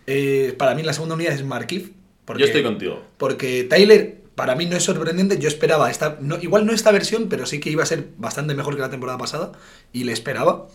eh, 0.07 0.55
para 0.57 0.75
mí 0.77 0.85
la 0.85 0.93
segunda 0.93 1.17
unidad 1.17 1.33
es 1.33 1.45
Markif. 1.45 1.91
Yo 2.39 2.45
estoy 2.47 2.63
contigo. 2.63 3.03
Porque 3.19 3.65
Tyler, 3.65 4.21
para 4.35 4.55
mí 4.55 4.67
no 4.67 4.77
es 4.77 4.85
sorprendente. 4.85 5.39
Yo 5.39 5.49
esperaba 5.49 5.91
esta. 5.91 6.19
No, 6.21 6.39
igual 6.41 6.65
no 6.67 6.73
esta 6.73 6.91
versión, 6.93 7.29
pero 7.29 7.47
sí 7.47 7.61
que 7.61 7.71
iba 7.71 7.83
a 7.83 7.87
ser 7.87 8.09
bastante 8.17 8.55
mejor 8.55 8.75
que 8.77 8.81
la 8.83 8.91
temporada 8.91 9.19
pasada. 9.19 9.53
Y 9.93 10.05
le 10.05 10.13
esperaba. 10.13 10.67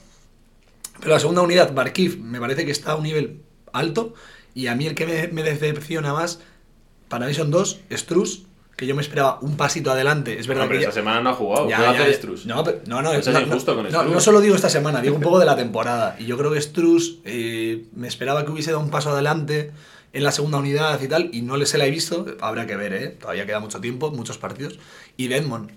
Pero 1.00 1.12
la 1.12 1.20
segunda 1.20 1.42
unidad, 1.42 1.74
Barkif, 1.74 2.18
me 2.18 2.40
parece 2.40 2.66
que 2.66 2.72
está 2.72 2.94
a 2.94 2.96
un 2.96 3.04
nivel 3.04 3.42
alto. 3.72 4.14
Y 4.54 4.68
a 4.68 4.76
mí 4.76 4.88
el 4.88 4.96
que 4.96 5.06
me, 5.06 5.28
me 5.28 5.44
decepciona 5.44 6.14
más, 6.14 6.40
para 7.08 7.28
mí 7.28 7.34
son 7.34 7.52
dos: 7.52 7.80
Struz, 7.92 8.44
que 8.76 8.88
yo 8.88 8.96
me 8.96 9.02
esperaba 9.04 9.38
un 9.42 9.56
pasito 9.58 9.92
adelante. 9.92 10.40
Es 10.40 10.48
verdad 10.48 10.64
No, 10.64 10.68
pero 10.70 10.80
que. 10.80 10.84
ya- 10.86 10.90
esta 10.90 11.00
semana 11.02 11.22
no 11.22 11.30
ha 11.30 11.34
jugado. 11.34 11.70
ya, 11.70 11.78
¿Qué 11.78 11.84
va 11.84 11.90
a 11.92 11.94
ya, 11.94 12.08
ya. 12.08 12.14
Strus? 12.14 12.46
No, 12.48 12.64
pero- 12.64 12.80
no, 12.88 13.02
no, 13.04 13.14
No 13.14 13.22
seas 13.22 13.36
no, 13.36 13.42
injusto 13.42 13.76
con 13.76 13.90
no, 13.92 14.04
no 14.04 14.20
solo 14.20 14.42
digo 14.42 14.56
esta 14.56 14.70
semana, 14.70 15.02
digo 15.02 15.16
un 15.16 15.22
poco 15.30 15.40
de 15.40 15.46
la 15.46 15.56
temporada. 15.56 16.16
Y 16.20 16.26
yo 16.26 16.38
creo 16.38 16.52
que 16.52 16.60
Struz 16.62 17.20
eh, 17.26 17.86
me 17.96 18.08
esperaba 18.08 18.44
que 18.46 18.52
hubiese 18.52 18.72
dado 18.72 18.84
un 18.84 18.90
paso 18.90 19.12
adelante 19.12 19.72
en 20.14 20.24
la 20.24 20.32
segunda 20.32 20.58
unidad 20.58 21.00
y 21.02 21.08
tal, 21.08 21.30
y 21.34 21.42
no 21.42 21.58
le 21.58 21.66
se 21.66 21.78
la 21.78 21.86
he 21.86 21.92
visto. 21.92 22.26
Habrá 22.42 22.66
que 22.66 22.76
ver, 22.76 22.94
¿eh? 22.94 23.08
Todavía 23.10 23.46
queda 23.46 23.60
mucho 23.60 23.80
tiempo, 23.82 24.12
muchos 24.12 24.38
partidos. 24.38 24.80
Y 25.18 25.28
Deadmond 25.28 25.72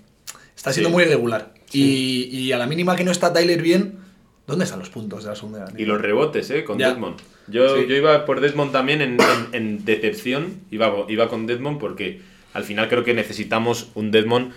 está 0.55 0.71
siendo 0.73 0.89
Sí. 0.89 0.93
muy 0.93 1.03
irregular. 1.03 1.53
Y, 1.71 2.23
y 2.31 2.51
a 2.51 2.57
la 2.57 2.67
mínima 2.67 2.95
que 2.95 3.03
no 3.03 3.11
está 3.11 3.31
Tyler 3.33 3.61
bien, 3.61 3.99
¿dónde 4.47 4.65
están 4.65 4.79
los 4.79 4.89
puntos 4.89 5.23
de 5.23 5.29
la 5.29 5.35
segunda 5.35 5.59
unidad? 5.65 5.77
Y 5.77 5.85
los 5.85 6.01
rebotes, 6.01 6.49
¿eh? 6.51 6.63
Con 6.63 6.77
Ya. 6.79 6.89
Desmond. 6.89 7.17
Yo, 7.47 7.75
Sí. 7.77 7.85
yo 7.87 7.95
iba 7.95 8.25
por 8.25 8.39
Desmond 8.41 8.71
también 8.71 9.01
en, 9.01 9.17
en- 9.21 9.47
en 9.53 9.85
decepción. 9.85 10.61
Iba, 10.71 11.05
iba 11.09 11.27
con 11.29 11.45
Desmond 11.47 11.79
porque 11.79 12.21
al 12.53 12.63
final 12.63 12.87
creo 12.89 13.03
que 13.03 13.13
necesitamos 13.13 13.89
un 13.95 14.11
Desmond 14.11 14.53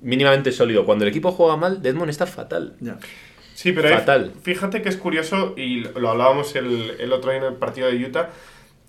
mínimamente 0.00 0.50
sólido. 0.52 0.84
Cuando 0.84 1.04
el 1.04 1.10
equipo 1.10 1.32
juega 1.32 1.56
mal, 1.56 1.82
Desmond 1.82 2.10
está 2.10 2.26
fatal. 2.26 2.76
Ya. 2.80 2.98
Sí, 3.54 3.72
pero 3.72 3.88
hay- 3.88 3.94
Fatal. 3.94 4.32
fíjate 4.42 4.82
que 4.82 4.88
es 4.88 4.96
curioso, 4.96 5.54
y 5.56 5.80
lo 5.80 6.10
hablábamos 6.10 6.56
el, 6.56 6.94
el 6.98 7.12
otro 7.12 7.30
día 7.30 7.40
en 7.40 7.46
el 7.46 7.54
partido 7.54 7.86
de 7.88 8.04
Utah, 8.04 8.30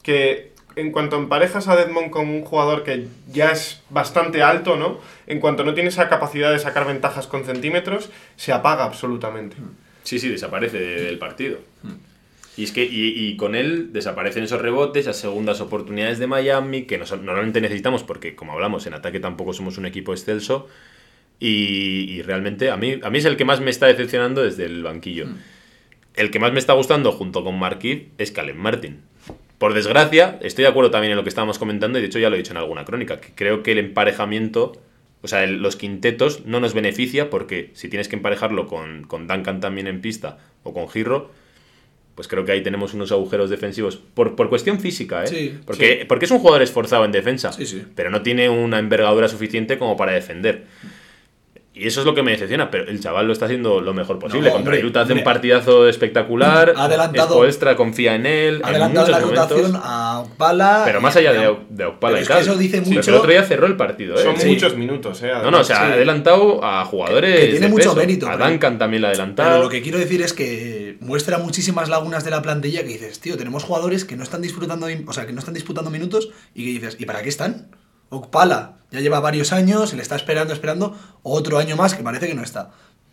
que 0.03 0.51
en 0.75 0.91
cuanto 0.91 1.17
emparejas 1.17 1.67
a 1.67 1.75
Deadmond 1.75 2.09
con 2.09 2.27
un 2.29 2.43
jugador 2.43 2.83
que 2.83 3.07
ya 3.31 3.51
es 3.51 3.81
bastante 3.89 4.41
alto, 4.41 4.75
¿no? 4.75 4.99
En 5.27 5.39
cuanto 5.39 5.63
no 5.63 5.73
tiene 5.73 5.89
esa 5.89 6.09
capacidad 6.09 6.51
de 6.51 6.59
sacar 6.59 6.85
ventajas 6.87 7.27
con 7.27 7.45
centímetros, 7.45 8.09
se 8.35 8.51
apaga 8.53 8.83
absolutamente. 8.83 9.55
Sí, 10.03 10.19
sí, 10.19 10.29
desaparece 10.29 10.79
de- 10.79 11.01
del 11.03 11.17
partido. 11.19 11.59
Y 12.57 12.63
es 12.65 12.71
que 12.71 12.83
y, 12.83 13.13
y 13.27 13.35
con 13.37 13.55
él 13.55 13.93
desaparecen 13.93 14.43
esos 14.43 14.61
rebotes, 14.61 15.01
esas 15.05 15.17
segundas 15.17 15.61
oportunidades 15.61 16.19
de 16.19 16.27
Miami, 16.27 16.83
que 16.83 16.97
nos- 16.97 17.11
normalmente 17.11 17.61
necesitamos, 17.61 18.03
porque 18.03 18.35
como 18.35 18.51
hablamos, 18.53 18.85
en 18.85 18.93
ataque 18.95 19.19
tampoco 19.19 19.53
somos 19.53 19.77
un 19.77 19.85
equipo 19.85 20.11
excelso. 20.11 20.67
Y, 21.39 22.05
y 22.09 22.21
realmente 22.21 22.69
a 22.69 22.77
mí, 22.77 22.99
a 23.03 23.09
mí 23.09 23.17
es 23.17 23.25
el 23.25 23.37
que 23.37 23.45
más 23.45 23.59
me 23.59 23.69
está 23.71 23.87
decepcionando 23.87 24.43
desde 24.43 24.65
el 24.65 24.83
banquillo. 24.83 25.27
El 26.15 26.29
que 26.31 26.39
más 26.39 26.51
me 26.53 26.59
está 26.59 26.73
gustando 26.73 27.11
junto 27.11 27.43
con 27.43 27.57
Marquis 27.57 28.03
es 28.17 28.31
Calen 28.31 28.57
Martin. 28.57 29.01
Por 29.63 29.73
desgracia, 29.73 30.37
estoy 30.41 30.63
de 30.63 30.67
acuerdo 30.67 30.91
también 30.91 31.11
en 31.11 31.15
lo 31.17 31.23
que 31.23 31.29
estábamos 31.29 31.57
comentando, 31.57 31.97
y 31.97 32.01
de 32.01 32.07
hecho 32.07 32.19
ya 32.19 32.27
lo 32.29 32.35
he 32.35 32.37
dicho 32.37 32.51
en 32.51 32.57
alguna 32.57 32.83
crónica, 32.83 33.21
que 33.21 33.29
creo 33.33 33.63
que 33.63 33.71
el 33.71 33.77
emparejamiento, 33.77 34.73
o 35.21 35.27
sea, 35.29 35.45
el- 35.45 35.61
los 35.61 35.77
quintetos 35.77 36.45
no 36.45 36.59
nos 36.59 36.73
beneficia 36.73 37.29
porque 37.29 37.69
si 37.73 37.87
tienes 37.87 38.09
que 38.09 38.17
emparejarlo 38.17 38.67
con, 38.67 39.03
con 39.05 39.25
Duncan 39.25 39.61
también 39.61 39.87
en 39.87 40.01
pista 40.01 40.37
o 40.63 40.73
con 40.73 40.89
Girro, 40.89 41.31
pues 42.13 42.27
creo 42.27 42.43
que 42.43 42.51
ahí 42.51 42.61
tenemos 42.61 42.93
unos 42.93 43.13
agujeros 43.13 43.49
defensivos 43.49 43.95
por, 43.95 44.35
por 44.35 44.49
cuestión 44.49 44.81
física, 44.81 45.23
¿eh? 45.23 45.27
Sí, 45.27 45.57
porque, 45.65 46.05
porque 46.09 46.25
es 46.25 46.31
un 46.31 46.39
jugador 46.39 46.61
esforzado 46.61 47.05
en 47.05 47.13
defensa, 47.13 47.53
sí. 47.53 47.85
pero 47.95 48.09
no 48.09 48.21
tiene 48.21 48.49
una 48.49 48.79
envergadura 48.79 49.29
suficiente 49.29 49.77
como 49.77 49.95
para 49.95 50.11
defender. 50.11 50.65
Y 51.75 51.87
eso 51.87 52.01
es 52.01 52.05
lo 52.05 52.13
que 52.13 52.21
me 52.21 52.29
decepciona, 52.31 52.69
pero 52.69 52.87
el 52.87 52.99
chaval 52.99 53.25
lo 53.25 53.33
está 53.33 53.45
haciendo 53.45 53.81
lo 53.81 53.95
mejor 53.95 54.19
posible. 54.19 54.49
No, 54.49 54.55
Contra 54.57 54.77
Utah 54.77 55.01
hace 55.01 55.13
un 55.13 55.23
partidazo 55.23 55.87
espectacular. 55.89 56.71
Adelantado- 56.77 57.33
Spoelstra 57.33 57.75
confía 57.75 58.13
en 58.13 58.27
él. 58.27 58.57
En 58.57 58.65
adelantado 58.65 59.07
la 59.09 59.19
rotación 59.19 59.79
a 59.83 60.19
Okpala. 60.19 60.83
Pero 60.85 61.01
más 61.01 61.15
allá 61.15 61.31
a- 61.31 61.33
de, 61.33 61.55
de 61.69 61.85
Okpala 61.85 61.97
Pero 61.99 62.17
y 62.17 62.21
es 62.21 62.27
que 62.27 62.33
tal. 62.35 62.41
eso 62.43 62.55
dice 62.57 62.81
mucho- 62.81 62.99
pero 63.01 63.07
el 63.13 63.19
otro 63.19 63.31
día 63.31 63.43
cerró 63.43 63.65
el 63.65 63.75
partido, 63.75 64.15
¿eh? 64.15 64.23
Son 64.23 64.37
Sí. 64.37 64.49
muchos 64.49 64.77
minutos, 64.77 65.23
¿eh? 65.23 65.31
No, 65.41 65.49
no, 65.49 65.61
o 65.61 65.63
sea, 65.63 65.77
Sí. 65.77 65.81
ha 65.81 65.93
adelantado 65.93 66.63
a 66.63 66.85
jugadores. 66.85 67.39
Que 67.39 67.45
tiene 67.47 67.59
de 67.61 67.67
mucho 67.69 67.83
peso. 67.89 67.95
mérito, 67.95 68.29
A 68.29 68.37
Duncan 68.37 68.77
también 68.77 69.01
le 69.01 69.07
ha 69.07 69.09
adelantado. 69.09 69.49
Pero 69.49 69.63
lo 69.63 69.69
que 69.69 69.81
quiero 69.81 69.97
decir 69.97 70.21
es 70.21 70.33
que 70.33 70.97
muestra 70.99 71.39
muchísimas 71.39 71.89
lagunas 71.89 72.23
de 72.23 72.29
la 72.29 72.43
plantilla 72.43 72.81
que 72.83 72.89
dices, 72.89 73.19
tío, 73.19 73.35
tenemos 73.35 73.63
jugadores 73.63 74.05
que 74.05 74.15
no 74.15 74.21
están 74.21 74.43
disfrutando, 74.43 74.85
o 75.07 75.13
sea, 75.13 75.25
que 75.25 75.33
no 75.33 75.39
están 75.39 75.55
disputando 75.55 75.89
minutos 75.89 76.29
y 76.53 76.65
que 76.65 76.69
dices, 76.81 76.97
¿y 76.99 77.05
para 77.07 77.23
qué 77.23 77.29
están? 77.29 77.65
Okpala 78.09 78.77
ya 78.91 78.99
lleva 78.99 79.19
varios 79.19 79.51
años, 79.53 79.89
se 79.89 79.95
le 79.95 80.01
está 80.03 80.15
esperando, 80.15 80.53
esperando, 80.53 80.95
otro 81.23 81.57
año 81.57 81.75
más 81.75 81.95
que 81.95 82.03
parece 82.03 82.27
que 82.27 82.35
no 82.35 82.43
está. 82.43 82.69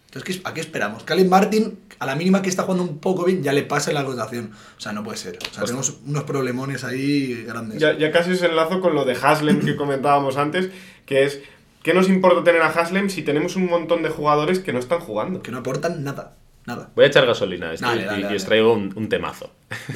Entonces, 0.07 0.37
¿qué- 0.37 0.49
¿a 0.49 0.53
qué 0.53 0.61
esperamos? 0.61 1.05
Calen 1.05 1.29
Martin, 1.29 1.79
a 2.01 2.05
la 2.07 2.17
mínima 2.17 2.43
que 2.43 2.51
está 2.51 2.65
jugando 2.65 2.83
un 2.85 2.99
poco 2.99 3.25
bien, 3.25 3.43
ya 3.43 3.53
le 3.53 3.63
pasa 3.63 3.93
la 3.93 4.03
rotación. 4.03 4.51
O 4.77 4.81
sea, 4.81 4.93
no 4.93 5.03
puede 5.05 5.17
ser. 5.17 5.39
O 5.51 5.55
sea, 5.55 5.65
tenemos 5.65 5.95
unos 6.05 6.25
problemones 6.25 6.83
ahí 6.85 7.45
grandes. 7.45 7.79
Ya, 7.81 7.97
ya 7.97 8.11
casi 8.11 8.33
os 8.33 8.43
enlazo 8.43 8.81
con 8.81 8.95
lo 8.95 9.05
de 9.05 9.13
Haslem 9.15 9.61
que 9.65 9.77
comentábamos 9.77 10.37
antes, 10.37 10.71
que 11.07 11.25
es, 11.25 11.41
¿qué 11.83 11.95
nos 11.95 12.09
importa 12.09 12.43
tener 12.45 12.61
a 12.61 12.67
Haslem 12.69 13.09
si 13.09 13.23
tenemos 13.23 13.55
un 13.57 13.67
montón 13.67 14.03
de 14.03 14.09
jugadores 14.11 14.59
que 14.59 14.73
no 14.73 14.81
están 14.81 14.99
jugando? 15.01 15.43
Que 15.43 15.51
no 15.53 15.59
aportan 15.59 16.03
nada. 16.05 16.35
Nada. 16.67 16.91
Voy 16.95 17.05
a 17.07 17.09
echar 17.09 17.25
gasolina 17.25 17.71
a 17.71 17.73
esto 17.73 17.87
Dale, 17.87 18.03
y- 18.03 18.05
dale, 18.05 18.33
y, 18.33 18.37
os 18.37 18.45
traigo 18.45 18.75
un, 18.75 18.93
un 18.95 19.09
temazo. 19.09 19.51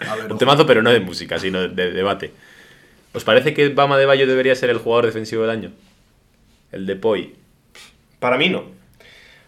Ver, 0.00 0.24
Un 0.24 0.30
ojo. 0.30 0.38
temazo, 0.38 0.66
pero 0.66 0.82
no 0.82 0.90
de 0.90 1.00
música, 1.00 1.38
sino 1.38 1.60
de, 1.60 1.68
de 1.68 1.90
debate. 1.92 2.32
¿Os 3.18 3.24
parece 3.24 3.52
que 3.52 3.68
Bama 3.70 3.98
de 3.98 4.06
Bayo 4.06 4.28
debería 4.28 4.54
ser 4.54 4.70
el 4.70 4.78
jugador 4.78 5.06
defensivo 5.06 5.42
del 5.42 5.50
año? 5.50 5.72
El 6.70 6.86
de 6.86 6.94
Poi. 6.94 7.34
Para 8.20 8.38
mí 8.38 8.48
no. 8.48 8.62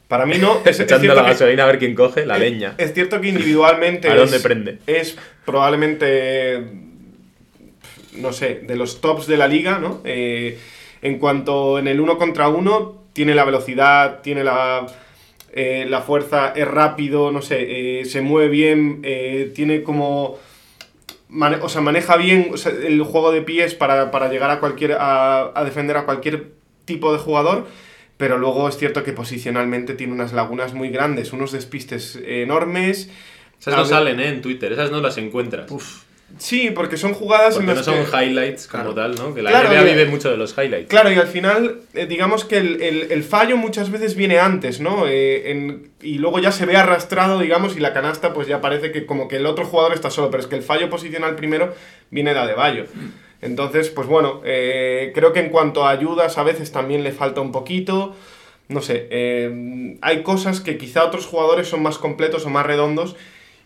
Para 0.09 0.27
mí 0.27 0.39
no. 0.39 0.59
Es, 0.65 0.81
es 0.81 0.81
Echando 0.81 1.15
la 1.15 1.23
que- 1.23 1.29
gasolina 1.31 1.63
a 1.63 1.67
ver 1.67 1.79
quién 1.79 1.95
coge, 1.95 2.27
la 2.27 2.35
es- 2.35 2.41
leña. 2.41 2.75
Es 2.79 2.93
cierto 2.95 3.21
que 3.21 3.29
individualmente. 3.29 4.09
¿A 4.09 4.15
es- 4.15 4.19
dónde 4.19 4.41
prende? 4.41 4.79
Es 4.89 5.17
probablemente. 5.47 6.65
No 8.17 8.33
sé, 8.33 8.63
de 8.67 8.75
los 8.75 9.01
tops 9.01 9.29
de 9.29 9.37
la 9.37 9.47
liga, 9.47 9.79
¿no? 9.79 10.01
Eh, 10.05 10.59
en 11.01 11.19
cuanto 11.21 11.79
en 11.79 11.87
el 11.87 12.01
uno 12.01 12.19
contra 12.19 12.49
uno, 12.49 13.05
tiene 13.13 13.37
la 13.37 13.45
velocidad, 13.45 14.21
tiene 14.21 14.43
la. 14.43 14.85
eh, 15.53 15.87
la 15.89 16.01
fuerza, 16.01 16.53
es 16.57 16.67
rápido, 16.67 17.31
no 17.31 17.41
sé, 17.41 18.01
eh, 18.01 18.05
se 18.05 18.21
mueve 18.21 18.49
bien, 18.51 19.03
tiene 19.55 19.85
como. 19.85 20.39
Mane- 21.31 21.59
o 21.63 21.69
sea, 21.69 21.81
maneja 21.81 22.17
bien 22.17 22.51
o 22.53 22.57
sea, 22.57 22.73
el 22.73 23.03
juego 23.03 23.33
de 23.33 23.43
pies 23.43 23.75
para, 23.75 24.11
para 24.11 24.29
llegar 24.29 24.51
a 24.51 24.61
cualquier. 24.61 24.93
A, 24.93 25.53
a 25.59 25.65
defender 25.65 25.97
a 25.97 26.05
cualquier 26.05 26.53
tipo 26.85 27.13
de 27.13 27.19
jugador. 27.19 27.67
Pero 28.17 28.37
luego 28.37 28.69
es 28.69 28.77
cierto 28.77 29.03
que 29.03 29.15
posicionalmente 29.15 29.95
tiene 29.95 30.13
unas 30.13 30.35
lagunas 30.35 30.75
muy 30.75 30.91
grandes, 30.91 31.33
unos 31.33 31.53
despistes 31.53 32.21
enormes. 32.23 33.09
Esas 33.59 33.75
no 33.75 33.81
salen, 33.89 34.21
¿eh? 34.21 34.29
En 34.29 34.43
Twitter, 34.43 34.71
esas 34.73 34.91
no 34.91 35.01
las 35.01 35.17
encuentras. 35.17 35.67
Sí, 36.39 36.71
porque 36.75 36.97
son 36.97 37.13
jugadas 37.13 37.55
Porque 37.55 37.71
en 37.71 37.77
no 37.77 37.83
son 37.83 37.95
que- 38.07 38.25
highlights 38.25 38.67
como 38.67 38.95
tal, 38.95 39.15
¿no? 39.17 39.35
Que 39.35 39.43
la 39.43 39.51
Claro, 39.51 39.69
NBA 39.71 39.83
vive 39.83 40.07
mucho 40.07 40.31
de 40.31 40.37
los 40.37 40.57
highlights. 40.57 40.89
Claro, 40.89 41.11
y 41.13 41.17
al 41.17 41.27
final, 41.27 41.81
eh, 41.95 42.07
digamos 42.07 42.45
que 42.45 42.57
el, 42.59 42.81
el- 42.83 43.13
el 43.13 43.23
fallo 43.25 43.57
muchas 43.57 43.91
veces 43.91 44.15
viene 44.17 44.39
antes, 44.39 44.81
¿no? 44.81 45.07
Eh, 45.07 45.51
en- 45.51 45.91
y 46.01 46.15
luego 46.19 46.39
ya 46.39 46.51
se 46.53 46.65
ve 46.67 46.77
arrastrado, 46.77 47.39
digamos, 47.41 47.77
y 47.77 47.81
la 47.81 47.93
canasta 47.93 48.33
pues 48.33 48.49
ya 48.49 48.61
parece 48.61 48.91
que 48.93 49.05
como 49.07 49.29
que 49.29 49.37
el 49.37 49.47
otro 49.47 49.67
jugador 49.67 49.93
está 49.93 50.11
solo, 50.11 50.31
pero 50.31 50.43
es 50.43 50.47
que 50.49 50.57
el 50.57 50.63
fallo 50.63 50.89
posicional 50.89 51.37
primero 51.37 51.75
viene 52.11 52.33
de 52.33 52.41
Adebayo. 52.41 52.85
Entonces, 53.43 53.89
pues 53.91 54.07
bueno, 54.07 54.41
eh, 54.45 55.13
creo 55.15 55.33
que 55.33 55.41
en 55.41 55.49
cuanto 55.51 55.85
a 55.87 55.91
ayudas 55.91 56.37
a 56.39 56.43
veces 56.43 56.73
también 56.73 57.03
le 57.03 57.13
falta 57.13 57.41
un 57.41 57.53
poquito. 57.53 58.15
No 58.69 58.83
sé, 58.83 59.09
eh, 59.11 59.97
hay 60.01 60.23
cosas 60.23 60.61
que 60.61 60.79
quizá 60.79 61.05
otros 61.05 61.27
jugadores 61.27 61.67
son 61.69 61.83
más 61.83 61.99
completos 61.99 62.47
o 62.47 62.51
más 62.51 62.65
redondos 62.67 63.17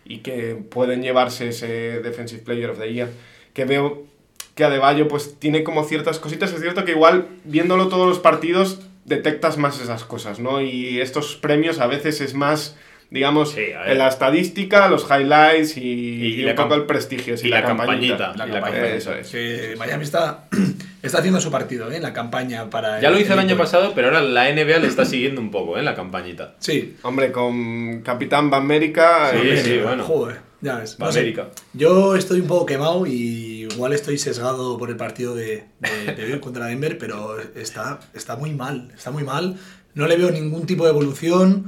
y 0.05 0.19
que 0.19 0.55
pueden 0.55 1.01
llevarse 1.01 1.49
ese 1.49 1.99
Defensive 1.99 2.43
Player 2.43 2.69
of 2.69 2.79
the 2.79 2.93
Year. 2.93 3.09
Que 3.53 3.65
veo 3.65 4.05
que 4.53 4.63
Adebayo 4.63 5.07
pues 5.07 5.35
tiene 5.39 5.63
como 5.63 5.83
ciertas 5.83 6.19
cositas. 6.19 6.53
Es 6.53 6.61
cierto 6.61 6.85
que 6.85 6.91
igual 6.91 7.27
viéndolo 7.43 7.89
todos 7.89 8.07
los 8.07 8.19
partidos 8.19 8.79
detectas 9.03 9.57
más 9.57 9.81
esas 9.81 10.03
cosas, 10.03 10.39
¿no? 10.39 10.61
Y 10.61 10.99
estos 10.99 11.35
premios 11.35 11.79
a 11.79 11.87
veces 11.87 12.21
es 12.21 12.33
más, 12.33 12.75
digamos, 13.09 13.51
Sí, 13.51 13.61
en 13.85 13.97
la 13.97 14.07
estadística, 14.07 14.87
los 14.89 15.05
highlights 15.09 15.77
y, 15.77 15.81
Y- 15.81 15.85
y 15.85 16.27
y 16.39 16.41
la 16.43 16.51
un 16.51 16.57
poco 16.57 16.75
el 16.75 16.83
prestigio. 16.85 17.37
sí, 17.37 17.47
y 17.47 17.49
la 17.49 17.63
campañita, 17.63 18.33
la 18.35 18.47
campañita. 18.49 18.87
Eso 18.87 19.13
es. 19.13 19.29
Que 19.29 19.75
Miami 19.77 20.03
está, 20.03 20.45
está 21.01 21.19
haciendo 21.19 21.39
su 21.39 21.51
partido, 21.51 21.91
¿eh? 21.91 21.99
La 21.99 22.13
campaña 22.13 22.69
para. 22.69 22.99
Ya 23.01 23.09
lo 23.11 23.19
hizo 23.19 23.33
el 23.33 23.39
año 23.39 23.49
equipo. 23.49 23.63
pasado, 23.63 23.93
pero 23.95 24.07
ahora 24.07 24.21
la 24.21 24.49
NBA 24.51 24.79
le 24.79 24.87
está 24.87 25.05
siguiendo 25.05 25.39
un 25.41 25.51
poco, 25.51 25.77
¿eh? 25.77 25.83
La 25.83 25.95
campañita. 25.95 26.55
Sí. 26.59 26.95
Hombre, 27.03 27.31
con 27.31 28.01
Capitán 28.01 28.49
Bamérica. 28.49 29.31
Sí, 29.31 29.37
eh, 29.49 29.57
sí, 29.63 29.77
bueno. 29.83 30.03
Joder, 30.03 30.39
ya 30.61 30.77
ves. 30.77 30.97
No 30.99 31.11
sé. 31.11 31.35
Yo 31.73 32.15
estoy 32.15 32.39
un 32.41 32.47
poco 32.47 32.65
quemado 32.65 33.05
y 33.05 33.67
igual 33.71 33.93
estoy 33.93 34.17
sesgado 34.17 34.77
por 34.77 34.89
el 34.89 34.95
partido 34.97 35.35
de, 35.35 35.65
de, 35.79 36.13
de 36.15 36.33
hoy 36.33 36.39
contra 36.39 36.65
Denver, 36.67 36.97
pero 36.97 37.37
está, 37.55 37.99
está 38.13 38.35
muy 38.35 38.51
mal. 38.51 38.91
Está 38.95 39.11
muy 39.11 39.23
mal. 39.23 39.57
No 39.93 40.07
le 40.07 40.17
veo 40.17 40.29
ningún 40.31 40.65
tipo 40.65 40.83
de 40.85 40.89
evolución. 40.89 41.65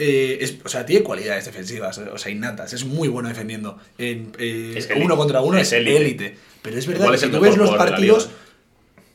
Eh, 0.00 0.38
es- 0.40 0.54
o 0.64 0.68
sea, 0.68 0.86
tiene 0.86 1.02
cualidades 1.02 1.44
defensivas, 1.44 1.98
o 1.98 2.16
sea, 2.18 2.30
innatas. 2.30 2.72
Es 2.72 2.84
muy 2.84 3.08
bueno 3.08 3.28
defendiendo. 3.28 3.78
En, 3.98 4.32
eh, 4.38 4.74
Es 4.76 4.88
uno 5.04 5.16
contra 5.16 5.40
uno 5.42 5.58
Es 5.58 5.72
élite. 5.96 6.36
Pero 6.62 6.78
es 6.78 6.86
verdad 6.86 7.02
Igual 7.06 7.18
que 7.18 7.26
si 7.26 7.32
tú 7.32 7.40
ves 7.40 7.56
los 7.56 7.70
partidos, 7.78 8.28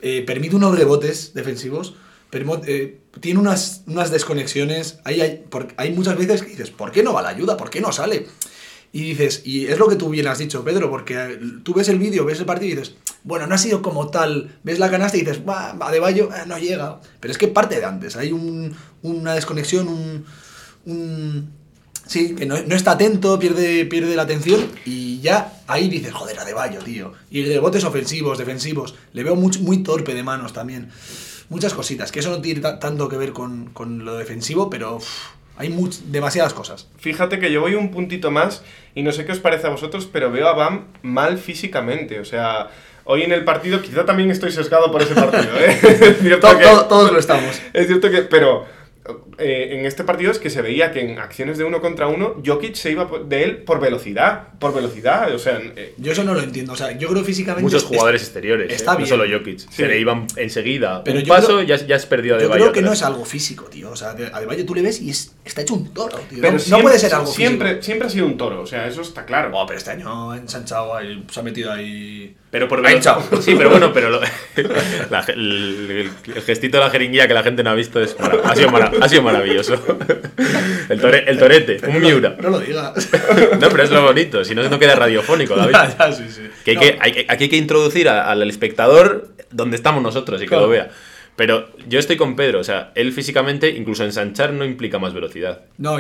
eh, 0.02 0.24
permite 0.28 0.56
unos 0.58 0.78
rebotes 0.78 1.34
defensivos, 1.34 1.96
eh, 2.68 2.98
tiene 3.22 3.40
unas, 3.40 3.84
unas 3.88 4.12
desconexiones. 4.12 5.00
Hay, 5.06 5.22
hay, 5.22 5.44
por- 5.50 5.74
hay 5.78 5.92
muchas 5.94 6.18
veces 6.18 6.42
que 6.44 6.50
dices, 6.50 6.70
¿por 6.72 6.92
qué 6.92 7.02
no 7.04 7.14
va 7.14 7.22
la 7.22 7.30
ayuda? 7.30 7.56
¿Por 7.58 7.70
qué 7.70 7.80
no 7.80 7.92
sale? 7.94 8.26
Y 8.92 9.02
dices, 9.04 9.42
y 9.46 9.68
es 9.68 9.80
lo 9.80 9.88
que 9.88 9.96
tú 9.96 10.10
bien 10.10 10.28
has 10.28 10.38
dicho, 10.40 10.64
Pedro, 10.64 10.90
porque 10.90 11.14
eh, 11.16 11.40
tú 11.64 11.74
ves 11.74 11.88
el 11.90 11.98
vídeo, 11.98 12.26
ves 12.26 12.40
el 12.40 12.46
partido 12.46 12.74
y 12.74 12.76
dices, 12.76 12.96
bueno, 13.24 13.48
no 13.48 13.56
ha 13.56 13.58
sido 13.58 13.82
como 13.82 14.10
tal. 14.10 14.58
Ves 14.64 14.80
la 14.80 14.92
canasta 14.92 15.16
y 15.18 15.22
dices, 15.22 15.40
va, 15.48 15.74
va 15.74 15.92
de 15.92 16.00
Bayo, 16.00 16.30
eh, 16.36 16.44
no 16.46 16.58
llega. 16.60 17.00
Pero 17.20 17.32
es 17.32 17.38
que 17.38 17.48
parte 17.48 17.80
de 17.80 17.86
antes, 17.86 18.16
hay 18.18 18.32
un- 18.34 18.76
una 19.02 19.34
desconexión, 19.36 19.88
un. 19.88 20.26
Un- 20.86 21.52
Sí, 22.06 22.36
que 22.36 22.46
no, 22.46 22.56
no 22.68 22.76
está 22.76 22.92
atento, 22.92 23.40
pierde, 23.40 23.86
pierde 23.86 24.14
la 24.18 24.24
atención 24.24 24.60
y 24.86 25.22
ya 25.22 25.54
ahí 25.68 25.88
dices, 25.88 26.12
joder, 26.14 26.38
Adebayo, 26.38 26.80
tío. 26.80 27.14
Y 27.32 27.46
rebotes 27.46 27.86
ofensivos, 27.86 28.38
defensivos. 28.38 28.94
Le 29.14 29.24
veo 29.24 29.38
muy, 29.38 29.58
muy 29.60 29.84
torpe 29.84 30.14
de 30.14 30.22
manos 30.22 30.52
también. 30.52 30.90
Muchas 31.48 31.74
cositas, 31.74 32.12
que 32.12 32.20
eso 32.20 32.30
no 32.30 32.42
tiene 32.42 32.60
ta- 32.60 32.78
tanto 32.78 33.08
que 33.08 33.16
ver 33.16 33.32
con, 33.32 33.68
con 33.68 34.04
lo 34.04 34.16
defensivo, 34.18 34.70
pero 34.70 35.00
hay 35.56 35.70
much- 35.70 36.02
demasiadas 36.08 36.54
cosas. 36.54 36.88
Fíjate 36.98 37.40
que 37.40 37.54
yo 37.54 37.62
voy 37.62 37.76
un 37.76 37.90
puntito 37.90 38.32
más 38.32 38.64
y 38.96 39.02
no 39.04 39.14
sé 39.14 39.26
qué 39.26 39.32
os 39.32 39.40
parece 39.40 39.68
a 39.68 39.70
vosotros, 39.70 40.10
pero 40.12 40.30
veo 40.30 40.50
a 40.50 40.54
Bam 40.54 40.88
mal 41.04 41.38
físicamente. 41.38 42.20
O 42.20 42.26
sea, 42.26 42.68
hoy 43.06 43.22
en 43.24 43.32
el 43.32 43.46
partido, 43.46 43.82
quizá 43.82 44.04
también 44.06 44.30
estoy 44.30 44.52
sesgado 44.52 44.92
por 44.92 45.02
ese 45.02 45.16
partido, 45.16 45.58
¿eh? 45.58 45.80
Es 45.84 46.18
cierto 46.20 46.50
To- 46.50 46.58
que- 46.58 46.66
to- 46.66 46.86
todos 46.86 47.14
lo 47.14 47.20
estamos. 47.20 47.62
Es 47.72 47.88
cierto 47.88 48.12
que, 48.12 48.24
pero 48.24 48.66
eh, 49.38 49.78
en 49.80 49.86
este 49.86 50.04
partido 50.04 50.32
es 50.32 50.40
que 50.40 50.50
se 50.50 50.62
veía 50.62 50.92
que 50.92 51.02
en 51.02 51.20
acciones 51.20 51.58
de 51.58 51.64
uno 51.64 51.82
contra 51.82 52.08
uno, 52.08 52.42
Jokic 52.46 52.76
se 52.76 52.92
iba 52.92 53.10
de 53.26 53.44
él 53.44 53.58
por 53.58 53.80
velocidad. 53.80 54.50
Por 54.60 54.74
velocidad, 54.74 55.34
o 55.34 55.40
sea, 55.40 55.60
eh, 55.76 55.94
Yo 55.98 56.12
eso 56.12 56.24
no 56.24 56.34
lo 56.34 56.42
entiendo. 56.42 56.74
O 56.74 56.76
sea, 56.76 56.98
yo 56.98 57.08
creo 57.10 57.24
físicamente. 57.24 57.64
Muchos 57.64 57.84
es- 57.84 57.88
jugadores 57.90 58.22
exteriores, 58.24 58.72
¿eh? 58.72 58.76
está 58.76 58.92
no 58.94 58.98
bien. 59.00 59.10
solo 59.10 59.24
Jokic. 59.30 59.60
Se 59.70 59.88
le 59.88 60.00
iban 60.00 60.28
enseguida. 60.36 61.04
Pero 61.04 61.20
un 61.20 61.26
yo 61.26 61.34
paso, 61.34 61.48
creo- 61.48 61.62
ya, 61.64 61.76
ya 61.78 61.96
has 61.96 62.06
perdido 62.06 62.36
a 62.36 62.40
Yo 62.40 62.50
creo 62.50 62.72
que 62.72 62.82
no 62.82 62.94
es 62.94 63.02
algo 63.04 63.26
físico, 63.26 63.66
tío. 63.66 63.92
O 63.92 63.96
sea, 63.96 64.14
de- 64.14 64.28
Adebayo 64.28 64.66
tú 64.66 64.76
le 64.76 64.82
ves 64.82 65.02
y 65.02 65.10
es, 65.10 65.36
está 65.46 65.62
hecho 65.62 65.74
un 65.76 65.94
toro, 65.94 66.18
tío. 66.30 66.40
pero 66.42 66.54
no, 66.58 66.78
no 66.78 66.80
puede 66.82 67.00
ser 67.00 67.14
algo 67.14 67.28
siempre, 67.28 67.70
físico. 67.70 67.84
siempre 67.86 68.08
ha 68.08 68.12
sido 68.12 68.26
un 68.26 68.38
toro, 68.38 68.62
o 68.62 68.66
sea, 68.68 68.88
eso 68.88 69.02
está 69.02 69.26
claro. 69.26 69.52
Oh, 69.54 69.66
pero 69.66 69.78
este 69.78 69.92
año 69.92 70.32
ha 70.32 70.38
ensanchado 70.38 70.96
ahí, 70.96 71.24
se 71.32 71.40
ha 71.40 71.44
metido 71.44 71.72
ahí. 71.72 72.36
Pero 72.52 72.68
por 72.68 72.80
Ha 72.80 72.84
velo- 72.84 72.96
hinchado. 72.98 73.24
Sí, 73.42 73.56
pero 73.58 73.70
bueno, 73.72 73.92
pero 73.94 74.10
lo- 74.12 74.22
la- 75.10 75.26
el, 75.28 76.10
el- 76.26 76.34
el 76.36 76.42
gestito 76.44 76.78
de 76.78 76.84
la 76.84 76.90
jeringuilla 76.90 77.28
que 77.28 77.34
la 77.34 77.44
gente 77.44 77.64
no 77.64 77.72
ha 77.72 77.76
visto 77.76 78.02
es 78.02 78.18
mara- 78.20 78.38
ha, 78.44 78.56
sido 78.56 78.70
mara- 78.72 78.92
ha 79.02 79.10
sido 79.10 79.23
maravilloso. 79.24 79.74
El, 80.90 81.02
tore- 81.02 81.24
el 81.28 81.38
torete, 81.40 81.80
un 81.88 82.00
miura. 82.02 82.36
No 82.42 82.50
lo 82.50 82.60
digas. 82.60 83.10
No, 83.60 83.70
pero 83.70 83.84
es 83.84 83.90
lo 83.92 84.04
bonito, 84.04 84.44
si 84.46 84.54
no, 84.56 84.68
no 84.70 84.80
queda 84.80 84.96
radiofónico, 84.96 85.56
David. 85.56 85.74
ya, 85.74 85.98
ya, 86.10 86.12
sí, 86.12 86.26
sí. 86.30 86.42
Que 86.64 86.72
hay 86.72 86.76
No, 86.76 86.82
que, 86.82 86.98
hay 87.00 87.12
que- 87.12 87.26
aquí 87.30 87.44
hay 87.46 87.50
que 87.50 87.58
introducir 87.58 88.10
a- 88.10 88.30
al 88.30 88.48
espectador 88.50 89.30
donde 89.52 89.76
estamos 89.78 90.04
nosotros 90.04 90.40
y 90.42 90.46
que 90.46 90.50
Claro. 90.50 90.64
lo 90.64 90.70
vea. 90.70 90.90
Pero 91.36 91.68
yo 91.90 91.98
estoy 91.98 92.16
con 92.16 92.36
Pedro, 92.36 92.60
o 92.60 92.64
sea, 92.64 92.92
él 92.94 93.12
físicamente, 93.12 93.70
incluso 93.70 94.04
ensanchar 94.04 94.54
no 94.54 94.66
implica 94.66 95.00
más 95.00 95.16
velocidad. 95.16 95.62
No, 95.80 95.98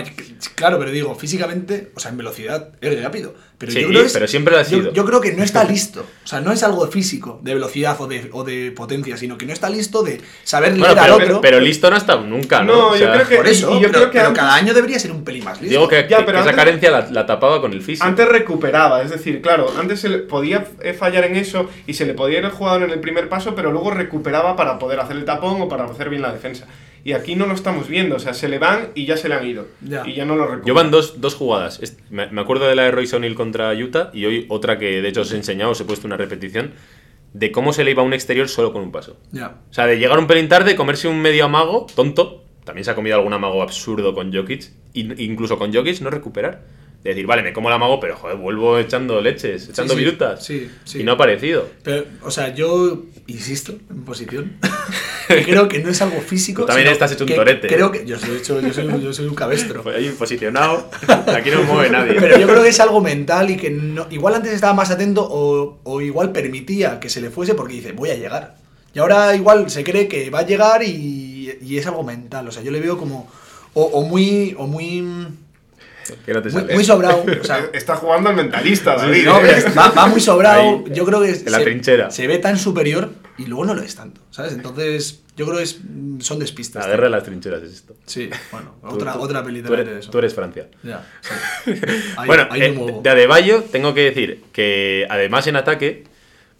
claro, 0.53 0.77
pero 0.77 0.91
digo, 0.91 1.15
físicamente, 1.15 1.91
o 1.95 1.99
sea, 1.99 2.11
en 2.11 2.17
velocidad 2.17 2.69
es 2.81 3.01
rápido. 3.01 3.33
Pero 3.57 3.71
Sí, 3.71 3.81
yo 3.81 3.87
creo 3.87 4.01
que 4.01 4.07
es- 4.07 4.13
pero 4.13 4.27
siempre 4.27 4.53
lo 4.53 4.59
ha 4.59 4.65
sido. 4.65 4.91
Yo, 4.93 5.05
creo 5.05 5.21
que 5.21 5.31
no 5.33 5.43
está 5.43 5.63
listo. 5.75 6.05
O 6.23 6.27
sea, 6.27 6.41
no 6.41 6.51
es 6.51 6.63
algo 6.63 6.85
físico, 6.87 7.39
de 7.43 7.53
velocidad 7.53 7.95
o 8.01 8.07
de, 8.07 8.29
o 8.33 8.43
de 8.43 8.71
potencia, 8.71 9.15
sino 9.15 9.37
que 9.37 9.45
no 9.45 9.53
está 9.53 9.69
listo 9.69 10.03
de 10.03 10.19
saber 10.43 10.71
Bueno, 10.71 10.87
al 10.87 10.95
pero, 10.95 11.13
otro. 11.15 11.25
pero, 11.27 11.41
pero 11.41 11.59
listo 11.59 11.89
no 11.89 11.95
ha 11.95 11.99
estado 11.99 12.21
nunca, 12.25 12.61
¿no? 12.63 12.73
No, 12.75 12.87
O 12.89 12.95
yo 12.95 13.11
creo 13.11 13.27
que- 13.27 13.35
por 13.37 13.47
eso, 13.47 13.69
y 13.71 13.75
yo 13.75 13.87
pero, 13.87 13.91
creo 13.93 14.05
que 14.11 14.17
pero 14.17 14.27
antes- 14.29 14.41
cada 14.43 14.55
año 14.55 14.73
debería 14.73 14.99
ser 14.99 15.11
un 15.11 15.23
pelín 15.23 15.43
más 15.45 15.61
listo. 15.61 15.69
Digo 15.77 15.87
que, 15.87 16.07
Ya, 16.09 16.17
que- 16.17 16.23
pero 16.23 16.37
que 16.39 16.41
esa 16.41 16.49
antes- 16.49 16.55
carencia 16.55 16.91
la, 16.91 17.09
la 17.11 17.25
tapaba 17.25 17.61
con 17.61 17.71
el 17.73 17.81
físico. 17.81 18.05
Antes 18.05 18.27
recuperaba, 18.27 19.01
es 19.01 19.11
decir, 19.11 19.41
claro, 19.41 19.71
antes 19.79 19.99
se 20.01 20.09
le 20.09 20.17
podía 20.19 20.65
eh, 20.81 20.93
fallar 20.93 21.23
en 21.25 21.35
eso 21.35 21.69
y 21.87 21.93
se 21.93 22.05
le 22.05 22.13
podía 22.15 22.39
ir 22.39 22.45
el 22.45 22.51
jugador 22.51 22.83
en 22.83 22.89
el 22.89 22.99
primer 22.99 23.29
paso, 23.29 23.55
pero 23.55 23.71
luego 23.71 23.91
recuperaba 23.91 24.55
para 24.55 24.77
poder 24.79 24.99
hacer 24.99 25.15
el 25.15 25.25
tapón 25.25 25.61
o 25.61 25.69
para 25.69 25.85
hacer 25.85 26.09
bien 26.09 26.21
la 26.21 26.33
defensa. 26.33 26.65
Y 27.05 27.11
aquí 27.11 27.35
no 27.35 27.45
lo 27.45 27.53
estamos 27.53 27.89
viendo, 27.89 28.15
o 28.15 28.19
sea, 28.19 28.33
se 28.33 28.47
le 28.47 28.59
van 28.59 28.89
y 28.95 29.05
ya 29.05 29.17
se 29.17 29.27
le 29.27 29.35
han 29.35 29.45
ido. 29.45 29.67
Ya. 29.81 30.07
Y 30.07 30.13
ya 30.13 30.25
no 30.25 30.35
lo 30.35 30.43
recuerdo. 30.43 30.65
Yo 30.65 30.73
van 30.73 30.89
dos, 30.89 31.19
dos 31.19 31.35
jugadas. 31.35 31.81
Me 32.09 32.27
me 32.27 32.41
acuerdo 32.41 32.65
de 32.65 32.75
la 32.75 32.83
de 32.83 32.91
Royce 32.91 33.15
O'Neal 33.17 33.35
contra 33.35 33.73
Utah 33.73 34.09
y 34.13 34.25
hoy 34.25 34.45
otra 34.49 34.77
que 34.77 35.01
de 35.01 35.09
hecho 35.09 35.21
os 35.21 35.31
he 35.33 35.35
enseñado, 35.35 35.71
os 35.71 35.81
he 35.81 35.85
puesto 35.85 36.07
una 36.07 36.15
repetición, 36.15 36.71
de 37.33 37.51
cómo 37.51 37.73
se 37.73 37.83
le 37.83 37.91
iba 37.91 38.01
a 38.01 38.05
un 38.05 38.13
exterior 38.13 38.47
solo 38.47 38.71
con 38.71 38.81
un 38.81 38.91
paso. 38.91 39.17
Ya. 39.31 39.57
O 39.69 39.73
sea, 39.73 39.85
de 39.85 39.97
llegar 39.99 40.17
un 40.17 40.27
pelín 40.27 40.47
tarde, 40.47 40.75
comerse 40.75 41.07
un 41.07 41.21
medio 41.21 41.45
amago, 41.45 41.87
tonto. 41.93 42.45
También 42.63 42.85
se 42.85 42.91
ha 42.91 42.95
comido 42.95 43.17
algún 43.17 43.33
amago 43.33 43.61
absurdo 43.61 44.13
con 44.13 44.33
Jokic. 44.33 44.71
Incluso 44.93 45.57
con 45.57 45.73
Jokic 45.73 45.99
no 45.99 46.09
recuperar. 46.09 46.61
De 47.03 47.09
decir, 47.09 47.25
vale, 47.27 47.43
me 47.43 47.51
como 47.51 47.67
el 47.67 47.73
amago, 47.75 47.99
pero 47.99 48.15
joder, 48.15 48.37
vuelvo 48.37 48.79
echando 48.79 49.19
leches, 49.19 49.67
echando 49.67 49.93
sí. 49.93 49.99
virutas. 49.99 50.45
Sí, 50.45 50.69
sí. 50.85 51.01
Y 51.01 51.03
no 51.03 51.11
ha 51.11 51.15
aparecido. 51.15 51.67
Pero, 51.83 52.05
o 52.21 52.31
sea, 52.31 52.53
yo 52.55 53.03
insisto 53.27 53.73
en 53.89 54.05
posición. 54.05 54.53
que 55.27 55.43
creo 55.43 55.67
que 55.67 55.79
no 55.79 55.89
es 55.89 56.01
algo 56.01 56.21
físico. 56.21 56.61
Tú 56.61 56.67
también 56.67 56.87
estás 56.87 57.11
hecho 57.11 57.25
un 57.25 57.35
torete. 57.35 57.67
Creo 57.67 57.91
que. 57.91 58.05
Yo 58.05 58.17
soy, 58.17 58.37
hecho- 58.37 58.61
yo 58.61 58.71
soy, 58.73 58.87
yo 59.01 59.11
soy 59.13 59.25
un 59.25 59.35
cabestro. 59.35 59.83
Pues 59.83 59.97
ahí 59.97 60.09
posicionado, 60.17 60.89
aquí 61.27 61.49
no 61.51 61.63
mueve 61.63 61.89
nadie. 61.89 62.15
Pero 62.19 62.37
yo 62.39 62.47
creo 62.47 62.63
que 62.63 62.69
es 62.69 62.79
algo 62.79 63.01
mental 63.01 63.49
y 63.49 63.57
que 63.57 63.69
no, 63.69 64.07
igual 64.09 64.35
antes 64.35 64.53
estaba 64.53 64.73
más 64.73 64.89
atento 64.89 65.27
o, 65.29 65.79
o 65.83 65.99
igual 66.01 66.31
permitía 66.31 67.01
que 67.01 67.09
se 67.09 67.19
le 67.19 67.29
fuese 67.31 67.53
porque 67.53 67.73
dice, 67.73 67.91
voy 67.91 68.11
a 68.11 68.15
llegar. 68.15 68.55
Y 68.93 68.99
ahora 68.99 69.35
igual 69.35 69.69
se 69.69 69.83
cree 69.83 70.07
que 70.07 70.29
va 70.29 70.39
a 70.39 70.45
llegar 70.45 70.83
y, 70.83 71.57
y 71.61 71.77
es 71.77 71.85
algo 71.85 72.03
mental. 72.03 72.47
O 72.47 72.51
sea, 72.51 72.63
yo 72.63 72.71
le 72.71 72.79
veo 72.79 72.97
como. 72.97 73.29
O, 73.73 73.83
o 73.83 74.03
muy. 74.03 74.55
O 74.57 74.67
muy. 74.67 75.03
Que 76.25 76.33
no 76.33 76.41
te 76.41 76.49
Muy, 76.73 76.83
sobrado. 76.83 77.23
O 77.41 77.43
sea, 77.43 77.69
Está 77.73 77.95
jugando 77.95 78.29
al 78.29 78.35
mentalista, 78.35 78.95
David. 78.95 79.25
no, 79.25 79.39
¿eh? 79.45 79.63
va, 79.77 79.89
va 79.91 80.07
muy 80.07 80.19
sobrado. 80.19 80.83
Ahí, 80.85 80.93
yo 80.93 81.05
creo 81.05 81.21
que 81.21 81.29
en 81.31 81.51
la 81.51 81.57
se, 81.59 81.63
trinchera. 81.63 82.11
se 82.11 82.27
ve 82.27 82.37
tan 82.39 82.57
superior 82.57 83.11
y 83.37 83.45
luego 83.45 83.65
no 83.65 83.73
lo 83.73 83.81
es 83.81 83.95
tanto. 83.95 84.21
¿Sabes? 84.31 84.53
Entonces, 84.53 85.21
yo 85.35 85.45
creo 85.45 85.57
que 85.57 85.63
es, 85.63 85.79
son 86.19 86.39
despistas. 86.39 86.83
La 86.85 86.89
guerra 86.91 87.05
de 87.05 87.09
las 87.11 87.23
trincheras 87.23 87.63
es 87.63 87.73
esto. 87.73 87.95
Sí, 88.05 88.29
bueno, 88.51 88.75
Tú- 88.81 88.87
otra, 88.95 89.13
tú- 89.13 89.19
otra 89.21 89.43
peli 89.43 89.61
tú 89.61 89.73
de 89.73 89.81
eres, 89.81 89.97
eso. 89.99 90.11
tú 90.11 90.17
eres 90.19 90.33
Francia. 90.33 90.67
Ya, 90.83 91.05
sí. 91.21 91.71
Ahí, 92.17 92.27
bueno, 92.27 92.47
ahí 92.51 92.61
eh, 92.61 92.99
de 93.01 93.09
Adebayo 93.09 93.63
tengo 93.63 93.93
que 93.93 94.01
decir 94.01 94.43
que 94.51 95.07
además 95.09 95.47
en 95.47 95.55
ataque 95.55 96.03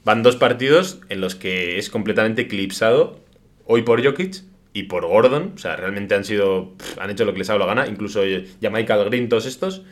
van 0.05 0.23
dos 0.23 0.35
partidos 0.35 0.99
en 1.09 1.21
los 1.21 1.35
que 1.35 1.77
es 1.77 1.89
completamente 1.89 2.43
eclipsado 2.43 3.19
hoy 3.65 3.83
por 3.83 4.03
Jokic 4.03 4.41
y 4.73 4.83
por 4.83 5.05
Gordon. 5.05 5.53
O 5.55 5.57
sea, 5.57 5.75
realmente 5.75 6.15
han 6.15 6.25
sido 6.25 6.73
pff, 6.77 6.99
han 6.99 7.09
hecho 7.09 7.25
lo 7.25 7.33
que 7.33 7.39
les 7.39 7.49
ha 7.49 7.53
dado 7.53 7.65
la 7.65 7.73
gana, 7.73 7.87
incluso 7.87 8.21
Michael 8.61 9.05
Green, 9.05 9.29
todos 9.29 9.45
estos. 9.45 9.83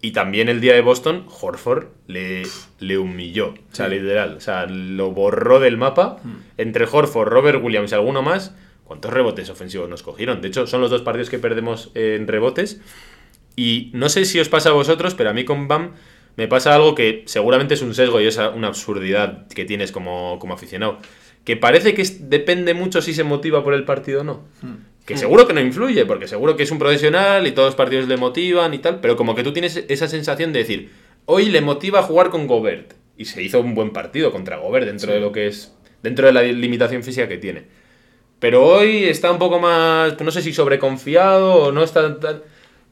Y 0.00 0.10
también 0.10 0.50
el 0.50 0.60
día 0.60 0.74
de 0.74 0.82
Boston, 0.82 1.26
Horford 1.40 1.86
le, 2.08 2.42
le 2.78 2.98
humilló. 2.98 3.54
O 3.72 3.74
sea, 3.74 3.88
literal. 3.88 4.34
O 4.36 4.40
sea, 4.40 4.66
lo 4.66 5.12
borró 5.12 5.60
del 5.60 5.78
mapa. 5.78 6.18
Mm. 6.22 6.32
Entre 6.58 6.84
Horford, 6.84 7.28
Robert 7.28 7.62
Williams 7.62 7.92
y 7.92 7.94
alguno 7.94 8.20
más, 8.20 8.54
¿cuántos 8.84 9.12
rebotes 9.12 9.48
ofensivos 9.48 9.88
nos 9.88 10.02
cogieron? 10.02 10.42
De 10.42 10.48
hecho, 10.48 10.66
son 10.66 10.82
los 10.82 10.90
dos 10.90 11.00
partidos 11.00 11.30
que 11.30 11.38
perdemos 11.38 11.90
en 11.94 12.26
rebotes. 12.28 12.82
Y 13.56 13.90
no 13.94 14.08
sé 14.08 14.24
si 14.24 14.40
os 14.40 14.48
pasa 14.48 14.70
a 14.70 14.72
vosotros, 14.72 15.14
pero 15.14 15.30
a 15.30 15.32
mí 15.32 15.44
con 15.44 15.68
BAM 15.68 15.92
me 16.36 16.48
pasa 16.48 16.74
algo 16.74 16.94
que 16.94 17.22
seguramente 17.26 17.74
es 17.74 17.82
un 17.82 17.94
sesgo 17.94 18.20
y 18.20 18.26
es 18.26 18.36
una 18.36 18.68
absurdidad 18.68 19.46
que 19.48 19.64
tienes 19.64 19.92
como, 19.92 20.38
como 20.38 20.54
aficionado. 20.54 20.98
Que 21.44 21.56
parece 21.56 21.94
que 21.94 22.04
depende 22.20 22.74
mucho 22.74 23.02
si 23.02 23.12
se 23.12 23.22
motiva 23.22 23.62
por 23.62 23.74
el 23.74 23.84
partido 23.84 24.22
o 24.22 24.24
no. 24.24 24.44
Que 25.04 25.18
seguro 25.18 25.46
que 25.46 25.52
no 25.52 25.60
influye, 25.60 26.06
porque 26.06 26.26
seguro 26.26 26.56
que 26.56 26.62
es 26.62 26.70
un 26.70 26.78
profesional 26.78 27.46
y 27.46 27.52
todos 27.52 27.68
los 27.68 27.74
partidos 27.74 28.08
le 28.08 28.16
motivan 28.16 28.72
y 28.72 28.78
tal, 28.78 29.00
pero 29.00 29.16
como 29.16 29.34
que 29.34 29.42
tú 29.42 29.52
tienes 29.52 29.84
esa 29.88 30.08
sensación 30.08 30.52
de 30.52 30.60
decir, 30.60 30.90
hoy 31.26 31.50
le 31.50 31.60
motiva 31.60 32.00
a 32.00 32.02
jugar 32.02 32.30
con 32.30 32.46
Gobert. 32.46 32.94
Y 33.16 33.26
se 33.26 33.42
hizo 33.42 33.60
un 33.60 33.74
buen 33.74 33.90
partido 33.92 34.32
contra 34.32 34.56
Gobert 34.56 34.86
dentro 34.86 35.12
de 35.12 35.20
lo 35.20 35.30
que 35.30 35.46
es, 35.46 35.74
dentro 36.02 36.26
de 36.26 36.32
la 36.32 36.42
limitación 36.42 37.02
física 37.02 37.28
que 37.28 37.38
tiene. 37.38 37.64
Pero 38.40 38.64
hoy 38.64 39.04
está 39.04 39.30
un 39.30 39.38
poco 39.38 39.60
más, 39.60 40.20
no 40.20 40.30
sé 40.30 40.42
si 40.42 40.52
sobreconfiado 40.52 41.54
o 41.54 41.72
no 41.72 41.84
está 41.84 42.18
tan... 42.18 42.42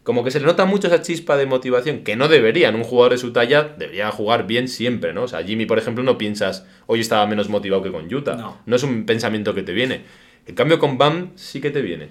Como 0.03 0.25
que 0.25 0.33
se 0.33 0.41
le 0.41 0.47
nota 0.47 0.65
mucho 0.65 0.89
esa 0.89 1.01
chispa 1.01 1.37
de 1.37 1.47
motivación, 1.47 2.03
que 2.03 2.17
no 2.17 2.27
deberían. 2.27 2.75
Un 2.75 2.83
jugador 2.83 3.13
de 3.13 3.19
su 3.19 3.33
talla 3.33 3.75
debería 3.79 4.11
jugar 4.11 4.47
bien 4.47 4.67
siempre, 4.67 5.13
¿no? 5.13 5.25
O 5.25 5.29
sea, 5.29 5.45
Jimmy, 5.45 5.65
por 5.67 5.79
ejemplo, 5.79 6.03
no 6.03 6.19
piensas, 6.19 6.67
hoy 6.87 7.01
estaba 7.01 7.25
menos 7.27 7.49
motivado 7.49 7.83
que 7.83 7.93
con 7.93 8.13
Utah. 8.13 8.35
No. 8.67 8.75
es 8.77 8.83
un 8.83 9.07
pensamiento 9.07 9.55
que 9.55 9.63
te 9.63 9.73
viene. 9.73 10.05
En 10.47 10.57
cambio, 10.57 10.81
con 10.81 10.99
Bam 10.99 11.31
sí 11.37 11.61
que 11.61 11.71
te 11.71 11.83
viene. 11.83 12.09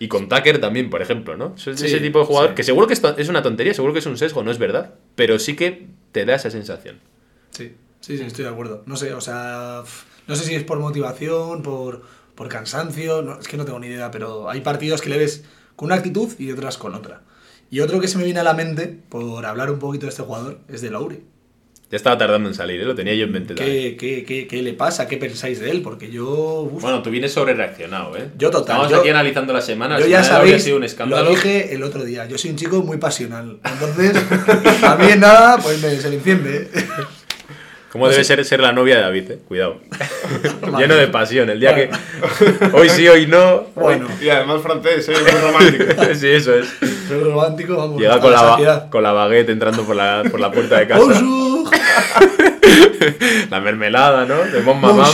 Y 0.00 0.08
con 0.08 0.28
Tucker 0.28 0.60
también, 0.60 0.90
por 0.90 1.02
ejemplo, 1.02 1.36
¿no? 1.36 1.54
Es 1.56 1.62
Sí, 1.78 1.86
ese 1.86 2.00
tipo 2.00 2.18
de 2.20 2.24
jugador 2.24 2.50
sí. 2.50 2.54
que 2.56 2.62
seguro 2.64 2.86
que 2.88 2.94
es, 2.94 3.28
una 3.28 3.42
tontería, 3.42 3.74
seguro 3.74 3.92
que 3.92 3.98
es 4.00 4.06
un 4.06 4.16
sesgo, 4.18 4.42
no 4.42 4.50
es 4.50 4.58
verdad. 4.58 4.94
Pero 5.14 5.38
sí 5.38 5.54
que 5.54 5.86
te 6.12 6.24
da 6.24 6.34
esa 6.34 6.50
sensación. 6.50 6.98
Sí, 7.50 7.74
sí, 8.00 8.16
sí, 8.18 8.24
estoy 8.24 8.44
de 8.44 8.50
acuerdo. 8.50 8.82
No 8.86 8.96
sé, 8.96 9.12
o 9.14 9.20
sea, 9.20 9.82
no 10.26 10.36
sé 10.36 10.44
si 10.44 10.54
es 10.54 10.64
por 10.64 10.78
motivación, 10.80 11.62
por, 11.62 12.02
por 12.34 12.48
cansancio, 12.48 13.22
no, 13.22 13.38
es 13.38 13.46
que 13.48 13.56
no 13.56 13.64
tengo 13.64 13.78
ni 13.80 13.86
idea, 13.88 14.10
pero 14.10 14.48
hay 14.50 14.60
partidos 14.60 15.00
que 15.00 15.10
le 15.10 15.18
ves 15.18 15.44
con 15.78 15.86
una 15.86 15.94
actitud 15.94 16.28
y 16.40 16.50
otras 16.50 16.76
con 16.76 16.92
otra. 16.96 17.22
Y 17.70 17.78
otro 17.80 18.00
que 18.00 18.08
se 18.08 18.18
me 18.18 18.24
viene 18.24 18.40
a 18.40 18.42
la 18.42 18.52
mente, 18.54 18.88
por 19.08 19.46
hablar 19.46 19.70
un 19.70 19.78
poquito 19.78 20.06
de 20.06 20.10
este 20.10 20.24
jugador, 20.24 20.58
es 20.68 20.80
de 20.82 20.90
Lauri. 20.90 21.20
Ya 21.88 21.96
estaba 21.96 22.18
tardando 22.18 22.48
en 22.48 22.54
salir, 22.56 22.80
¿eh? 22.80 22.84
lo 22.84 22.94
tenía 22.96 23.14
yo 23.14 23.24
en 23.26 23.32
mente. 23.32 23.54
¿Qué, 23.54 23.96
qué, 23.98 24.24
qué, 24.24 24.48
qué 24.48 24.60
le 24.62 24.72
pasa? 24.74 25.06
¿Qué 25.06 25.16
pensáis 25.18 25.60
de 25.60 25.70
él? 25.70 25.80
Porque 25.82 26.10
yo... 26.10 26.68
uf, 26.70 26.82
Bueno, 26.82 27.00
tú 27.00 27.10
vienes 27.10 27.32
sobre 27.32 27.54
reaccionado, 27.54 28.16
¿eh? 28.16 28.28
Yo 28.36 28.50
total, 28.50 28.76
Estamos 28.76 28.90
yo- 28.90 28.98
aquí 29.00 29.08
analizando 29.10 29.52
la 29.52 29.60
semana. 29.62 29.98
yo 30.00 30.06
ya 30.06 30.24
sabéis, 30.24 30.56
ha 30.56 30.58
sido 30.58 30.76
un 30.76 30.80
lo 30.82 30.86
escándalo. 30.86 31.30
dije 31.30 31.72
el 31.74 31.82
otro 31.84 32.04
día, 32.04 32.26
yo 32.26 32.36
soy 32.36 32.50
un 32.50 32.56
chico 32.56 32.82
muy 32.82 32.96
pasional. 32.98 33.60
Entonces, 33.64 34.16
a 34.82 34.96
mí 34.96 35.06
en 35.12 35.20
nada, 35.20 35.58
pues 35.58 35.80
me, 35.80 35.96
se 35.96 36.08
me 36.10 36.16
enciende. 36.16 36.68
¿Cómo 37.90 38.08
debe 38.08 38.22
ser 38.22 38.44
ser 38.44 38.60
la 38.60 38.72
novia 38.72 38.96
de 38.96 39.02
David, 39.02 39.30
eh? 39.30 39.38
Cuidado. 39.48 39.80
Lleno 40.78 40.94
de 40.94 41.08
pasión. 41.08 41.48
El 41.48 41.58
día 41.58 41.74
que. 41.74 41.90
hoy 42.74 42.88
sí, 42.90 43.08
hoy 43.08 43.26
no. 43.26 43.64
Bueno, 43.74 44.06
Y 44.20 44.28
además 44.28 44.60
francés, 44.60 45.08
¿eh? 45.08 45.14
Muy 45.20 45.40
romántico. 45.40 46.04
sí, 46.14 46.28
eso 46.28 46.54
es. 46.54 46.68
soy 47.08 47.22
romántico, 47.22 47.76
vamos. 47.76 47.98
Llega 47.98 48.16
a 48.16 48.20
con 48.20 48.30
la, 48.32 48.88
con 48.90 49.02
la 49.02 49.12
baguette 49.12 49.48
entrando 49.50 49.84
por 49.84 49.96
la, 49.96 50.22
por 50.30 50.38
la 50.38 50.52
puerta 50.52 50.78
de 50.78 50.86
casa. 50.88 51.22
La 53.50 53.60
mermelada, 53.60 54.24
¿no? 54.26 54.44
De 54.44 54.60
Bon 54.62 54.80
Mamam. 54.80 55.06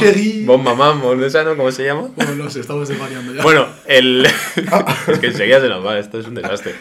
Bon 0.45 0.63
Mamam, 0.63 1.05
¿o 1.05 1.15
esa, 1.25 1.45
no? 1.45 1.57
¿Cómo 1.57 1.71
se 1.71 1.85
llama? 1.85 2.11
Bueno, 2.17 2.35
no 2.35 2.51
sé, 2.51 2.61
estamos 2.61 2.89
desvariando 2.89 3.35
ya. 3.35 3.43
Bueno, 3.43 3.67
el. 3.87 4.27
es 5.09 5.19
que 5.19 5.27
enseguida 5.29 5.61
se 5.61 5.69
nos 5.69 5.85
va, 5.85 5.99
esto 5.99 6.19
es 6.19 6.27
un 6.27 6.35
desastre. 6.35 6.75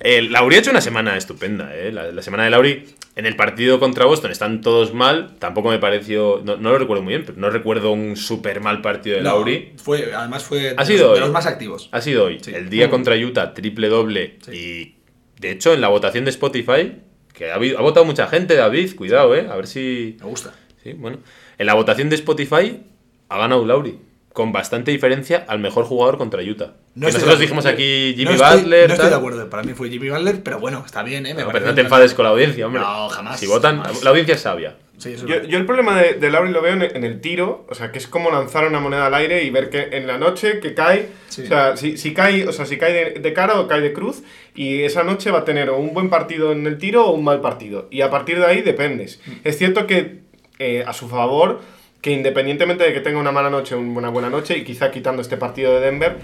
El 0.00 0.32
Lauri 0.32 0.56
ha 0.56 0.58
hecho 0.60 0.70
una 0.70 0.80
semana 0.80 1.16
estupenda, 1.16 1.74
¿eh? 1.74 1.92
La, 1.92 2.12
la 2.12 2.22
semana 2.22 2.44
de 2.44 2.50
Lauri. 2.50 2.84
En 3.16 3.24
el 3.24 3.34
partido 3.34 3.80
contra 3.80 4.04
Boston 4.04 4.30
están 4.30 4.60
todos 4.60 4.92
mal. 4.92 5.36
Tampoco 5.38 5.70
me 5.70 5.78
pareció. 5.78 6.42
No, 6.44 6.56
no 6.56 6.70
lo 6.72 6.78
recuerdo 6.78 7.02
muy 7.02 7.14
bien, 7.14 7.24
pero 7.24 7.38
no 7.38 7.48
recuerdo 7.48 7.90
un 7.92 8.14
súper 8.16 8.60
mal 8.60 8.82
partido 8.82 9.16
de 9.16 9.22
No, 9.22 9.30
Lauri. 9.30 9.72
Fue, 9.82 10.12
además 10.14 10.44
fue 10.44 10.74
Ha 10.76 10.84
de, 10.84 10.86
sido 10.86 11.06
los, 11.08 11.08
de 11.08 11.14
hoy. 11.14 11.20
los 11.20 11.30
más 11.32 11.46
activos. 11.46 11.88
Ha 11.92 12.00
sido 12.02 12.24
hoy. 12.26 12.38
Sí. 12.42 12.52
El 12.54 12.68
día 12.68 12.90
contra 12.90 13.16
Utah, 13.16 13.54
triple 13.54 13.88
doble. 13.88 14.38
Y 14.52 14.96
de 15.40 15.50
hecho, 15.50 15.72
en 15.72 15.80
la 15.80 15.88
votación 15.88 16.24
de 16.24 16.30
Spotify, 16.30 16.92
que 17.36 17.50
ha, 17.50 17.54
ha 17.56 17.82
votado 17.82 18.06
mucha 18.06 18.26
gente, 18.28 18.54
David, 18.56 18.96
cuidado, 18.96 19.34
¿eh? 19.36 19.46
A 19.50 19.56
ver 19.56 19.66
si. 19.66 20.16
Me 20.20 20.26
gusta. 20.26 20.54
Sí, 20.82 20.94
bueno. 20.94 21.18
En 21.58 21.66
la 21.66 21.74
votación 21.74 22.08
de 22.08 22.16
Spotify 22.16 22.80
ha 23.28 23.38
ganado 23.38 23.64
Lauri. 23.66 23.98
Con 24.32 24.52
bastante 24.52 24.90
diferencia 24.90 25.46
al 25.48 25.60
mejor 25.60 25.84
jugador 25.86 26.18
contra 26.18 26.42
Utah. 26.42 26.74
No 26.94 27.06
que 27.06 27.10
estoy 27.10 27.20
nosotros 27.22 27.40
dijimos 27.40 27.64
aquí 27.64 28.12
Jimmy 28.16 28.24
no 28.24 28.30
estoy, 28.32 28.60
Butler. 28.60 28.88
No 28.88 28.94
estoy 28.94 29.08
de 29.10 29.16
acuerdo. 29.16 29.50
Para 29.50 29.62
mí 29.62 29.72
fue 29.72 29.88
Jimmy 29.88 30.10
Butler, 30.10 30.42
pero 30.42 30.60
bueno, 30.60 30.82
está 30.84 31.02
bien, 31.02 31.24
¿eh? 31.24 31.32
Me 31.34 31.42
No, 31.42 31.50
pero 31.52 31.64
no 31.66 31.74
te 31.74 31.80
enfades 31.80 32.12
con 32.12 32.24
la 32.24 32.30
audiencia, 32.32 32.66
hombre. 32.66 32.82
No, 32.82 33.08
jamás, 33.08 33.40
Si 33.40 33.46
votan, 33.46 33.82
jamás. 33.82 34.02
la 34.04 34.10
audiencia 34.10 34.34
es 34.34 34.40
sabia. 34.42 34.76
Sí, 34.98 35.12
eso 35.12 35.26
es 35.26 35.30
Yo, 35.30 35.42
yo 35.48 35.58
el 35.58 35.66
problema 35.66 36.00
de, 36.00 36.14
de 36.14 36.30
Lauri 36.30 36.50
lo 36.50 36.62
veo 36.62 36.72
en, 36.72 36.82
en 36.82 37.04
el 37.04 37.20
tiro, 37.20 37.66
o 37.68 37.74
sea, 37.74 37.92
que 37.92 37.98
es 37.98 38.06
como 38.06 38.30
lanzar 38.30 38.66
una 38.66 38.80
moneda 38.80 39.06
al 39.06 39.14
aire 39.14 39.42
y 39.44 39.50
ver 39.50 39.68
que 39.70 39.88
en 39.92 40.06
la 40.06 40.16
noche 40.18 40.60
que 40.60 40.72
cae, 40.74 41.08
Sí. 41.28 41.42
o 41.42 41.46
sea, 41.46 41.76
si, 41.76 41.98
si 41.98 42.14
cae, 42.14 42.46
o 42.48 42.52
sea, 42.52 42.64
si 42.64 42.78
cae 42.78 42.92
de, 42.92 43.20
de 43.20 43.32
cara 43.34 43.60
o 43.60 43.68
cae 43.68 43.80
de 43.82 43.92
cruz, 43.92 44.22
y 44.54 44.82
esa 44.84 45.02
noche 45.04 45.30
va 45.30 45.40
a 45.40 45.44
tener 45.44 45.70
un 45.70 45.92
buen 45.92 46.08
partido 46.08 46.52
en 46.52 46.66
el 46.66 46.78
tiro 46.78 47.04
o 47.06 47.10
un 47.12 47.24
mal 47.24 47.40
partido. 47.42 47.88
Y 47.90 48.00
a 48.00 48.10
partir 48.10 48.38
de 48.38 48.46
ahí 48.46 48.62
dependes. 48.62 49.20
Mm. 49.26 49.32
Es 49.44 49.58
cierto 49.58 49.86
que 49.86 50.20
eh, 50.58 50.82
a 50.86 50.94
su 50.94 51.08
favor, 51.08 51.60
que 52.00 52.10
independientemente 52.12 52.84
de 52.84 52.94
que 52.94 53.00
tenga 53.00 53.18
una 53.18 53.32
mala 53.32 53.50
noche 53.50 53.74
o 53.74 53.80
una 53.80 54.08
buena 54.08 54.30
noche, 54.30 54.56
y 54.56 54.64
quizá 54.64 54.90
quitando 54.90 55.20
este 55.20 55.36
partido 55.36 55.74
de 55.74 55.80
Denver, 55.80 56.16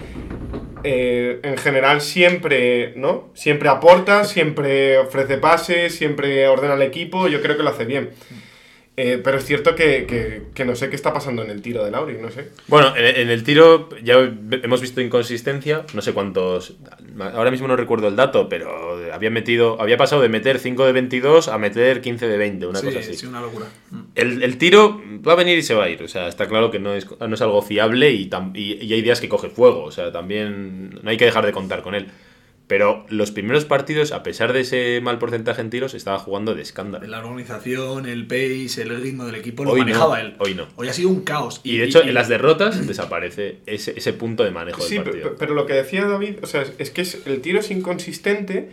eh, 0.85 1.41
en 1.43 1.57
general 1.59 2.01
siempre, 2.01 2.95
¿no? 2.97 3.29
Siempre 3.35 3.68
aporta, 3.68 4.25
siempre 4.25 4.97
ofrece 4.99 5.37
pases, 5.39 5.95
siempre 5.95 6.49
ordena 6.49 6.75
al 6.75 6.83
equipo, 6.83 7.29
yo 7.29 7.41
creo 7.43 7.57
que 7.57 7.62
lo 7.62 7.70
hace 7.70 7.85
bien. 7.85 8.11
Eh, 9.05 9.20
pero 9.24 9.38
es 9.38 9.44
cierto 9.44 9.74
que, 9.74 10.07
que- 10.07 10.42
que 10.55 10.64
no 10.64 10.76
sé 10.76 10.88
qué 10.88 10.94
está 10.94 11.12
pasando 11.12 11.42
en 11.42 11.50
el 11.50 11.61
tiro 11.61 11.84
de 11.84 11.90
Lauri, 11.90 12.18
no 12.18 12.30
sé. 12.30 12.50
Bueno, 12.68 12.94
en, 12.96 13.05
en 13.22 13.30
el 13.30 13.42
tiro 13.42 13.88
ya 14.05 14.14
hemos 14.62 14.80
visto 14.80 15.00
inconsistencia. 15.00 15.84
No 15.92 16.03
sé 16.03 16.12
cuántos. 16.12 16.74
Ahora 17.18 17.50
mismo 17.50 17.66
no 17.66 17.74
recuerdo 17.74 18.07
el 18.07 18.14
dato, 18.14 18.48
pero 18.48 19.00
había 19.12 19.30
metido. 19.30 19.80
Había 19.80 19.96
pasado 19.96 20.22
de 20.22 20.28
meter 20.28 20.61
5 20.61 20.86
de 20.86 20.92
22 20.92 21.48
a 21.48 21.59
meter 21.59 22.00
15 22.00 22.28
de 22.28 22.36
20, 22.38 22.66
una 22.66 22.78
sí, 22.78 22.86
cosa 22.86 22.98
así. 23.00 23.14
sí, 23.14 23.26
una 23.26 23.40
locura. 23.40 23.66
Mm. 23.90 24.00
El, 24.14 24.42
el 24.44 24.57
tiro 24.59 25.00
va 25.26 25.32
a 25.32 25.36
venir 25.36 25.59
y 25.59 25.62
se 25.62 25.74
va 25.74 25.84
a 25.84 25.88
ir. 25.88 26.00
O 26.03 26.09
sea, 26.09 26.28
está 26.28 26.46
claro 26.46 26.70
que 26.70 26.78
no 26.78 26.94
es, 26.94 27.07
no 27.18 27.34
es 27.34 27.42
algo 27.42 27.61
fiable 27.62 28.11
y, 28.12 28.30
tam- 28.30 28.53
y, 28.55 28.74
y 28.84 28.92
hay 28.92 29.03
días 29.03 29.20
que 29.20 29.28
coge 29.28 29.48
fuego. 29.48 29.82
O 29.82 29.90
sea, 29.90 30.12
también 30.12 31.00
no 31.03 31.11
hay 31.11 31.16
que 31.16 31.24
dejar 31.24 31.44
de 31.44 31.50
contar 31.53 31.82
con 31.82 31.94
él. 31.96 32.07
Pero 32.73 33.05
los 33.11 33.33
primeros 33.33 33.66
partidos, 33.66 34.12
a 34.12 34.23
pesar 34.23 34.55
de 34.55 34.61
ese 34.61 34.99
mal 35.03 35.18
porcentaje 35.18 35.61
en 35.61 35.68
tiros, 35.68 35.93
estaba 35.93 36.18
jugando 36.18 36.55
de 36.55 36.62
escándalo. 36.62 37.07
La 37.07 37.18
organización, 37.18 38.07
el 38.07 38.27
pace, 38.27 38.81
el 38.81 38.99
ritmo 39.03 39.27
del 39.27 39.35
equipo 39.35 39.62
lo 39.64 39.73
Hoy 39.73 39.81
no, 39.81 39.85
manejaba 39.89 40.23
él. 40.23 40.37
hoy 40.39 40.55
no. 40.55 40.68
Hoy 40.77 40.89
ha 40.89 40.95
sido 40.95 41.11
un 41.11 41.20
caos. 41.20 41.61
Y 41.64 41.77
de 41.77 41.85
hecho, 41.85 42.03
en 42.03 42.14
las 42.14 42.31
derrotas 42.31 42.87
desaparece 42.87 43.59
ese, 43.66 43.93
ese 43.99 44.14
punto 44.14 44.43
de 44.43 44.53
manejo 44.53 44.81
Sí, 44.81 44.95
del 44.95 45.05
partido. 45.05 45.31
pe- 45.33 45.37
pero 45.39 45.53
lo 45.55 45.66
que 45.66 45.75
decía 45.75 46.07
David, 46.07 46.37
o 46.43 46.47
sea, 46.47 46.64
es, 46.79 46.91
que 46.91 47.03
es- 47.03 47.27
el 47.27 47.43
tiro 47.43 47.61
es 47.61 47.70
inconsistente, 47.70 48.70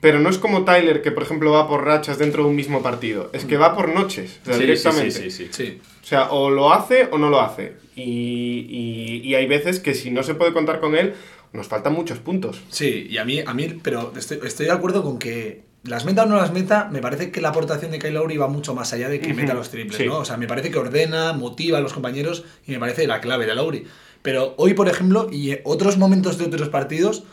pero 0.00 0.18
no 0.18 0.30
es 0.30 0.38
como 0.38 0.64
Tyler, 0.64 1.02
que 1.02 1.10
por 1.12 1.22
ejemplo 1.22 1.52
va 1.52 1.68
por 1.68 1.84
rachas 1.84 2.16
dentro 2.18 2.44
de 2.44 2.48
un 2.48 2.56
mismo 2.56 2.82
partido. 2.82 3.28
Es 3.34 3.44
que 3.44 3.58
va 3.58 3.74
por 3.76 3.94
noches, 3.94 4.40
o 4.40 4.44
sea, 4.46 4.54
Sí, 4.54 4.60
sí, 4.60 4.66
directamente. 4.66 5.10
sí, 5.10 5.30
sí, 5.30 5.48
sí. 5.52 5.64
Sí. 5.66 5.80
O 6.02 6.06
sea, 6.06 6.30
o 6.30 6.48
lo 6.48 6.72
hace 6.72 7.08
o 7.10 7.18
no 7.18 7.28
lo 7.28 7.38
hace. 7.42 7.74
Y, 7.94 8.66
y- 8.70 9.20
y 9.28 9.34
hay 9.34 9.46
veces 9.46 9.78
que 9.78 9.92
si 9.92 10.10
no 10.10 10.22
se 10.22 10.34
puede 10.34 10.54
contar 10.54 10.80
con 10.80 10.96
él, 10.96 11.12
nos 11.52 11.66
faltan 11.68 11.92
muchos 11.92 12.18
puntos. 12.18 12.60
Sí, 12.70 13.06
y 13.10 13.18
a 13.18 13.24
mí, 13.24 13.40
a 13.40 13.52
mí 13.54 13.80
pero 13.82 14.12
estoy, 14.16 14.40
estoy 14.44 14.66
de 14.66 14.72
acuerdo 14.72 15.02
con 15.02 15.18
que 15.18 15.64
las 15.84 16.04
meta 16.04 16.22
o 16.22 16.26
no 16.26 16.36
las 16.36 16.52
meta, 16.52 16.88
me 16.92 17.00
parece 17.00 17.30
que 17.30 17.40
la 17.40 17.48
aportación 17.48 17.90
de 17.90 17.98
Kyle 17.98 18.14
Lowry 18.14 18.36
va 18.36 18.48
mucho 18.48 18.74
más 18.74 18.92
allá 18.92 19.08
de 19.08 19.20
que 19.20 19.28
Ujú, 19.28 19.36
meta 19.36 19.54
los 19.54 19.70
triples, 19.70 19.96
sí. 19.96 20.06
¿no? 20.06 20.18
O 20.18 20.24
sea, 20.24 20.36
me 20.36 20.46
parece 20.46 20.70
que 20.70 20.78
ordena, 20.78 21.32
motiva 21.32 21.78
a 21.78 21.80
los 21.80 21.92
compañeros 21.92 22.44
y 22.66 22.72
me 22.72 22.78
parece 22.78 23.06
la 23.06 23.20
clave 23.20 23.46
de 23.46 23.54
Lowry. 23.54 23.84
Pero 24.22 24.54
hoy, 24.58 24.74
por 24.74 24.88
ejemplo, 24.88 25.28
y 25.32 25.50
en 25.50 25.60
otros 25.64 25.98
momentos 25.98 26.38
de 26.38 26.44
otros 26.44 26.68
partidos, 26.68 27.24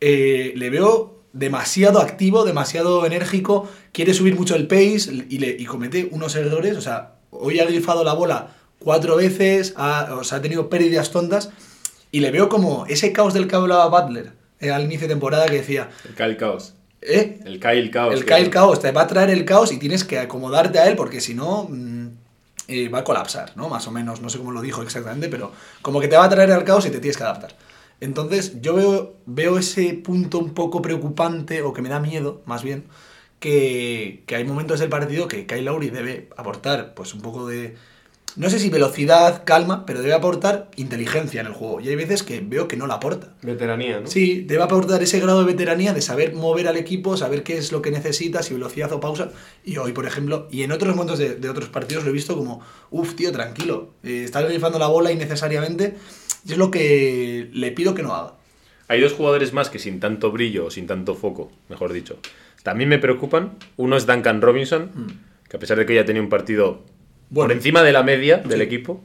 eh, 0.00 0.52
le 0.56 0.68
veo 0.68 1.22
demasiado 1.32 2.00
activo, 2.00 2.44
demasiado 2.44 3.06
enérgico, 3.06 3.68
quiere 3.92 4.12
subir 4.12 4.36
mucho 4.36 4.54
el 4.54 4.66
pace 4.66 5.24
y, 5.28 5.38
le, 5.38 5.56
y 5.58 5.64
comete 5.64 6.08
unos 6.12 6.36
errores. 6.36 6.76
O 6.76 6.82
sea, 6.82 7.14
hoy 7.30 7.58
ha 7.58 7.64
grifado 7.64 8.04
la 8.04 8.12
bola 8.12 8.54
cuatro 8.78 9.16
veces, 9.16 9.72
ha, 9.76 10.14
o 10.14 10.24
sea, 10.24 10.38
ha 10.38 10.42
tenido 10.42 10.68
pérdidas 10.68 11.10
tontas 11.10 11.50
y 12.14 12.20
le 12.20 12.30
veo 12.30 12.48
como 12.48 12.86
ese 12.86 13.12
caos 13.12 13.34
del 13.34 13.48
que 13.48 13.56
hablaba 13.56 13.88
Butler 13.88 14.34
eh, 14.60 14.70
al 14.70 14.84
inicio 14.84 15.08
de 15.08 15.14
temporada 15.14 15.46
que 15.46 15.56
decía, 15.56 15.90
El 16.08 16.14
Kyle 16.14 16.36
Chaos. 16.36 16.74
¿eh? 17.02 17.40
El 17.44 17.58
Kyle 17.58 17.90
Chaos. 17.90 18.14
El 18.14 18.24
Kyle 18.24 18.50
Caos 18.50 18.78
te 18.78 18.92
va 18.92 19.02
a 19.02 19.06
traer 19.08 19.30
el 19.30 19.44
caos 19.44 19.72
y 19.72 19.78
tienes 19.78 20.04
que 20.04 20.20
acomodarte 20.20 20.78
a 20.78 20.86
él 20.86 20.94
porque 20.94 21.20
si 21.20 21.34
no 21.34 21.66
mm, 21.68 22.06
eh, 22.68 22.88
va 22.88 23.00
a 23.00 23.04
colapsar, 23.04 23.56
¿no? 23.56 23.68
Más 23.68 23.88
o 23.88 23.90
menos, 23.90 24.20
no 24.20 24.28
sé 24.30 24.38
cómo 24.38 24.52
lo 24.52 24.62
dijo 24.62 24.80
exactamente, 24.82 25.28
pero 25.28 25.50
como 25.82 26.00
que 26.00 26.06
te 26.06 26.16
va 26.16 26.26
a 26.26 26.28
traer 26.28 26.52
al 26.52 26.62
caos 26.62 26.86
y 26.86 26.90
te 26.90 27.00
tienes 27.00 27.16
que 27.16 27.24
adaptar. 27.24 27.56
Entonces 28.00 28.60
yo 28.60 28.74
veo, 28.76 29.14
veo 29.26 29.58
ese 29.58 29.94
punto 29.94 30.38
un 30.38 30.54
poco 30.54 30.80
preocupante 30.82 31.62
o 31.62 31.72
que 31.72 31.82
me 31.82 31.88
da 31.88 31.98
miedo, 31.98 32.42
más 32.46 32.62
bien, 32.62 32.84
que, 33.40 34.22
que 34.26 34.36
hay 34.36 34.44
momentos 34.44 34.78
del 34.78 34.88
partido 34.88 35.26
que 35.26 35.46
Kyle 35.46 35.64
Lowry 35.64 35.90
debe 35.90 36.28
aportar 36.36 36.94
pues 36.94 37.12
un 37.12 37.22
poco 37.22 37.48
de... 37.48 37.74
No 38.36 38.50
sé 38.50 38.58
si 38.58 38.68
velocidad, 38.68 39.44
calma, 39.44 39.86
pero 39.86 40.00
debe 40.00 40.12
aportar 40.12 40.68
inteligencia 40.74 41.40
en 41.40 41.46
el 41.46 41.52
juego. 41.52 41.80
Y 41.80 41.88
hay 41.88 41.94
veces 41.94 42.24
que 42.24 42.40
veo 42.40 42.66
que 42.66 42.76
no 42.76 42.88
la 42.88 42.94
aporta. 42.94 43.28
Veteranía, 43.42 44.00
¿no? 44.00 44.08
Sí, 44.08 44.40
debe 44.40 44.64
aportar 44.64 45.00
ese 45.02 45.20
grado 45.20 45.38
de 45.40 45.46
veteranía 45.46 45.92
de 45.92 46.02
saber 46.02 46.34
mover 46.34 46.66
al 46.66 46.76
equipo, 46.76 47.16
saber 47.16 47.44
qué 47.44 47.56
es 47.58 47.70
lo 47.70 47.80
que 47.80 47.92
necesita, 47.92 48.42
si 48.42 48.52
velocidad 48.54 48.92
o 48.92 48.98
pausa. 48.98 49.30
Y 49.64 49.76
hoy, 49.76 49.92
por 49.92 50.06
ejemplo, 50.06 50.48
y 50.50 50.64
en 50.64 50.72
otros 50.72 50.96
momentos 50.96 51.20
de, 51.20 51.36
de 51.36 51.48
otros 51.48 51.68
partidos 51.68 52.02
lo 52.02 52.10
he 52.10 52.12
visto 52.12 52.36
como, 52.36 52.60
uff, 52.90 53.14
tío, 53.14 53.30
tranquilo, 53.30 53.90
eh, 54.02 54.22
está 54.24 54.44
rifando 54.44 54.80
la 54.80 54.88
bola 54.88 55.12
innecesariamente. 55.12 55.94
Y 56.44 56.52
es 56.52 56.58
lo 56.58 56.72
que 56.72 57.48
le 57.52 57.70
pido 57.70 57.94
que 57.94 58.02
no 58.02 58.14
haga. 58.14 58.34
Hay 58.88 59.00
dos 59.00 59.12
jugadores 59.12 59.52
más 59.52 59.70
que 59.70 59.78
sin 59.78 60.00
tanto 60.00 60.32
brillo 60.32 60.66
o 60.66 60.70
sin 60.70 60.86
tanto 60.86 61.14
foco, 61.14 61.50
mejor 61.68 61.92
dicho, 61.92 62.18
también 62.64 62.88
me 62.88 62.98
preocupan. 62.98 63.54
Uno 63.76 63.96
es 63.96 64.06
Duncan 64.06 64.42
Robinson, 64.42 64.90
que 65.48 65.56
a 65.56 65.60
pesar 65.60 65.78
de 65.78 65.86
que 65.86 65.94
ya 65.94 66.04
tenía 66.04 66.20
un 66.20 66.28
partido 66.28 66.82
por 67.32 67.52
encima 67.52 67.82
de 67.82 67.92
la 67.92 68.02
media 68.02 68.38
del 68.38 68.60
equipo, 68.60 69.02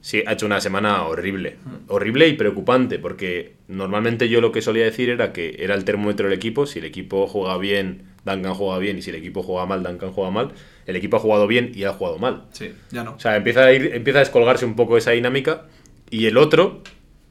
sí 0.00 0.22
ha 0.26 0.32
hecho 0.32 0.46
una 0.46 0.60
semana 0.60 1.04
horrible. 1.04 1.56
Horrible 1.88 2.28
y 2.28 2.34
preocupante, 2.34 2.98
porque 2.98 3.54
normalmente 3.68 4.28
yo 4.28 4.40
lo 4.40 4.52
que 4.52 4.60
solía 4.60 4.84
decir 4.84 5.08
era 5.08 5.32
que 5.32 5.56
era 5.60 5.74
el 5.74 5.84
termómetro 5.84 6.28
del 6.28 6.36
equipo. 6.36 6.66
Si 6.66 6.80
el 6.80 6.84
equipo 6.84 7.26
juega 7.26 7.56
bien, 7.58 8.02
Duncan 8.24 8.54
juega 8.54 8.78
bien, 8.78 8.98
y 8.98 9.02
si 9.02 9.10
el 9.10 9.16
equipo 9.16 9.42
juega 9.42 9.64
mal, 9.66 9.82
Duncan 9.82 10.12
juega 10.12 10.30
mal. 10.30 10.52
El 10.86 10.96
equipo 10.96 11.16
ha 11.16 11.20
jugado 11.20 11.46
bien 11.46 11.72
y 11.74 11.84
ha 11.84 11.92
jugado 11.92 12.18
mal. 12.18 12.44
Sí, 12.52 12.72
ya 12.90 13.04
no. 13.04 13.14
O 13.14 13.20
sea, 13.20 13.36
empieza 13.36 13.64
a, 13.64 13.72
ir, 13.72 13.92
empieza 13.94 14.18
a 14.18 14.20
descolgarse 14.20 14.64
un 14.66 14.74
poco 14.74 14.96
esa 14.96 15.12
dinámica. 15.12 15.66
Y 16.10 16.26
el 16.26 16.36
otro 16.36 16.82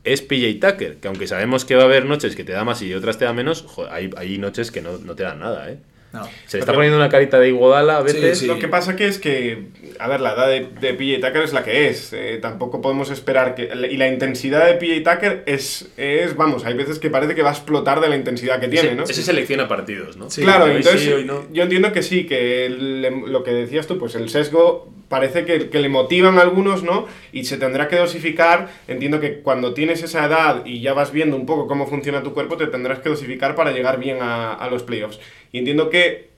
es 0.03 0.21
PJ 0.21 0.59
Tucker, 0.59 0.97
que 0.97 1.07
aunque 1.07 1.27
sabemos 1.27 1.65
que 1.65 1.75
va 1.75 1.83
a 1.83 1.85
haber 1.85 2.05
noches 2.05 2.35
que 2.35 2.43
te 2.43 2.53
da 2.53 2.63
más 2.63 2.81
y 2.81 2.93
otras 2.93 3.17
te 3.17 3.25
da 3.25 3.33
menos, 3.33 3.65
hay, 3.91 4.09
hay 4.17 4.37
noches 4.37 4.71
que 4.71 4.81
no, 4.81 4.97
no 4.97 5.15
te 5.15 5.23
dan 5.23 5.39
nada, 5.39 5.69
¿eh? 5.69 5.77
No. 6.13 6.27
Se 6.45 6.57
le 6.57 6.61
está 6.61 6.73
poniendo 6.73 6.97
una 6.97 7.07
carita 7.07 7.39
de 7.39 7.47
Iguodala 7.47 7.99
a 7.99 8.07
Sí, 8.07 8.13
veces. 8.17 8.39
sí. 8.39 8.47
Lo 8.47 8.59
que 8.59 8.67
pasa 8.67 8.97
que 8.97 9.07
es 9.07 9.17
que, 9.17 9.63
a 9.97 10.09
ver, 10.09 10.19
la 10.19 10.33
edad 10.33 10.47
de, 10.49 10.67
de 10.81 10.93
PJ 10.93 11.25
Tucker 11.25 11.43
es 11.43 11.53
la 11.53 11.63
que 11.63 11.87
es. 11.87 12.11
eh, 12.11 12.37
tampoco 12.41 12.81
podemos 12.81 13.09
esperar 13.11 13.55
que... 13.55 13.69
Y 13.89 13.95
la 13.95 14.09
intensidad 14.09 14.65
de 14.65 14.73
PJ 14.73 15.09
Tucker 15.09 15.43
es, 15.45 15.87
es, 15.95 16.35
vamos, 16.35 16.65
hay 16.65 16.73
veces 16.73 16.99
que 16.99 17.09
parece 17.09 17.33
que 17.33 17.43
va 17.43 17.49
a 17.51 17.53
explotar 17.53 18.01
de 18.01 18.09
la 18.09 18.17
intensidad 18.17 18.59
que 18.59 18.67
tiene, 18.67 18.93
¿no? 18.95 19.03
Ese 19.03 19.21
selecciona 19.23 19.67
partidos, 19.69 20.17
¿no? 20.17 20.29
Sí, 20.29 20.41
claro, 20.41 20.67
entonces 20.67 21.01
sí, 21.01 21.23
no. 21.25 21.45
yo 21.53 21.63
entiendo 21.63 21.93
que 21.93 22.03
sí, 22.03 22.25
que 22.25 22.65
el- 22.65 23.01
lo 23.03 23.43
que 23.43 23.51
decías 23.51 23.87
tú, 23.87 23.97
pues 23.97 24.15
el 24.15 24.27
sesgo 24.29 24.91
parece 25.11 25.45
que, 25.45 25.69
que 25.69 25.79
le 25.79 25.89
motivan 25.89 26.39
a 26.39 26.41
algunos, 26.41 26.81
¿no? 26.81 27.05
Y 27.31 27.43
se 27.45 27.57
tendrá 27.57 27.87
que 27.87 27.97
dosificar. 27.97 28.69
Entiendo 28.87 29.19
que 29.19 29.41
cuando 29.41 29.75
tienes 29.75 30.01
esa 30.01 30.25
edad 30.25 30.65
y 30.65 30.81
ya 30.81 30.93
vas 30.95 31.11
viendo 31.11 31.35
un 31.35 31.45
poco 31.45 31.67
cómo 31.67 31.85
funciona 31.85 32.23
tu 32.23 32.33
cuerpo, 32.33 32.57
te 32.57 32.65
tendrás 32.65 32.97
que 32.99 33.09
dosificar 33.09 33.53
para 33.53 33.71
llegar 33.71 33.99
bien 33.99 34.17
a, 34.23 34.53
a 34.55 34.67
los 34.71 34.81
playoffs. 34.81 35.19
Y 35.51 35.59
entiendo 35.59 35.91
que 35.91 36.31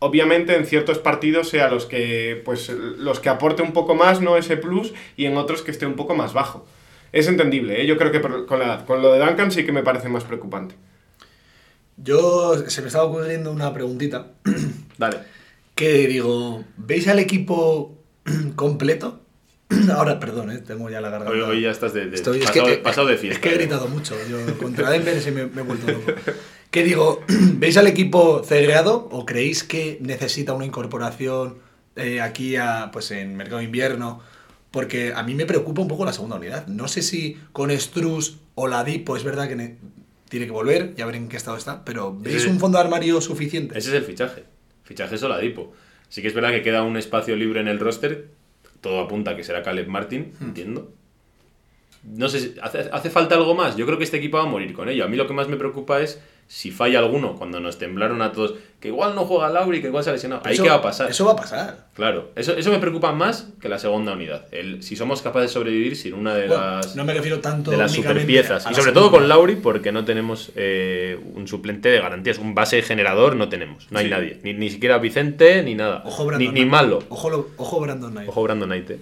obviamente 0.00 0.54
en 0.54 0.66
ciertos 0.66 0.98
partidos 0.98 1.48
sea 1.48 1.70
los 1.70 1.86
que 1.86 2.42
pues 2.44 2.68
los 2.68 3.18
que 3.18 3.30
aporte 3.30 3.62
un 3.62 3.72
poco 3.72 3.94
más 3.94 4.20
no 4.20 4.36
ese 4.36 4.58
plus 4.58 4.92
y 5.16 5.24
en 5.24 5.38
otros 5.38 5.62
que 5.62 5.70
esté 5.70 5.86
un 5.86 5.94
poco 5.96 6.14
más 6.14 6.34
bajo 6.34 6.66
es 7.12 7.28
entendible 7.28 7.80
¿eh? 7.80 7.86
yo 7.86 7.96
creo 7.96 8.12
que 8.12 8.20
por- 8.20 8.44
con 8.44 8.58
la 8.58 8.66
edad 8.66 8.84
con 8.84 9.00
lo 9.00 9.10
de 9.14 9.20
Duncan 9.20 9.50
sí 9.50 9.64
que 9.64 9.72
me 9.72 9.82
parece 9.82 10.10
más 10.10 10.24
preocupante 10.24 10.74
Yo 11.96 12.54
se 12.68 12.82
me 12.82 12.88
estaba 12.88 13.04
ocurriendo 13.06 13.50
una 13.50 13.72
preguntita 13.72 14.32
Dale. 14.98 15.18
que 15.74 16.06
digo, 16.08 16.64
¿veis 16.76 17.08
al 17.08 17.18
equipo 17.18 17.95
completo? 18.56 19.20
Ahora, 19.92 20.20
perdón, 20.20 20.50
eh, 20.52 20.58
tengo 20.58 20.88
ya 20.90 21.00
la 21.00 21.10
garganta. 21.10 21.32
Hoy, 21.34 21.40
hoy 21.40 21.62
ya 21.62 21.70
estás 21.70 21.92
de, 21.92 22.06
de- 22.06 22.16
Estoy- 22.16 22.38
es 22.40 22.46
pasado, 22.46 22.66
que, 22.66 22.72
eh, 22.74 22.78
pasado 22.78 23.06
de 23.08 23.14
Es 23.14 23.20
fiesta. 23.20 23.40
que 23.40 23.48
he 23.48 23.52
¿eh? 23.54 23.58
gritado 23.58 23.88
mucho. 23.88 24.14
Yo 24.28 24.58
contra 24.62 24.90
Denver 24.90 25.20
sí 25.20 25.30
me, 25.30 25.46
me 25.46 25.60
he 25.62 25.64
vuelto 25.64 25.90
loco. 25.90 26.12
¿Qué 26.70 26.84
digo? 26.84 27.22
¿Veis 27.28 27.76
al 27.76 27.86
equipo 27.86 28.42
cegueado 28.44 29.08
o 29.10 29.26
creéis 29.26 29.64
que 29.64 29.98
necesita 30.00 30.52
una 30.52 30.66
incorporación 30.66 31.58
eh, 31.96 32.20
aquí 32.20 32.56
a, 32.56 32.90
pues 32.92 33.10
en 33.10 33.36
mercado 33.36 33.58
de 33.58 33.64
invierno? 33.64 34.20
Porque 34.70 35.12
a 35.14 35.22
mí 35.22 35.34
me 35.34 35.46
preocupa 35.46 35.80
un 35.82 35.88
poco 35.88 36.04
la 36.04 36.12
segunda 36.12 36.36
unidad. 36.36 36.66
No 36.66 36.86
sé 36.86 37.02
si 37.02 37.38
con 37.52 37.70
Struz 37.78 38.36
o 38.54 38.68
Ladipo 38.68 39.16
es 39.16 39.24
verdad 39.24 39.48
que 39.48 39.56
ne- 39.56 39.78
tiene 40.28 40.46
que 40.46 40.52
volver, 40.52 40.94
ya 40.96 41.06
ver 41.06 41.14
en 41.16 41.28
qué 41.28 41.36
estado 41.36 41.56
está, 41.56 41.84
pero 41.84 42.14
¿veis 42.18 42.42
Sí. 42.42 42.48
un 42.48 42.58
fondo 42.60 42.78
de 42.78 42.84
armario 42.84 43.20
suficiente? 43.20 43.78
Ese 43.78 43.88
es 43.90 43.94
el 43.94 44.02
fichaje. 44.04 44.44
Fichaje 44.82 45.16
Soladipo. 45.16 45.72
Sí 46.08 46.22
que 46.22 46.28
es 46.28 46.34
verdad 46.34 46.50
que 46.50 46.62
queda 46.62 46.82
un 46.82 46.96
espacio 46.96 47.36
libre 47.36 47.60
en 47.60 47.68
el 47.68 47.78
roster. 47.78 48.28
Todo 48.80 49.00
apunta 49.00 49.32
a 49.32 49.36
que 49.36 49.44
será 49.44 49.62
Caleb 49.62 49.88
Martin, 49.88 50.32
Hmm. 50.38 50.44
entiendo. 50.44 50.92
No 52.04 52.28
sé, 52.28 52.40
si- 52.40 52.54
¿hace, 52.62 52.88
¿hace 52.92 53.10
falta 53.10 53.34
algo 53.34 53.54
más? 53.54 53.76
Yo 53.76 53.84
creo 53.86 53.98
que 53.98 54.04
este 54.04 54.18
equipo 54.18 54.36
va 54.36 54.44
a 54.44 54.46
morir 54.46 54.72
con 54.72 54.88
ello. 54.88 55.04
A 55.04 55.08
mí 55.08 55.16
lo 55.16 55.26
que 55.26 55.34
más 55.34 55.48
me 55.48 55.56
preocupa 55.56 56.00
es 56.00 56.20
si 56.48 56.70
falla 56.70 57.00
alguno, 57.00 57.34
cuando 57.36 57.58
nos 57.60 57.78
temblaron 57.78 58.22
a 58.22 58.30
todos, 58.32 58.54
que 58.78 58.88
igual 58.88 59.14
no 59.16 59.24
juega 59.24 59.48
Lauri, 59.48 59.80
que 59.80 59.88
igual 59.88 60.04
se 60.04 60.10
ha 60.10 60.12
lesionado. 60.12 60.42
Ahí 60.44 60.54
Eso- 60.54 60.62
qué 60.62 60.68
va 60.68 60.76
a 60.76 60.82
pasar. 60.82 61.10
Eso 61.10 61.24
va 61.24 61.32
a 61.32 61.36
pasar. 61.36 61.86
Claro, 61.94 62.30
eso, 62.36 62.56
eso 62.56 62.70
me 62.70 62.78
preocupa 62.78 63.10
más 63.12 63.48
que 63.60 63.68
la 63.68 63.78
segunda 63.78 64.12
unidad. 64.12 64.46
El, 64.52 64.82
si 64.82 64.94
somos 64.96 65.22
capaces 65.22 65.50
de 65.50 65.54
sobrevivir 65.54 65.96
sin 65.96 66.14
una 66.14 66.34
de 66.36 66.46
Bueno, 66.46 66.62
las, 66.76 66.94
no 66.94 67.04
me 67.04 67.14
refiero 67.14 67.40
tanto 67.40 67.70
de 67.72 67.78
las 67.78 67.90
superpiezas. 67.92 68.66
a 68.66 68.70
Y 68.70 68.74
sobre 68.74 68.92
todo 68.92 69.10
con 69.10 69.28
Lauri, 69.28 69.56
porque 69.56 69.90
no 69.92 70.04
tenemos 70.04 70.52
eh, 70.54 71.18
un 71.34 71.48
suplente 71.48 71.88
de 71.88 72.00
garantías. 72.00 72.38
Un 72.38 72.54
base 72.54 72.80
generador 72.82 73.34
no 73.34 73.48
tenemos. 73.48 73.90
No 73.90 73.98
hay 73.98 74.04
Sí. 74.06 74.10
nadie. 74.10 74.38
Ni, 74.44 74.52
ni 74.54 74.70
siquiera 74.70 74.98
Vicente, 74.98 75.62
ni 75.64 75.74
nada. 75.74 76.02
Ojo 76.04 76.22
ni, 76.22 76.28
Brandon 76.28 76.54
ni 76.54 76.60
Knight. 76.60 76.70
malo. 76.70 76.98
Ojo, 77.08 77.30
lo- 77.30 77.48
ojo 77.56 77.80
Brandon 77.80 78.12
Knight. 78.12 78.28
Ojo 78.28 78.42
Brandon 78.44 78.68
Knight. 78.68 78.90
eh. 78.90 78.98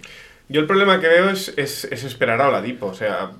yo 0.48 0.60
el 0.60 0.66
problema 0.66 1.00
que 1.00 1.08
veo 1.08 1.30
es, 1.30 1.52
es, 1.56 1.84
es 1.84 2.04
esperar 2.04 2.38
a 2.42 2.48
Oladipo 2.48 2.86
o 2.86 2.94
sea 2.94 3.30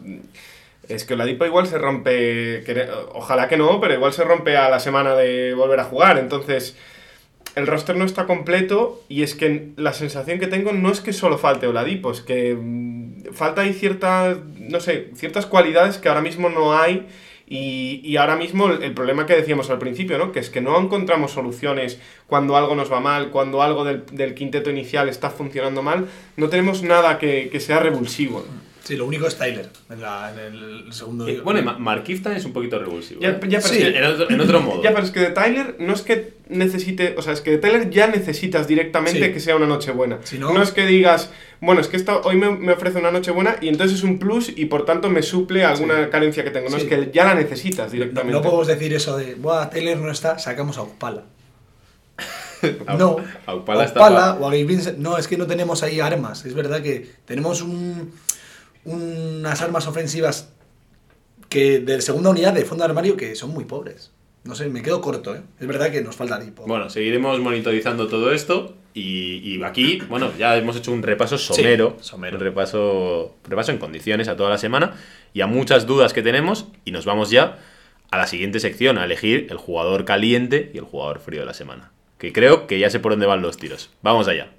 es 0.89 1.05
que 1.05 1.15
Oladipo 1.15 1.45
igual 1.47 1.67
se 1.67 1.79
rompe 1.79 2.65
ojalá 3.13 3.49
que 3.49 3.57
no 3.57 3.81
pero 3.81 3.95
igual 3.95 4.13
se 4.13 4.25
rompe 4.25 4.57
a 4.57 4.69
la 4.69 4.81
semana 4.81 5.15
de 5.15 5.55
volver 5.55 5.81
a 5.81 5.85
jugar 5.85 6.19
entonces 6.19 6.77
el 7.55 7.67
roster 7.67 7.97
no 7.97 8.05
está 8.05 8.27
completo 8.27 9.03
y 9.09 9.23
es 9.23 9.35
que 9.35 9.71
la 9.77 9.93
sensación 9.93 10.39
que 10.39 10.47
tengo 10.47 10.73
no 10.73 10.91
es 10.91 11.01
que 11.01 11.13
solo 11.13 11.39
falte 11.39 11.67
Oladipo, 11.67 12.11
es 12.11 12.21
que 12.21 12.55
mm, 12.55 13.33
falta 13.33 13.63
ahí 13.63 13.73
ciertas, 13.73 14.39
no 14.59 14.81
sé, 14.81 15.11
ciertas 15.15 15.47
cualidades 15.47 15.99
que 15.99 16.09
ahora 16.09 16.21
mismo 16.21 16.49
no 16.49 16.77
hay 16.77 17.07
y, 17.47 18.01
y 18.03 18.17
ahora 18.17 18.37
mismo 18.37 18.69
el, 18.69 18.83
el 18.83 18.93
problema 18.93 19.27
que 19.27 19.37
decíamos 19.37 19.71
al 19.71 19.79
principio, 19.79 20.19
¿no? 20.19 20.33
Que 20.33 20.41
es 20.41 20.51
que 20.51 20.61
no 20.61 20.79
encontramos 20.81 21.33
soluciones 21.33 22.01
cuando 22.27 22.57
algo 22.57 22.75
nos 22.75 22.91
va 22.91 23.01
mal, 23.01 23.31
cuando 23.31 23.63
algo 23.63 23.85
del, 23.85 24.05
del 24.07 24.35
quinteto 24.35 24.71
inicial 24.71 25.09
está 25.09 25.31
funcionando 25.31 25.83
mal, 25.83 26.09
no 26.37 26.49
tenemos 26.49 26.83
nada 26.83 27.19
que, 27.19 27.51
que 27.53 27.61
sea 27.61 27.79
revulsivo. 27.79 28.45
Sí, 28.85 28.97
lo 28.97 29.07
único 29.07 29.27
es 29.27 29.37
Tyler 29.39 29.69
en, 29.91 30.01
la- 30.03 30.31
en 30.33 30.55
el 30.55 30.93
segundo. 30.93 31.27
Y, 31.29 31.39
bueno, 31.39 31.59
y 31.59 31.63
Ma- 31.63 31.79
Markieff 31.79 32.23
también 32.23 32.39
es 32.41 32.45
un 32.45 32.53
poquito 32.53 32.79
revulsivo. 32.79 33.19
Ya- 33.21 33.31
¿eh? 33.31 33.41
ya, 33.49 33.59
pero 33.61 33.75
Sí. 33.75 33.79
es 33.83 33.93
que- 33.93 33.99
en, 33.99 34.05
otro, 34.05 34.31
en 34.31 34.41
otro 34.41 34.61
modo. 34.61 34.83
Ya, 34.85 34.93
pero 34.93 35.05
es 35.07 35.11
que 35.11 35.21
de 35.21 35.31
Tyler 35.31 35.77
no 35.79 35.95
es 35.95 36.03
que 36.03 36.35
necesite, 36.51 37.15
o 37.17 37.23
sea, 37.23 37.33
es 37.33 37.41
que 37.41 37.53
de 37.53 37.59
Tyler 37.59 37.89
ya 37.89 38.07
necesitas 38.09 38.69
directamente 38.69 39.27
Sí. 39.29 39.33
que 39.33 39.41
sea 39.41 39.57
una 39.57 39.67
noche 39.67 39.91
buena. 39.91 40.19
Si 40.25 40.39
no- 40.39 40.63
es 40.63 40.71
que 40.73 40.85
digas, 40.85 41.31
bueno, 41.63 41.81
es 41.81 41.89
que 41.89 41.97
esta, 41.97 42.19
hoy 42.19 42.37
me, 42.37 42.51
me 42.51 42.73
ofrece 42.73 42.99
una 42.99 43.11
noche 43.11 43.31
buena 43.31 43.57
y 43.63 43.69
entonces 43.69 43.97
es 43.99 44.05
un 44.05 44.19
plus 44.19 44.53
y 44.55 44.67
por 44.67 44.85
tanto 44.85 45.09
me 45.09 45.23
suple 45.23 45.65
alguna 45.65 46.11
carencia 46.11 46.45
que 46.45 46.51
tengo. 46.51 46.69
No 46.69 46.77
Sí. 46.79 46.83
es 46.83 46.89
que 46.91 47.11
ya 47.11 47.25
la 47.25 47.35
necesitas 47.35 47.87
No, 47.87 47.93
directamente. 47.93 48.33
no 48.35 48.43
podemos 48.43 48.67
decir 48.67 48.93
eso 48.93 49.17
de, 49.17 49.35
Buah, 49.35 49.71
Taylor 49.71 49.97
no 49.97 50.11
está, 50.11 50.39
sacamos 50.39 50.77
a 50.77 50.83
Upala. 50.83 51.23
No, 52.99 53.17
a 53.47 53.53
está 53.53 53.55
Upala 53.57 53.93
pa- 53.95 54.35
o 54.41 54.47
a 54.47 54.51
Gabe 54.51 54.65
Vincent. 54.65 54.99
No, 54.99 55.19
es 55.19 55.29
que 55.29 55.37
no 55.37 55.47
tenemos 55.47 55.83
ahí 55.83 56.01
armas. 56.01 56.45
Es 56.47 56.55
verdad 56.55 56.83
que 56.83 57.07
tenemos 57.27 57.61
un, 57.63 58.13
unas 58.85 59.61
armas 59.63 59.87
ofensivas 59.87 60.53
que 61.49 61.79
de 61.81 62.01
segunda 62.01 62.31
unidad 62.31 62.53
de 62.53 62.65
fondo 62.65 62.85
de 62.85 62.91
armario 62.91 63.17
que 63.17 63.35
son 63.35 63.51
muy 63.51 63.65
pobres. 63.65 64.11
No 64.45 64.55
sé, 64.55 64.69
me 64.69 64.83
quedo 64.83 65.01
corto, 65.01 65.35
¿eh? 65.35 65.41
Es 65.59 65.67
verdad 65.67 65.91
que 65.91 66.03
nos 66.03 66.17
falta 66.17 66.39
tipo. 66.39 66.67
Bueno, 66.67 66.91
seguiremos 66.91 67.41
monitorizando 67.41 68.09
todo 68.09 68.31
esto 68.33 68.75
y, 68.93 69.37
y 69.39 69.63
aquí, 69.63 70.01
bueno, 70.09 70.31
ya 70.39 70.57
hemos 70.57 70.77
hecho 70.77 70.93
un 70.93 71.03
repaso 71.03 71.39
somero, 71.39 71.97
somero. 72.01 72.37
un 72.37 72.43
repaso, 72.45 73.35
repaso 73.49 73.73
en 73.73 73.79
condiciones 73.79 74.29
a 74.29 74.37
toda 74.37 74.51
la 74.51 74.59
semana 74.59 74.97
y 75.33 75.41
a 75.41 75.47
muchas 75.47 75.87
dudas 75.87 76.13
que 76.13 76.23
tenemos 76.23 76.67
y 76.85 76.91
nos 76.91 77.07
vamos 77.07 77.31
ya 77.31 77.59
a 78.11 78.19
la 78.19 78.27
siguiente 78.27 78.61
sección, 78.61 78.99
a 78.99 79.05
elegir 79.07 79.47
el 79.51 79.57
jugador 79.57 80.05
caliente 80.05 80.71
y 80.75 80.79
el 80.79 80.85
jugador 80.85 81.21
frío 81.21 81.41
de 81.41 81.47
la 81.47 81.55
semana. 81.55 81.91
Que 82.19 82.33
creo 82.33 82.67
que 82.67 82.79
ya 82.79 82.91
sé 82.91 83.01
por 83.01 83.13
dónde 83.13 83.27
van 83.27 83.41
los 83.41 83.57
tiros. 83.57 83.91
Vamos 84.03 84.29
allá. 84.29 84.51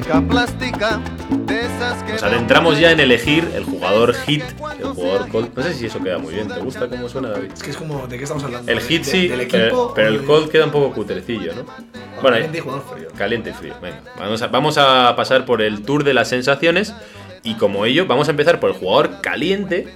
Chica 0.00 0.20
plástica, 0.20 1.00
de 1.46 1.60
esas 1.60 2.02
que... 2.02 2.12
Nos 2.12 2.22
adentramos 2.22 2.78
ya 2.78 2.90
en 2.92 3.00
elegir 3.00 3.48
el 3.54 3.64
jugador 3.64 4.14
hit, 4.14 4.42
el 4.78 4.84
jugador 4.88 5.28
cold. 5.28 5.48
No 5.56 5.62
sé 5.62 5.74
si 5.74 5.86
eso 5.86 6.02
queda 6.02 6.18
muy 6.18 6.34
bien. 6.34 6.48
¿Te 6.48 6.60
gusta 6.60 6.88
cómo 6.88 7.08
suena, 7.08 7.28
David? 7.30 7.50
Es 7.54 7.62
que 7.62 7.70
es 7.70 7.76
como, 7.76 8.06
¿de 8.06 8.16
qué 8.18 8.24
estamos 8.24 8.44
hablando? 8.44 8.70
El 8.70 8.78
¿De- 8.78 8.84
hit 8.84 9.04
sí, 9.04 9.28
¿Del 9.28 9.46
pero, 9.48 9.92
pero 9.94 10.08
el 10.08 10.22
cold 10.24 10.50
queda 10.50 10.64
un 10.66 10.70
poco 10.70 10.92
cutrecillo, 10.92 11.54
¿no? 11.54 11.64
Bueno, 12.20 12.36
Caliente 12.36 12.58
y 12.58 12.60
jugador 12.60 12.84
frío. 12.94 13.08
Caliente 13.16 13.50
y 13.50 13.52
frío. 13.54 13.74
Venga, 13.80 14.00
vamos 14.18 14.42
a, 14.42 14.46
vamos 14.48 14.78
a 14.78 15.14
pasar 15.16 15.44
por 15.46 15.62
el 15.62 15.82
tour 15.82 16.04
de 16.04 16.12
las 16.14 16.28
sensaciones 16.28 16.94
y 17.42 17.54
como 17.54 17.86
ello, 17.86 18.06
vamos 18.06 18.28
a 18.28 18.32
empezar 18.32 18.60
por 18.60 18.70
el 18.70 18.76
jugador 18.76 19.20
caliente. 19.22 19.88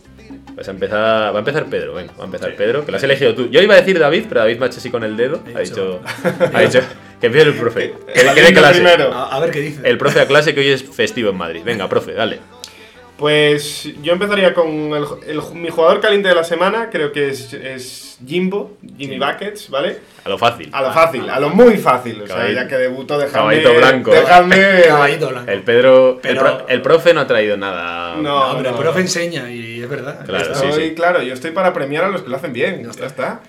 Vas 0.57 0.69
a 0.69 0.71
empezar, 0.73 1.33
va 1.33 1.37
a 1.37 1.39
empezar 1.39 1.67
Pedro, 1.67 1.95
venga, 1.95 2.13
va 2.19 2.23
a 2.23 2.27
empezar 2.27 2.55
Pedro, 2.57 2.85
que 2.85 2.91
lo 2.91 2.97
has 2.99 3.03
elegido 3.03 3.35
tú. 3.35 3.49
Yo 3.51 3.61
iba 3.63 3.75
a 3.75 3.79
decir 3.79 3.99
David, 3.99 4.25
pero 4.29 4.41
David 4.41 4.59
me 4.59 4.65
ha 4.65 4.69
hecho 4.69 4.79
así 4.79 4.91
con 4.91 5.05
el 5.05 5.17
dedo. 5.17 5.41
He 5.47 5.57
Ha 5.57 5.61
dicho- 5.61 6.01
dicho, 6.03 6.51
ha 6.55 6.61
dicho 6.61 6.81
que 7.21 7.27
empiece 7.27 7.49
el 7.49 7.55
profe. 7.55 7.95
Que, 8.15 8.35
que 8.35 8.43
dé 8.43 8.53
clase. 8.53 8.75
primero. 8.81 9.13
A, 9.13 9.37
a 9.37 9.41
ver 9.41 9.51
qué 9.51 9.61
dice. 9.61 9.81
El 9.85 9.99
profe 9.99 10.21
a 10.21 10.27
clase 10.27 10.55
que 10.55 10.61
hoy 10.61 10.69
es 10.69 10.83
festivo 10.83 11.31
en 11.31 11.37
Madrid. 11.37 11.63
Venga, 11.65 11.89
profe, 11.89 12.13
dale. 12.13 12.41
Pues 13.21 13.87
yo 14.03 14.15
empezaría 14.15 14.55
con 14.55 14.67
el, 14.67 15.05
el- 15.27 15.43
mi 15.55 15.69
jugador 15.69 16.01
caliente 16.01 16.29
de 16.31 16.35
la 16.35 16.43
semana, 16.43 16.89
creo 16.91 17.13
que 17.13 17.29
es, 17.29 17.53
es 17.53 18.19
Jimbo, 18.27 18.79
Jimmy 18.97 19.19
Buckets, 19.19 19.69
¿vale? 19.69 19.99
A 20.25 20.29
lo 20.31 20.39
fácil. 20.39 20.71
A 20.73 20.81
lo 20.81 20.91
fácil, 20.91 21.29
a 21.29 21.39
lo 21.39 21.51
muy 21.51 21.77
fácil. 21.77 22.23
O 22.23 22.27
sea, 22.27 22.51
ya 22.51 22.67
que 22.67 22.77
debutó, 22.77 23.19
dejadme. 23.19 23.39
caballito 23.63 23.75
blanco. 23.75 24.11
Dejadme. 24.11 24.83
Caballito 24.89 25.29
blanco. 25.29 25.51
El 25.51 25.63
Pedro. 25.63 26.11
el 26.15 26.19
Pero- 26.23 26.41
pro- 26.41 26.69
el, 26.69 26.81
profe 26.83 27.13
no 27.13 27.21
ha 27.21 27.27
traído 27.27 27.59
nada. 27.59 28.17
No, 28.17 28.23
No, 28.23 28.57
pero 28.57 28.71
no. 28.71 28.77
el 28.77 28.83
profe 28.83 29.01
enseña 29.01 29.51
y 29.51 29.83
es 29.83 29.89
verdad. 29.91 30.25
Claro, 30.25 30.55
Ya 30.55 30.55
sí, 30.73 30.81
está. 30.83 30.95
Claro, 30.95 31.23
yo 31.23 31.35
estoy 31.35 31.51
para 31.51 31.75
premiar 31.75 32.05
a 32.05 32.09
los 32.09 32.23
que 32.23 32.31
lo 32.31 32.37
hacen 32.37 32.55
bien. 32.55 32.83
Ya 32.85 32.91
Ya 32.99 33.07
está. 33.07 33.41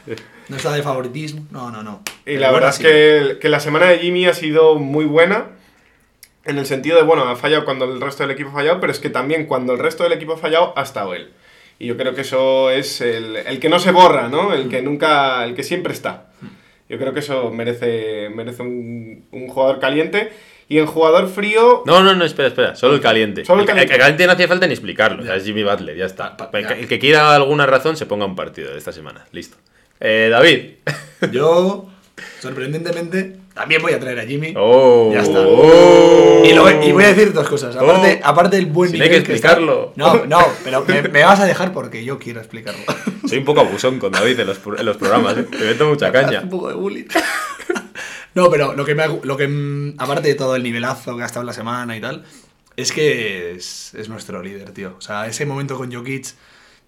No 0.50 0.58
está 0.58 0.74
de 0.74 0.84
favoritismo. 0.84 1.46
No, 1.50 1.72
no, 1.72 1.82
no. 1.82 2.02
Y 2.06 2.36
Pero 2.36 2.42
la 2.42 2.52
verdad 2.52 2.70
es 2.72 2.76
sí. 2.76 2.84
que, 2.84 3.38
que 3.40 3.48
la 3.48 3.62
semana 3.62 3.86
de 3.88 4.00
Jimmy 4.00 4.26
ha 4.26 4.34
sido 4.34 4.76
muy 4.76 5.06
buena. 5.06 5.46
En 6.44 6.58
el 6.58 6.66
sentido 6.66 6.98
de, 6.98 7.04
bueno, 7.04 7.24
ha 7.30 7.36
fallado 7.36 7.66
cuando 7.66 7.86
el 7.86 8.02
resto 8.02 8.24
del 8.24 8.32
equipo 8.32 8.50
ha 8.50 8.54
fallado, 8.54 8.80
pero 8.80 8.92
es 8.92 9.00
que 9.00 9.10
también 9.10 9.46
cuando 9.46 9.74
el 9.74 9.80
resto 9.80 10.04
del 10.04 10.14
equipo 10.14 10.34
ha 10.34 10.38
fallado, 10.38 10.74
ha 10.76 10.82
estado 10.82 11.14
él. 11.14 11.32
Y 11.78 11.88
yo 11.88 11.98
creo 11.98 12.14
que 12.14 12.22
eso 12.22 12.70
es 12.70 13.02
el, 13.02 13.38
el 13.38 13.60
que 13.60 13.70
no 13.70 13.80
se 13.80 13.92
borra, 13.92 14.28
¿no? 14.28 14.54
El 14.54 14.70
que 14.70 14.82
nunca, 14.82 15.44
el 15.46 15.56
que 15.56 15.64
siempre 15.64 15.94
está. 15.94 16.28
Yo 16.90 16.98
creo 16.98 17.14
que 17.14 17.22
eso 17.22 17.52
merece, 17.52 18.30
merece 18.30 18.62
un, 18.62 19.26
un 19.32 19.48
jugador 19.48 19.80
caliente. 19.80 20.32
Y 20.68 20.78
en 20.80 20.86
jugador 20.86 21.28
frío, 21.28 21.84
No, 21.86 22.02
no, 22.02 22.16
no, 22.16 22.24
espera, 22.24 22.48
espera. 22.48 22.76
Solo 22.76 22.96
el 22.96 23.02
caliente. 23.02 23.44
Solo 23.44 23.60
el 23.60 23.64
el, 23.64 23.68
caliente. 23.68 23.94
el 23.94 24.00
caliente 24.00 24.26
no 24.26 24.32
hacía 24.32 24.48
falta 24.48 24.68
ni 24.68 24.74
explicarlo. 24.74 25.22
O 25.22 25.26
sea, 25.26 25.36
es 25.36 25.44
Jimmy 25.44 25.64
Butler, 25.64 25.98
ya 25.98 26.06
está. 26.06 26.38
El, 26.54 26.66
el 26.66 26.88
que 26.88 26.98
quiera 26.98 27.36
alguna 27.36 27.66
razón 27.66 27.98
se 27.98 28.06
ponga 28.06 28.26
un 28.26 28.36
partido 28.36 28.72
de 28.72 28.78
esta 28.78 28.92
semana. 28.94 29.26
Listo. 29.32 29.58
Eh, 30.00 30.30
David. 30.32 30.76
Yo, 31.32 31.91
sorprendentemente, 32.40 33.38
también 33.54 33.82
voy 33.82 33.94
a 33.94 34.00
traer 34.00 34.20
a 34.20 34.24
Jimmy. 34.26 34.54
Oh. 34.58 35.12
Ya 35.14 35.22
está. 35.22 35.40
Oh. 35.46 36.44
Y, 36.46 36.54
lo 36.54 36.64
voy- 36.64 36.78
y 36.86 36.92
voy 36.92 37.04
a 37.04 37.08
decir 37.14 37.34
dos 37.34 37.48
cosas. 37.50 37.76
Aparte, 37.76 38.20
Oh. 38.24 38.28
aparte 38.28 38.56
del 38.58 38.66
buen 38.68 38.92
Si 38.92 38.98
no 38.98 39.04
hay 39.04 39.10
nivel 39.10 39.24
que 39.26 39.34
está- 39.34 39.50
explicarlo. 39.50 39.94
No, 39.96 40.26
no, 40.26 40.40
pero 40.64 40.84
me, 40.88 41.02
me 41.04 41.24
vas 41.24 41.40
a 41.40 41.46
dejar 41.46 41.74
porque 41.74 42.04
yo 42.06 42.18
quiero 42.20 42.40
explicarlo. 42.40 42.82
Soy 43.28 43.38
un 43.40 43.46
poco 43.46 43.62
abusón 43.62 44.00
con 44.00 44.12
David 44.12 44.40
en 44.40 44.48
los, 44.48 44.58
pro- 44.60 44.78
en 44.80 44.86
los 44.86 44.98
programas. 44.98 45.38
¿eh? 45.38 45.44
Te 45.44 45.58
meto 45.58 45.88
mucha 45.88 46.12
caña. 46.12 46.42
un 46.42 46.50
poco 46.50 46.70
de 46.70 46.76
bullying. 46.76 47.06
no, 48.36 48.50
pero 48.50 48.74
lo 48.74 48.86
que 48.86 48.96
me 48.96 49.04
ha- 49.04 49.08
lo 49.24 49.38
que 49.38 49.94
aparte 49.98 50.28
de 50.30 50.36
todo 50.36 50.56
el 50.56 50.64
nivelazo 50.64 51.16
que 51.18 51.24
ha 51.24 51.26
estado 51.26 51.42
en 51.42 51.48
la 51.48 51.54
semana 51.54 51.96
y 51.98 52.02
tal, 52.02 52.24
es 52.78 52.92
que 52.92 53.52
es, 53.52 53.94
es 53.94 54.10
nuestro 54.10 54.42
líder, 54.42 54.72
tío. 54.72 54.96
O 54.98 55.02
sea, 55.02 55.28
ese 55.28 55.46
momento 55.46 55.78
con 55.78 55.92
Jokic, 55.94 56.28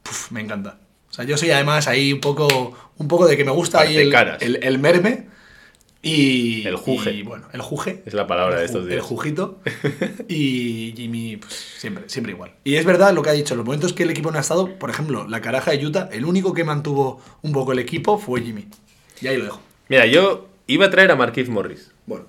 puf, 0.02 0.32
me 0.32 0.42
encanta. 0.42 0.78
O 1.14 1.16
sea, 1.16 1.26
yo 1.26 1.38
soy 1.38 1.52
además 1.52 1.88
ahí 1.88 2.12
un 2.12 2.22
poco, 2.22 2.74
un 2.98 3.08
poco 3.08 3.28
de 3.28 3.38
que 3.38 3.46
me 3.46 3.52
gusta 3.52 3.82
ahí 3.82 3.98
el, 3.98 4.12
el, 4.40 4.64
el 4.64 4.80
merme 4.80 5.28
y... 6.02 6.66
El 6.66 6.76
juje. 6.76 7.12
y, 7.12 7.22
bueno, 7.22 7.46
el 7.54 7.62
juje. 7.62 8.02
Es 8.08 8.16
la 8.16 8.26
palabra 8.26 8.58
de 8.58 8.66
estos 8.66 8.88
días. 8.88 8.98
El 8.98 9.02
jujito. 9.04 9.62
Y 10.28 10.96
Jimmy, 10.98 11.38
pues 11.38 11.54
siempre, 11.54 12.06
siempre 12.08 12.32
igual. 12.32 12.54
Y 12.64 12.78
es 12.78 12.86
verdad 12.86 13.14
lo 13.14 13.22
que 13.22 13.30
ha 13.30 13.34
dicho, 13.34 13.54
los 13.54 13.64
momentos 13.64 13.94
que 13.94 14.02
el 14.02 14.10
equipo 14.10 14.32
no 14.32 14.40
ha 14.40 14.42
estado, 14.42 14.80
por 14.80 14.90
ejemplo, 14.90 15.28
la 15.28 15.40
caraja 15.40 15.70
de 15.70 15.86
Utah, 15.86 16.10
el 16.12 16.26
único 16.26 16.56
que 16.56 16.64
mantuvo 16.64 17.22
un 17.44 17.52
poco 17.52 17.74
el 17.74 17.80
equipo 17.80 18.18
fue 18.18 18.42
Jimmy. 18.42 18.66
Y 19.22 19.28
ahí 19.28 19.38
lo 19.38 19.44
dejo. 19.44 19.62
Mira, 19.90 20.08
yo 20.08 20.48
iba 20.66 20.88
a 20.88 20.90
traer 20.90 21.12
a 21.12 21.16
Marquise 21.16 21.52
Morris. 21.52 21.92
Bueno. 22.08 22.26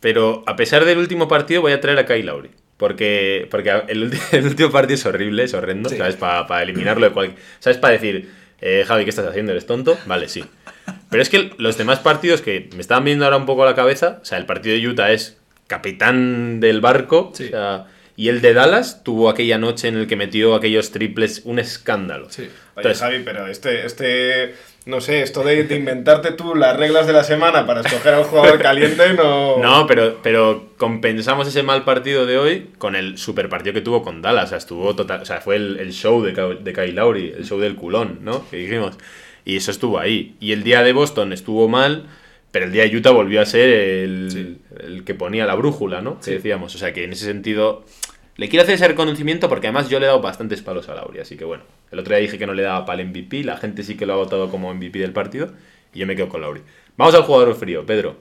Pero 0.00 0.42
a 0.48 0.56
pesar 0.56 0.84
del 0.84 0.98
último 0.98 1.28
partido, 1.28 1.62
voy 1.62 1.70
a 1.70 1.80
traer 1.80 2.00
a 2.00 2.04
Kyle 2.04 2.26
Lowry. 2.26 2.50
Porque, 2.80 3.46
porque 3.50 3.70
el, 3.88 4.10
el 4.32 4.46
último 4.46 4.70
partido 4.72 4.94
es 4.94 5.04
horrible, 5.04 5.44
es 5.44 5.52
horrendo. 5.52 5.90
Sí. 5.90 5.98
¿Sabes? 5.98 6.16
Para 6.16 6.62
eliminarlo 6.62 7.04
de 7.06 7.12
cualquier. 7.12 7.38
¿Sabes? 7.58 7.76
Para 7.76 7.92
decir, 7.92 8.30
eh, 8.62 8.84
Javi, 8.88 9.04
¿qué 9.04 9.10
estás 9.10 9.26
haciendo? 9.26 9.52
¿Eres 9.52 9.66
tonto? 9.66 9.98
Vale, 10.06 10.30
sí. 10.30 10.42
Pero 11.10 11.22
es 11.22 11.28
que 11.28 11.52
los 11.58 11.76
demás 11.76 11.98
partidos 11.98 12.40
que 12.40 12.70
me 12.74 12.80
estaban 12.80 13.04
viendo 13.04 13.26
ahora 13.26 13.36
un 13.36 13.44
poco 13.44 13.64
a 13.64 13.66
la 13.66 13.74
cabeza, 13.74 14.20
o 14.22 14.24
sea, 14.24 14.38
el 14.38 14.46
partido 14.46 14.74
de 14.74 14.88
Utah 14.88 15.12
es 15.12 15.36
capitán 15.66 16.58
del 16.58 16.80
barco. 16.80 17.32
Sí. 17.34 17.44
o 17.44 17.48
sea, 17.50 17.86
y 18.16 18.28
el 18.30 18.40
de 18.40 18.54
Dallas 18.54 19.04
tuvo 19.04 19.28
aquella 19.28 19.58
noche 19.58 19.88
en 19.88 19.96
el 19.98 20.06
que 20.06 20.16
metió 20.16 20.54
aquellos 20.54 20.90
triples, 20.90 21.42
un 21.44 21.58
escándalo. 21.58 22.30
Sí. 22.30 22.42
Oye, 22.44 22.50
Entonces- 22.76 23.00
Javi, 23.02 23.22
pero 23.24 23.46
este, 23.46 23.84
este, 23.84 24.54
no 24.86 25.00
sé, 25.00 25.22
esto 25.22 25.44
de, 25.44 25.64
de 25.64 25.76
inventarte 25.76 26.32
tú 26.32 26.54
las 26.54 26.76
reglas 26.76 27.06
de 27.06 27.12
la 27.12 27.22
semana 27.22 27.66
para 27.66 27.82
escoger 27.82 28.14
al 28.14 28.24
jugador 28.24 28.58
caliente, 28.60 29.12
no... 29.14 29.58
No, 29.58 29.86
pero, 29.86 30.18
pero 30.22 30.70
compensamos 30.78 31.46
ese 31.46 31.62
mal 31.62 31.84
partido 31.84 32.26
de 32.26 32.38
hoy 32.38 32.70
con 32.78 32.96
el 32.96 33.18
super 33.18 33.48
partido 33.48 33.74
que 33.74 33.82
tuvo 33.82 34.02
con 34.02 34.22
Dallas. 34.22 34.46
O 34.46 34.48
sea, 34.48 34.58
estuvo 34.58 34.96
total, 34.96 35.20
o 35.20 35.24
sea 35.24 35.40
fue 35.40 35.56
el, 35.56 35.78
el 35.78 35.92
show 35.92 36.22
de, 36.22 36.32
de 36.32 36.72
Kyle 36.72 36.94
Lowry, 36.94 37.34
el 37.36 37.44
show 37.44 37.60
del 37.60 37.76
culón, 37.76 38.20
¿no? 38.22 38.48
Que 38.48 38.56
dijimos. 38.56 38.96
Y 39.44 39.56
eso 39.56 39.70
estuvo 39.70 39.98
ahí. 39.98 40.34
Y 40.40 40.52
el 40.52 40.62
día 40.62 40.82
de 40.82 40.92
Boston 40.92 41.32
estuvo 41.32 41.68
mal, 41.68 42.06
pero 42.50 42.66
el 42.66 42.72
día 42.72 42.84
de 42.84 42.96
Utah 42.96 43.10
volvió 43.10 43.40
a 43.40 43.46
ser 43.46 43.68
el, 43.68 44.58
el 44.82 45.04
que 45.04 45.14
ponía 45.14 45.46
la 45.46 45.54
brújula, 45.54 46.00
¿no? 46.00 46.20
Que 46.20 46.32
decíamos. 46.32 46.74
O 46.74 46.78
sea 46.78 46.92
que 46.92 47.04
en 47.04 47.12
ese 47.12 47.26
sentido. 47.26 47.84
Le 48.40 48.48
quiero 48.48 48.62
hacer 48.62 48.76
ese 48.76 48.88
reconocimiento 48.88 49.50
porque 49.50 49.66
además 49.66 49.90
yo 49.90 50.00
le 50.00 50.06
he 50.06 50.08
dado 50.08 50.22
bastantes 50.22 50.62
palos 50.62 50.88
a 50.88 50.94
Lauri, 50.94 51.18
así 51.18 51.36
que 51.36 51.44
bueno. 51.44 51.62
El 51.92 51.98
otro 51.98 52.14
día 52.14 52.22
dije 52.22 52.38
que 52.38 52.46
no 52.46 52.54
le 52.54 52.62
daba 52.62 52.86
para 52.86 53.02
el 53.02 53.08
MVP, 53.08 53.44
la 53.44 53.58
gente 53.58 53.82
sí 53.82 53.98
que 53.98 54.06
lo 54.06 54.14
ha 54.14 54.16
votado 54.16 54.50
como 54.50 54.72
MVP 54.72 54.98
del 54.98 55.12
partido 55.12 55.50
y 55.92 55.98
yo 55.98 56.06
me 56.06 56.16
quedo 56.16 56.30
con 56.30 56.40
Lauri. 56.40 56.62
Vamos 56.96 57.14
al 57.14 57.24
jugador 57.24 57.54
frío, 57.54 57.84
Pedro. 57.84 58.16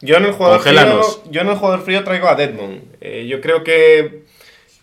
Yo 0.00 0.18
en 0.18 0.26
el 0.26 0.30
jugador 0.30 0.60
frío, 0.60 0.72
Congélanos. 0.72 1.22
yo 1.32 1.40
en 1.40 1.48
el 1.48 1.56
jugador 1.56 1.80
frío 1.82 2.04
traigo 2.04 2.28
a 2.28 2.36
Deadmond. 2.36 2.80
Eh, 3.00 3.26
yo 3.26 3.40
creo 3.40 3.64
que, 3.64 4.22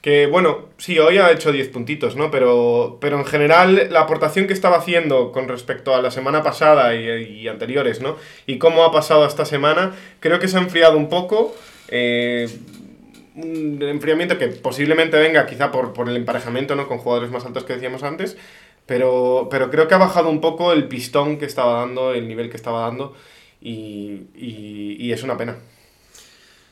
que, 0.02 0.28
bueno, 0.28 0.68
sí, 0.78 1.00
hoy 1.00 1.18
ha 1.18 1.32
hecho 1.32 1.54
10 1.54 1.70
puntitos, 1.70 2.18
¿no? 2.18 2.30
Pero, 2.30 2.98
pero 3.00 3.18
en 3.18 3.24
general 3.24 3.88
la 3.90 4.02
aportación 4.02 4.48
que 4.48 4.54
estaba 4.54 4.76
haciendo 4.76 5.32
con 5.32 5.48
respecto 5.48 5.96
a 5.96 6.02
la 6.02 6.12
semana 6.12 6.44
pasada 6.44 6.94
y, 6.94 7.40
y 7.40 7.48
anteriores, 7.48 8.02
¿no? 8.02 8.18
Y 8.48 8.58
cómo 8.58 8.84
ha 8.84 8.92
pasado 8.92 9.26
esta 9.26 9.46
semana, 9.46 9.96
creo 10.20 10.40
que 10.40 10.50
se 10.50 10.58
ha 10.58 10.60
enfriado 10.60 10.98
un 10.98 11.08
poco. 11.08 11.56
Eh, 11.88 12.50
un 13.36 13.82
enfriamiento 13.82 14.38
que 14.38 14.48
posiblemente 14.50 15.18
venga 15.18 15.46
quizá 15.46 15.72
por, 15.72 15.94
por 15.94 16.10
el 16.10 16.16
emparejamiento 16.18 16.76
¿no? 16.76 16.88
con 16.88 17.00
jugadores 17.00 17.32
más 17.32 17.46
altos 17.46 17.64
que 17.64 17.74
decíamos 17.74 18.04
antes, 18.04 18.38
pero, 18.86 19.48
pero 19.50 19.70
creo 19.72 19.88
que 19.88 19.96
ha 19.96 19.98
bajado 19.98 20.30
un 20.30 20.42
poco 20.42 20.74
el 20.74 20.88
pistón 20.88 21.38
que 21.40 21.46
estaba 21.46 21.80
dando, 21.80 22.14
el 22.14 22.28
nivel 22.28 22.50
que 22.50 22.58
estaba 22.58 22.82
dando, 22.82 23.16
y, 23.62 24.28
y- 24.36 24.98
y 25.00 25.12
es 25.14 25.24
una 25.24 25.38
pena. 25.38 25.58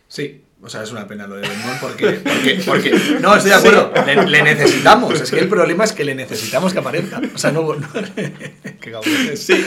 Sí, 0.08 0.44
o 0.64 0.70
sea, 0.70 0.84
es 0.84 0.92
una 0.92 1.08
pena 1.08 1.26
lo 1.28 1.36
de 1.36 1.42
Belmont 1.42 1.80
porque, 1.82 2.22
porque, 2.24 2.62
porque- 2.66 2.92
no, 3.20 3.36
estoy 3.36 3.50
de 3.52 3.58
acuerdo, 3.58 3.92
le, 4.06 4.28
le 4.28 4.42
necesitamos, 4.44 5.20
es 5.20 5.32
que 5.32 5.40
el 5.40 5.48
problema 5.50 5.84
es 5.84 5.92
que 5.94 6.04
le 6.06 6.14
necesitamos 6.16 6.72
que 6.74 6.80
aparezca, 6.80 7.20
o 7.34 7.38
sea, 7.38 7.52
no... 7.52 7.62
no 7.76 7.88
qué 8.80 8.92
cabrones. 8.92 9.44
Sí. 9.44 9.66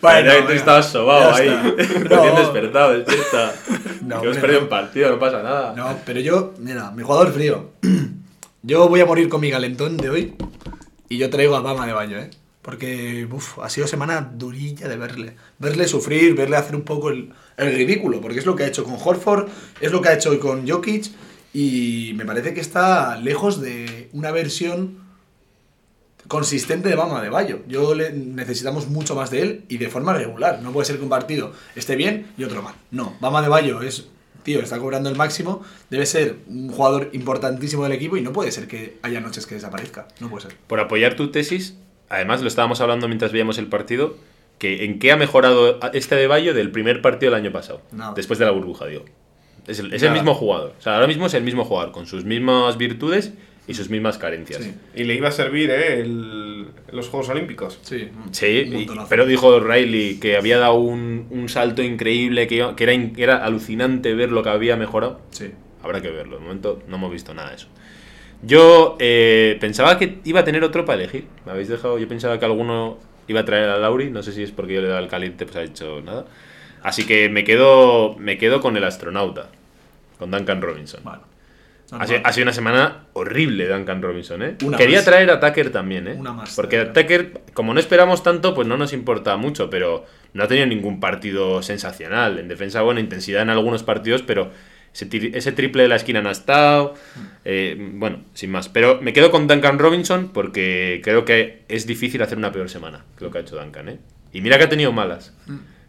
Vale, 0.00 0.42
tú 0.42 0.52
estabas 0.52 0.90
sobado 0.90 1.34
ahí. 1.34 1.48
Recién 1.76 2.08
No. 2.34 2.38
despertado, 2.40 2.92
despierta. 2.92 3.54
No, 4.02 4.20
que 4.20 4.26
hemos 4.26 4.38
perdido 4.38 4.60
no. 4.60 4.64
un 4.66 4.70
partido, 4.70 5.10
no 5.10 5.18
pasa 5.18 5.42
nada. 5.42 5.74
No, 5.76 5.98
pero 6.06 6.20
yo, 6.20 6.54
mira, 6.58 6.90
mi 6.92 7.02
jugador 7.02 7.32
frío. 7.32 7.70
Yo 8.62 8.88
voy 8.88 9.00
a 9.00 9.06
morir 9.06 9.28
con 9.28 9.40
mi 9.40 9.50
galentón 9.50 9.96
de 9.96 10.10
hoy 10.10 10.34
y 11.08 11.16
yo 11.16 11.30
traigo 11.30 11.54
a 11.56 11.60
Bama 11.60 11.86
de 11.86 11.92
baño, 11.92 12.18
¿eh? 12.18 12.28
Porque 12.62 13.26
uf, 13.30 13.58
ha 13.60 13.70
sido 13.70 13.86
semana 13.86 14.32
durilla 14.34 14.88
de 14.88 14.96
verle. 14.96 15.36
Verle 15.58 15.86
sufrir, 15.86 16.34
verle 16.34 16.56
hacer 16.56 16.76
un 16.76 16.82
poco 16.82 17.10
el, 17.10 17.32
el 17.56 17.74
ridículo, 17.74 18.20
porque 18.20 18.38
es 18.38 18.46
lo 18.46 18.56
que 18.56 18.64
ha 18.64 18.66
hecho 18.66 18.84
con 18.84 18.96
Horford, 19.02 19.48
es 19.80 19.92
lo 19.92 20.00
que 20.00 20.08
ha 20.08 20.14
hecho 20.14 20.30
hoy 20.30 20.38
con 20.38 20.68
Jokic 20.68 21.10
y 21.52 22.12
me 22.16 22.24
parece 22.24 22.54
que 22.54 22.60
está 22.60 23.16
lejos 23.16 23.60
de 23.60 24.10
una 24.12 24.30
versión 24.30 25.08
consistente 26.28 26.88
de 26.88 26.94
Bama 26.94 27.22
de 27.22 27.30
Bayo. 27.30 27.60
Yo 27.66 27.94
le, 27.94 28.12
necesitamos 28.12 28.88
mucho 28.88 29.14
más 29.14 29.30
de 29.30 29.42
él 29.42 29.64
y 29.68 29.78
de 29.78 29.88
forma 29.88 30.12
regular. 30.12 30.60
No 30.62 30.72
puede 30.72 30.86
ser 30.86 30.98
que 30.98 31.02
un 31.02 31.08
partido 31.08 31.52
esté 31.74 31.96
bien 31.96 32.32
y 32.36 32.44
otro 32.44 32.62
mal. 32.62 32.74
No, 32.90 33.16
Bama 33.20 33.42
de 33.42 33.48
Bayo 33.48 33.80
es, 33.82 34.06
tío, 34.42 34.60
está 34.60 34.78
cobrando 34.78 35.08
el 35.08 35.16
máximo, 35.16 35.62
debe 35.90 36.06
ser 36.06 36.36
un 36.46 36.70
jugador 36.70 37.10
importantísimo 37.12 37.82
del 37.84 37.92
equipo 37.92 38.16
y 38.16 38.22
no 38.22 38.32
puede 38.32 38.52
ser 38.52 38.68
que 38.68 38.98
haya 39.02 39.20
noches 39.20 39.46
que 39.46 39.54
desaparezca. 39.54 40.06
No 40.20 40.28
puede 40.28 40.42
ser. 40.42 40.56
Por 40.66 40.80
apoyar 40.80 41.16
tu 41.16 41.30
tesis, 41.30 41.76
además 42.08 42.42
lo 42.42 42.48
estábamos 42.48 42.80
hablando 42.80 43.08
mientras 43.08 43.32
veíamos 43.32 43.58
el 43.58 43.66
partido, 43.66 44.16
que 44.58 44.84
en 44.84 44.98
qué 44.98 45.12
ha 45.12 45.16
mejorado 45.16 45.78
este 45.92 46.16
de 46.16 46.26
Bayo 46.26 46.52
del 46.54 46.70
primer 46.70 47.00
partido 47.02 47.32
del 47.32 47.40
año 47.40 47.52
pasado, 47.52 47.80
después 48.16 48.38
de 48.38 48.44
la 48.44 48.50
burbuja, 48.50 48.86
digo. 48.86 49.04
Es 49.66 49.78
el, 49.80 49.92
es 49.92 50.02
el 50.02 50.12
mismo 50.12 50.34
jugador. 50.34 50.74
O 50.78 50.82
sea, 50.82 50.94
ahora 50.94 51.06
mismo 51.06 51.26
es 51.26 51.34
el 51.34 51.42
mismo 51.44 51.64
jugador, 51.64 51.92
con 51.92 52.06
sus 52.06 52.24
mismas 52.24 52.78
virtudes 52.78 53.34
y 53.66 53.74
sus 53.74 53.90
mismas 53.90 54.16
carencias. 54.16 54.62
Sí. 54.64 54.74
Y 54.94 55.04
le 55.04 55.14
iba 55.14 55.28
a 55.28 55.30
servir, 55.32 55.70
¿eh? 55.70 56.00
El- 56.00 56.68
los 56.90 57.08
Juegos 57.08 57.28
Olímpicos. 57.28 57.78
Sí, 57.82 58.08
Sí, 58.32 58.46
y- 58.46 58.86
pero 59.10 59.26
dijo 59.26 59.60
Riley 59.60 60.18
que 60.18 60.38
había 60.38 60.58
dado 60.58 60.76
un, 60.76 61.26
un 61.28 61.50
salto 61.50 61.82
increíble, 61.82 62.46
que, 62.46 62.54
iba- 62.56 62.74
que 62.76 62.84
era, 62.84 63.12
que 63.12 63.22
era 63.22 63.44
alucinante 63.44 64.14
ver 64.14 64.32
lo 64.32 64.42
que 64.42 64.48
había 64.48 64.76
mejorado. 64.76 65.20
Sí. 65.32 65.50
Habrá 65.82 66.00
que 66.00 66.08
verlo, 66.10 66.36
de 66.38 66.42
momento 66.42 66.82
no 66.88 66.96
hemos 66.96 67.12
visto 67.12 67.34
nada 67.34 67.50
de 67.50 67.56
eso. 67.56 67.68
Yo 68.42 68.96
eh, 69.00 69.56
pensaba 69.60 69.98
que 69.98 70.20
iba 70.24 70.40
a 70.40 70.44
tener 70.44 70.62
otro 70.64 70.84
para 70.84 71.02
elegir. 71.02 71.26
Me 71.44 71.52
habéis 71.52 71.68
dejado, 71.68 71.98
yo 71.98 72.06
pensaba 72.08 72.38
que 72.38 72.44
alguno 72.44 72.98
iba 73.26 73.40
a 73.40 73.44
traer 73.44 73.68
a 73.68 73.78
Lauri, 73.78 74.10
no 74.10 74.22
sé 74.22 74.32
si 74.32 74.42
es 74.42 74.52
porque 74.52 74.74
yo 74.74 74.80
le 74.80 74.86
he 74.86 74.90
dado 74.90 75.02
el 75.02 75.10
caliente, 75.10 75.44
pues 75.44 75.56
ha 75.56 75.60
dicho 75.60 76.00
nada. 76.02 76.26
Así 76.82 77.04
que 77.06 77.28
me 77.28 77.44
quedo, 77.44 78.16
me 78.18 78.38
quedo 78.38 78.60
con 78.60 78.76
el 78.76 78.84
astronauta, 78.84 79.48
con 80.18 80.30
Duncan 80.30 80.62
Robinson. 80.62 81.00
Bueno. 81.02 81.22
Ha 81.90 82.06
sido, 82.06 82.20
ha 82.22 82.32
sido 82.32 82.44
una 82.44 82.52
semana 82.52 83.04
horrible 83.14 83.66
Duncan 83.66 84.02
Robinson, 84.02 84.42
¿eh? 84.42 84.56
Una 84.62 84.76
Quería 84.76 84.98
más. 84.98 85.06
traer 85.06 85.30
a 85.30 85.40
Tucker 85.40 85.72
también, 85.72 86.06
¿eh? 86.06 86.16
Una 86.18 86.32
más, 86.34 86.54
Porque 86.54 86.80
a 86.80 86.92
Tucker. 86.92 87.40
Como 87.54 87.72
no 87.72 87.80
esperamos 87.80 88.22
tanto, 88.22 88.54
pues 88.54 88.68
no 88.68 88.76
nos 88.76 88.92
importa 88.92 89.36
mucho, 89.38 89.70
pero 89.70 90.04
no 90.34 90.44
ha 90.44 90.48
tenido 90.48 90.66
ningún 90.66 91.00
partido 91.00 91.62
sensacional. 91.62 92.38
En 92.38 92.48
defensa, 92.48 92.82
buena 92.82 93.00
intensidad 93.00 93.40
en 93.40 93.48
algunos 93.48 93.84
partidos, 93.84 94.20
pero 94.22 94.50
ese, 94.92 95.08
tri- 95.08 95.30
ese 95.34 95.52
triple 95.52 95.82
de 95.82 95.88
la 95.88 95.96
esquina 95.96 96.20
no 96.22 96.28
ha 96.28 96.32
estado. 96.32 96.94
eh, 97.44 97.76
bueno, 97.94 98.24
sin 98.34 98.50
más. 98.50 98.68
Pero 98.68 99.00
me 99.00 99.12
quedo 99.12 99.30
con 99.30 99.46
Duncan 99.46 99.78
Robinson 99.78 100.30
porque 100.32 101.00
creo 101.04 101.24
que 101.24 101.64
es 101.68 101.86
difícil 101.86 102.22
hacer 102.22 102.38
una 102.38 102.52
peor 102.52 102.68
semana 102.68 103.04
que 103.16 103.24
lo 103.24 103.30
que 103.30 103.38
ha 103.38 103.40
hecho 103.42 103.56
Duncan, 103.60 103.88
¿eh? 103.88 103.98
Y 104.32 104.40
mira 104.40 104.58
que 104.58 104.64
ha 104.64 104.68
tenido 104.68 104.92
malas. 104.92 105.34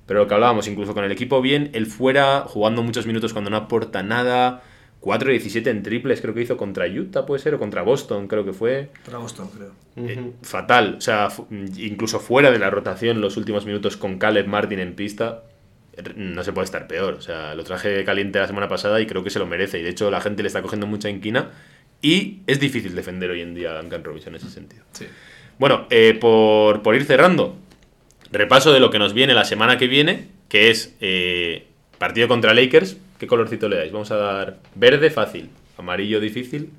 Pero 0.05 0.21
lo 0.21 0.27
que 0.27 0.33
hablábamos, 0.33 0.67
incluso 0.67 0.93
con 0.93 1.03
el 1.03 1.11
equipo 1.11 1.41
bien, 1.41 1.69
él 1.73 1.85
fuera, 1.85 2.41
jugando 2.47 2.81
muchos 2.81 3.05
minutos 3.05 3.33
cuando 3.33 3.49
no 3.51 3.57
aporta 3.57 4.01
nada. 4.03 4.63
4-17 5.01 5.67
en 5.67 5.81
triples, 5.81 6.19
creo 6.19 6.33
que 6.33 6.41
hizo 6.41 6.57
contra 6.57 6.85
Utah, 6.85 7.25
puede 7.25 7.41
ser, 7.41 7.53
o 7.53 7.59
contra 7.59 7.83
Boston, 7.83 8.27
creo 8.27 8.43
que 8.43 8.51
fue. 8.51 8.89
Para 9.05 9.17
Boston, 9.19 9.49
creo. 9.55 9.71
Eh, 9.95 10.31
fatal. 10.41 10.95
O 10.97 11.01
sea, 11.01 11.29
incluso 11.77 12.19
fuera 12.19 12.51
de 12.51 12.59
la 12.59 12.69
rotación, 12.69 13.21
los 13.21 13.37
últimos 13.37 13.65
minutos 13.65 13.95
con 13.95 14.17
Caleb 14.17 14.47
Martin 14.47 14.79
en 14.79 14.95
pista, 14.95 15.43
no 16.15 16.43
se 16.43 16.53
puede 16.53 16.65
estar 16.65 16.87
peor. 16.87 17.13
O 17.15 17.21
sea, 17.21 17.55
lo 17.55 17.63
traje 17.63 18.03
caliente 18.03 18.39
la 18.39 18.47
semana 18.47 18.67
pasada 18.67 18.99
y 19.01 19.05
creo 19.05 19.23
que 19.23 19.29
se 19.29 19.39
lo 19.39 19.45
merece. 19.45 19.79
Y 19.79 19.83
de 19.83 19.89
hecho, 19.89 20.11
la 20.11 20.21
gente 20.21 20.43
le 20.43 20.47
está 20.47 20.61
cogiendo 20.61 20.87
mucha 20.87 21.09
inquina. 21.09 21.51
Y 22.01 22.39
es 22.47 22.59
difícil 22.59 22.95
defender 22.95 23.29
hoy 23.31 23.41
en 23.41 23.53
día 23.53 23.71
a 23.71 23.81
Duncan 23.81 24.03
Robinson 24.03 24.33
en 24.33 24.41
ese 24.41 24.49
sentido. 24.49 24.83
Sí. 24.93 25.05
Bueno, 25.57 25.87
eh, 25.89 26.17
por, 26.19 26.81
por 26.81 26.95
ir 26.95 27.03
cerrando, 27.03 27.57
repaso 28.31 28.71
de 28.71 28.79
lo 28.79 28.89
que 28.89 28.99
nos 28.99 29.13
viene 29.13 29.33
la 29.33 29.43
semana 29.43 29.77
que 29.77 29.87
viene, 29.87 30.27
que 30.47 30.69
es 30.69 30.95
eh, 31.01 31.67
partido 31.97 32.27
contra 32.27 32.53
Lakers. 32.53 32.97
¿Qué 33.19 33.27
colorcito 33.27 33.67
le 33.67 33.75
dais? 33.75 33.91
Vamos 33.91 34.11
a 34.11 34.15
dar 34.15 34.59
verde 34.75 35.09
fácil, 35.09 35.49
amarillo 35.77 36.21
difícil 36.21 36.71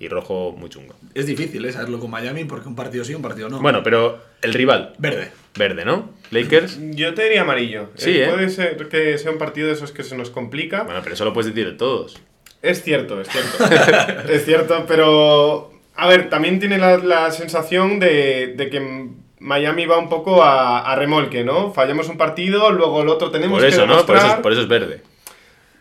y 0.00 0.08
rojo 0.08 0.54
muy 0.56 0.68
chungo. 0.70 0.94
Es 1.14 1.26
difícil, 1.26 1.64
¿eh? 1.64 1.72
Saberlo 1.72 1.98
con 1.98 2.10
Miami 2.10 2.44
porque 2.44 2.68
un 2.68 2.76
partido 2.76 3.04
sí, 3.04 3.14
un 3.14 3.22
partido 3.22 3.48
no. 3.48 3.60
Bueno, 3.60 3.82
pero 3.82 4.18
el 4.42 4.54
rival, 4.54 4.94
Verde. 4.98 5.30
verde, 5.58 5.84
¿no? 5.84 6.10
Lakers. 6.30 6.78
Yo 6.92 7.14
te 7.14 7.24
diría 7.24 7.42
amarillo. 7.42 7.90
Sí, 7.96 8.10
Eh, 8.10 8.24
¿eh? 8.24 8.28
Puede 8.30 8.48
ser 8.50 8.76
que 8.88 9.18
sea 9.18 9.30
un 9.32 9.38
partido 9.38 9.66
de 9.68 9.74
esos 9.74 9.92
que 9.92 10.04
se 10.04 10.16
nos 10.16 10.30
complica. 10.30 10.82
Bueno, 10.84 11.00
pero 11.02 11.14
eso 11.14 11.24
lo 11.24 11.32
puedes 11.32 11.52
decir 11.54 11.70
de 11.72 11.76
todos. 11.76 12.18
Es 12.62 12.82
cierto, 12.82 13.20
es 13.20 13.28
cierto. 13.28 13.64
es 14.32 14.44
cierto, 14.44 14.84
pero. 14.86 15.72
A 15.96 16.06
ver, 16.08 16.28
también 16.30 16.60
tiene 16.60 16.78
la, 16.78 16.98
la 16.98 17.30
sensación 17.32 17.98
de, 17.98 18.54
de 18.56 18.70
que 18.70 19.08
Miami 19.40 19.86
va 19.86 19.98
un 19.98 20.08
poco 20.08 20.42
a, 20.44 20.80
a 20.80 20.94
remolque, 20.96 21.42
¿no? 21.44 21.72
Fallamos 21.72 22.08
un 22.08 22.16
partido, 22.16 22.70
luego 22.70 23.02
el 23.02 23.08
otro 23.08 23.30
tenemos 23.30 23.58
Por 23.58 23.66
eso, 23.68 23.82
que 23.82 23.86
¿no? 23.88 24.06
Por 24.06 24.16
eso, 24.16 24.26
es, 24.26 24.34
por 24.34 24.52
eso 24.52 24.60
es 24.62 24.68
verde. 24.68 25.02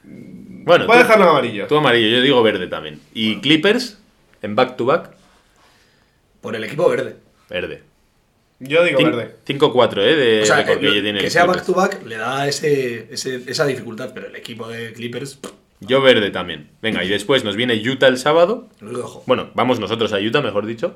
Bueno, 0.03 0.85
Voy 0.85 0.95
a 0.97 0.99
dejarlo 0.99 1.29
amarillo. 1.29 1.67
tú 1.67 1.77
amarillo, 1.77 2.09
yo 2.17 2.21
digo 2.21 2.43
verde 2.43 2.67
también. 2.67 2.99
Y 3.13 3.39
Clippers, 3.41 3.99
en 4.41 4.55
back 4.55 4.75
to 4.77 4.85
back, 4.85 5.11
Por 6.41 6.55
el 6.55 6.63
equipo 6.63 6.89
verde. 6.89 7.15
verde. 7.49 7.83
Yo 8.59 8.83
digo 8.83 8.99
Cin- 8.99 9.15
verde. 9.15 9.35
5-4, 9.45 10.01
¿eh? 10.03 10.15
De, 10.15 10.41
O 10.41 10.45
sea, 10.45 10.57
de 10.57 10.65
que, 10.65 10.71
porque 10.73 11.01
tiene 11.01 11.19
que 11.19 11.29
sea 11.29 11.45
back 11.45 11.63
Clippers. 11.63 11.67
to 11.67 11.73
back 11.79 12.05
le 12.05 12.17
da 12.17 12.47
ese, 12.47 13.07
ese- 13.13 13.43
esa 13.45 13.65
dificultad, 13.65 14.11
pero 14.13 14.27
el 14.27 14.35
equipo 14.35 14.67
de 14.67 14.93
Clippers, 14.93 15.35
pff, 15.35 15.51
Yo 15.79 16.01
verde 16.01 16.31
también. 16.31 16.69
Venga, 16.81 17.03
y 17.03 17.09
después 17.09 17.43
nos 17.43 17.55
viene 17.55 17.75
Utah 17.87 18.07
el 18.07 18.17
sábado. 18.17 18.67
rojo. 18.81 19.23
Bueno, 19.27 19.51
vamos 19.53 19.79
nosotros 19.79 20.11
a 20.13 20.17
Utah, 20.17 20.41
mejor 20.41 20.65
dicho. 20.65 20.95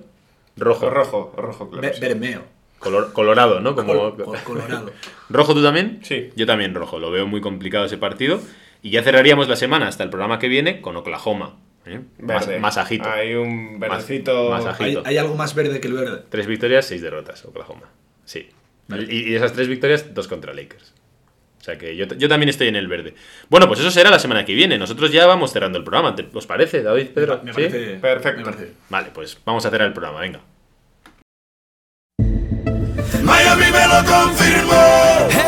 Rojo. 0.58 0.90
Rojo, 0.90 1.34
rojo, 1.38 1.70
claro. 1.70 1.96
Bermeo. 2.02 2.42
Color- 2.80 3.14
colorado, 3.14 3.60
¿no? 3.60 3.76
Como... 3.76 3.94
Col- 4.16 4.24
col- 4.26 4.40
colorado. 4.44 4.92
¿Rojo 5.30 5.54
tú 5.54 5.62
también? 5.62 6.00
Sí. 6.04 6.32
Yo 6.36 6.48
también 6.48 6.74
rojo, 6.74 6.98
lo 6.98 7.12
veo 7.12 7.28
muy 7.28 7.42
complicado 7.42 7.86
ese 7.86 7.98
partido. 8.00 8.42
Y 8.82 8.90
ya 8.90 9.04
cerraríamos 9.04 9.48
la 9.48 9.56
semana 9.56 9.88
hasta 9.88 10.04
el 10.04 10.10
programa 10.10 10.40
que 10.40 10.48
viene 10.48 10.82
con 10.82 10.98
Oklahoma. 10.98 11.58
¿Eh? 11.86 12.02
Mas- 12.20 12.46
Verde. 12.48 12.60
masajito. 12.60 13.10
Hay 13.10 13.34
un 13.36 13.80
verdecito. 13.80 14.50
Mas-. 14.52 14.80
¿Hay, 14.80 15.18
algo 15.18 15.36
más 15.36 15.54
verde 15.56 15.80
que 15.80 15.88
el 15.88 15.94
verde? 15.94 16.24
Tres 16.30 16.48
victorias, 16.48 16.86
seis 16.86 17.02
derrotas, 17.02 17.44
Oklahoma. 17.46 17.90
Sí. 18.26 18.50
Y, 19.10 19.32
y 19.32 19.36
esas 19.36 19.54
tres 19.54 19.68
victorias, 19.68 20.14
dos 20.14 20.28
contra 20.28 20.54
Lakers. 20.54 20.94
O 21.60 21.64
sea 21.64 21.78
que 21.78 21.96
yo, 21.96 22.06
yo 22.08 22.28
también 22.28 22.50
estoy 22.50 22.70
en 22.70 22.76
el 22.76 22.88
verde. 22.88 23.14
Bueno, 23.50 23.68
pues 23.68 23.80
eso 23.80 23.92
será 23.92 24.10
la 24.10 24.18
semana 24.20 24.44
que 24.46 24.56
viene. 24.56 24.78
Nosotros 24.80 25.12
ya 25.12 25.28
vamos 25.28 25.54
cerrando 25.54 25.78
el 25.78 25.84
programa. 25.84 26.16
¿Te- 26.16 26.28
¿Os 26.34 26.48
parece, 26.48 26.82
David, 26.82 27.10
Pedro? 27.14 27.42
Me 27.44 27.54
¿Sí? 27.54 27.62
parece, 27.62 27.80
Perfecto. 28.00 28.40
me 28.40 28.46
parece. 28.46 28.72
Vale, 28.90 29.10
pues 29.14 29.38
vamos 29.46 29.64
a 29.66 29.70
cerrar 29.70 29.88
el 29.88 29.94
programa, 29.94 30.20
venga. 30.22 30.40
Miami 33.24 33.66
me 33.72 33.88
lo 33.88 34.04
confirmó. 34.12 35.41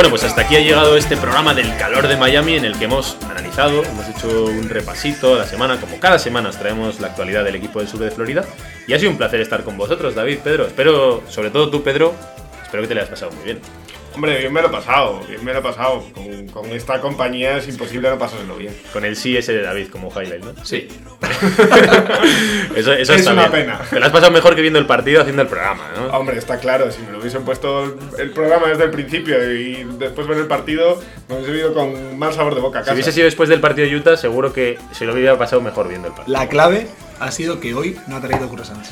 Bueno, 0.00 0.12
pues 0.12 0.24
hasta 0.24 0.40
aquí 0.40 0.56
ha 0.56 0.60
llegado 0.60 0.96
este 0.96 1.14
programa 1.18 1.52
del 1.52 1.76
calor 1.76 2.08
de 2.08 2.16
Miami 2.16 2.54
en 2.54 2.64
el 2.64 2.78
que 2.78 2.86
hemos 2.86 3.18
analizado, 3.28 3.84
hemos 3.84 4.08
hecho 4.08 4.46
un 4.46 4.70
repasito 4.70 5.34
a 5.34 5.36
la 5.40 5.44
semana, 5.44 5.78
como 5.78 6.00
cada 6.00 6.18
semana 6.18 6.48
os 6.48 6.56
traemos 6.56 7.00
la 7.00 7.08
actualidad 7.08 7.44
del 7.44 7.56
equipo 7.56 7.80
del 7.80 7.88
sur 7.88 8.00
de 8.00 8.10
Florida. 8.10 8.46
Y 8.86 8.94
ha 8.94 8.98
sido 8.98 9.10
un 9.10 9.18
placer 9.18 9.42
estar 9.42 9.62
con 9.62 9.76
vosotros, 9.76 10.14
David, 10.14 10.38
Pedro. 10.42 10.66
Espero, 10.66 11.22
sobre 11.28 11.50
todo 11.50 11.68
tú, 11.68 11.82
Pedro, 11.82 12.14
espero 12.62 12.82
que 12.82 12.88
te 12.88 12.94
lo 12.94 13.00
hayas 13.00 13.10
pasado 13.10 13.32
muy 13.32 13.44
bien. 13.44 13.60
Hombre, 14.14 14.38
bien 14.38 14.52
me 14.52 14.60
lo 14.60 14.68
he 14.68 14.70
pasado, 14.70 15.20
bien 15.28 15.44
me 15.44 15.52
lo 15.52 15.60
he 15.60 15.62
pasado. 15.62 16.04
Con, 16.14 16.48
con 16.48 16.66
esta 16.72 17.00
compañía 17.00 17.56
es 17.56 17.68
imposible 17.68 18.10
no 18.10 18.18
pasárselo 18.18 18.56
bien. 18.56 18.76
Con 18.92 19.04
el 19.04 19.16
sí 19.16 19.36
ese 19.36 19.52
de 19.52 19.62
David 19.62 19.88
como 19.88 20.08
highlight, 20.10 20.42
¿no? 20.44 20.52
Sí. 20.64 20.88
Eso, 22.74 22.92
eso 22.92 23.12
Es 23.12 23.20
está 23.20 23.32
una 23.32 23.48
bien. 23.48 23.66
pena. 23.66 23.80
Te 23.88 23.98
lo 23.98 24.06
has 24.06 24.12
pasado 24.12 24.30
mejor 24.32 24.54
que 24.54 24.60
viendo 24.62 24.78
el 24.78 24.86
partido 24.86 25.20
haciendo 25.20 25.42
el 25.42 25.48
programa, 25.48 25.90
¿no? 25.96 26.06
Hombre, 26.18 26.38
está 26.38 26.58
claro, 26.58 26.90
si 26.90 27.02
me 27.02 27.12
lo 27.12 27.18
hubiesen 27.18 27.44
puesto 27.44 27.96
el 28.18 28.30
programa 28.30 28.68
desde 28.68 28.84
el 28.84 28.90
principio 28.90 29.36
y 29.52 29.84
después 29.98 30.26
ver 30.26 30.38
el 30.38 30.46
partido, 30.46 31.00
me 31.28 31.36
hubiese 31.36 31.56
ido 31.58 31.74
con 31.74 32.18
mal 32.18 32.32
sabor 32.32 32.54
de 32.54 32.60
boca 32.60 32.80
a 32.80 32.84
Si 32.84 32.90
hubiese 32.92 33.12
sido 33.12 33.24
después 33.26 33.48
del 33.48 33.60
partido 33.60 33.88
de 33.88 33.96
Utah, 33.96 34.16
seguro 34.16 34.52
que 34.52 34.78
se 34.92 35.04
lo 35.04 35.14
hubiera 35.14 35.36
pasado 35.38 35.60
mejor 35.62 35.88
viendo 35.88 36.08
el 36.08 36.14
partido. 36.14 36.36
La 36.38 36.48
clave 36.48 36.86
ha 37.18 37.30
sido 37.30 37.60
que 37.60 37.74
hoy 37.74 37.96
no 38.06 38.16
ha 38.16 38.20
traído 38.20 38.48
croissants. 38.48 38.90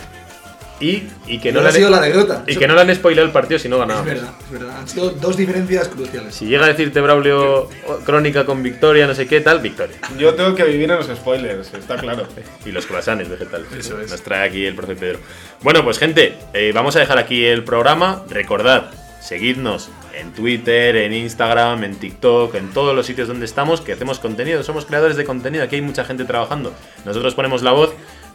Y, 0.80 1.04
y 1.26 1.38
que 1.40 1.50
No 1.52 1.60
no, 1.60 1.60
ha 1.60 1.62
le 1.64 1.68
han- 1.70 1.74
sido 1.74 1.90
la 1.90 1.96
anécdota. 1.98 2.44
y 2.46 2.56
que 2.56 2.68
no 2.68 2.74
le 2.74 2.80
han 2.82 2.94
spoilado 2.94 3.26
el 3.26 3.32
partido 3.32 3.58
si 3.58 3.68
no 3.68 3.76
Es 3.76 3.80
ganábamos. 3.80 4.06
verdad, 4.06 4.30
es 4.44 4.50
verdad. 4.50 4.76
Han 4.78 4.88
sido 4.88 5.10
dos 5.10 5.36
diferencias 5.36 5.88
cruciales. 5.88 6.34
Si 6.34 6.46
llega 6.46 6.66
a 6.66 6.68
decirte 6.68 7.00
Braulio 7.00 7.68
crónica 8.06 8.46
con 8.46 8.62
victoria, 8.62 9.06
no 9.06 9.14
sé 9.14 9.26
qué, 9.26 9.40
tal, 9.40 9.58
victoria. 9.60 9.96
Yo 10.16 10.34
tengo 10.34 10.54
que 10.54 10.64
vivir 10.64 10.90
en 10.90 10.96
los 10.96 11.06
spoilers, 11.06 11.74
está 11.74 11.96
claro. 11.96 12.26
Y 12.64 12.70
los 12.70 12.86
croissants 12.86 13.28
vegetales. 13.28 13.66
Eso 13.76 14.00
es. 14.00 14.10
Nos 14.10 14.22
trae 14.22 14.46
aquí 14.48 14.64
el 14.66 14.74
profe 14.76 14.94
Pedro. 14.94 15.18
Bueno, 15.62 15.82
pues 15.82 15.98
gente, 15.98 16.34
eh, 16.54 16.70
vamos 16.74 16.94
a 16.94 17.00
dejar 17.00 17.18
aquí 17.18 17.44
el 17.44 17.64
programa. 17.64 18.22
Recordad, 18.30 18.90
seguidnos 19.20 19.88
en 20.14 20.32
Twitter, 20.32 20.96
en 20.96 21.12
Instagram, 21.12 21.84
en 21.84 21.94
TikTok, 21.96 22.54
en 22.56 22.70
todos 22.70 22.94
los 22.94 23.06
sitios 23.06 23.28
donde 23.28 23.46
estamos, 23.46 23.80
que 23.80 23.92
hacemos 23.92 24.18
contenido. 24.18 24.62
Somos 24.62 24.84
creadores 24.84 25.16
de 25.16 25.24
contenido, 25.24 25.64
aquí 25.64 25.76
hay 25.76 25.82
mucha 25.82 26.04
gente 26.04 26.24
trabajando. 26.24 26.72
Nosotros 27.04 27.34
ponemos 27.34 27.62
la 27.62 27.72
voz, 27.72 27.90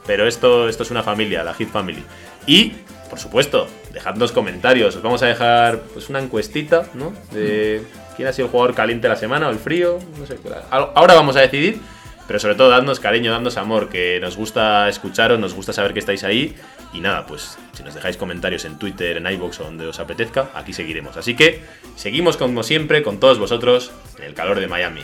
pero 0.06 0.28
esto, 0.28 0.68
esto 0.70 0.84
es 0.84 0.92
una 0.92 1.04
familia, 1.04 1.44
la 1.44 1.54
Hit 1.54 1.70
Family. 1.70 2.04
Y, 2.46 2.74
por 3.10 3.20
supuesto, 3.20 3.68
dejadnos 3.92 4.32
comentarios. 4.32 4.96
Os 4.96 5.02
vamos 5.02 5.24
a 5.24 5.28
dejar 5.28 5.80
pues, 5.94 6.10
una 6.10 6.20
encuestita, 6.20 6.88
¿no? 6.94 7.14
De 7.32 7.84
quién 8.16 8.28
ha 8.28 8.34
sido 8.34 8.48
el 8.48 8.52
jugador 8.52 8.76
caliente 8.76 9.08
la 9.08 9.16
semana 9.16 9.48
o 9.48 9.52
el 9.52 9.60
frío. 9.60 10.00
No 10.18 10.26
sé. 10.26 10.38
Ahora 10.70 11.14
vamos 11.14 11.36
a 11.36 11.42
decidir. 11.42 11.80
Pero 12.26 12.40
sobre 12.40 12.56
todo, 12.56 12.70
dadnos 12.70 13.02
cariño, 13.02 13.32
dadnos 13.32 13.58
amor, 13.58 13.90
que 13.90 14.20
nos 14.22 14.38
gusta 14.38 14.88
escucharos, 14.88 15.40
nos 15.40 15.54
gusta 15.54 15.74
saber 15.74 15.94
que 15.94 16.00
estáis 16.00 16.24
ahí. 16.24 16.56
Y 16.94 17.02
nada, 17.02 17.26
pues 17.26 17.58
si 17.74 17.84
nos 17.84 17.94
dejáis 17.94 18.18
comentarios 18.18 18.64
en 18.66 18.80
Twitter, 18.80 19.18
en 19.18 19.28
iVoox 19.28 19.60
o 19.60 19.64
donde 19.66 19.88
os 19.88 20.00
apetezca, 20.00 20.50
aquí 20.54 20.72
seguiremos. 20.72 21.18
Así 21.18 21.36
que 21.36 21.62
seguimos 21.96 22.38
como 22.38 22.64
siempre 22.64 23.04
con 23.04 23.20
todos 23.20 23.40
vosotros 23.40 23.92
en 24.18 24.24
el 24.24 24.34
calor 24.34 24.60
de 24.60 24.68
Miami. 24.68 25.02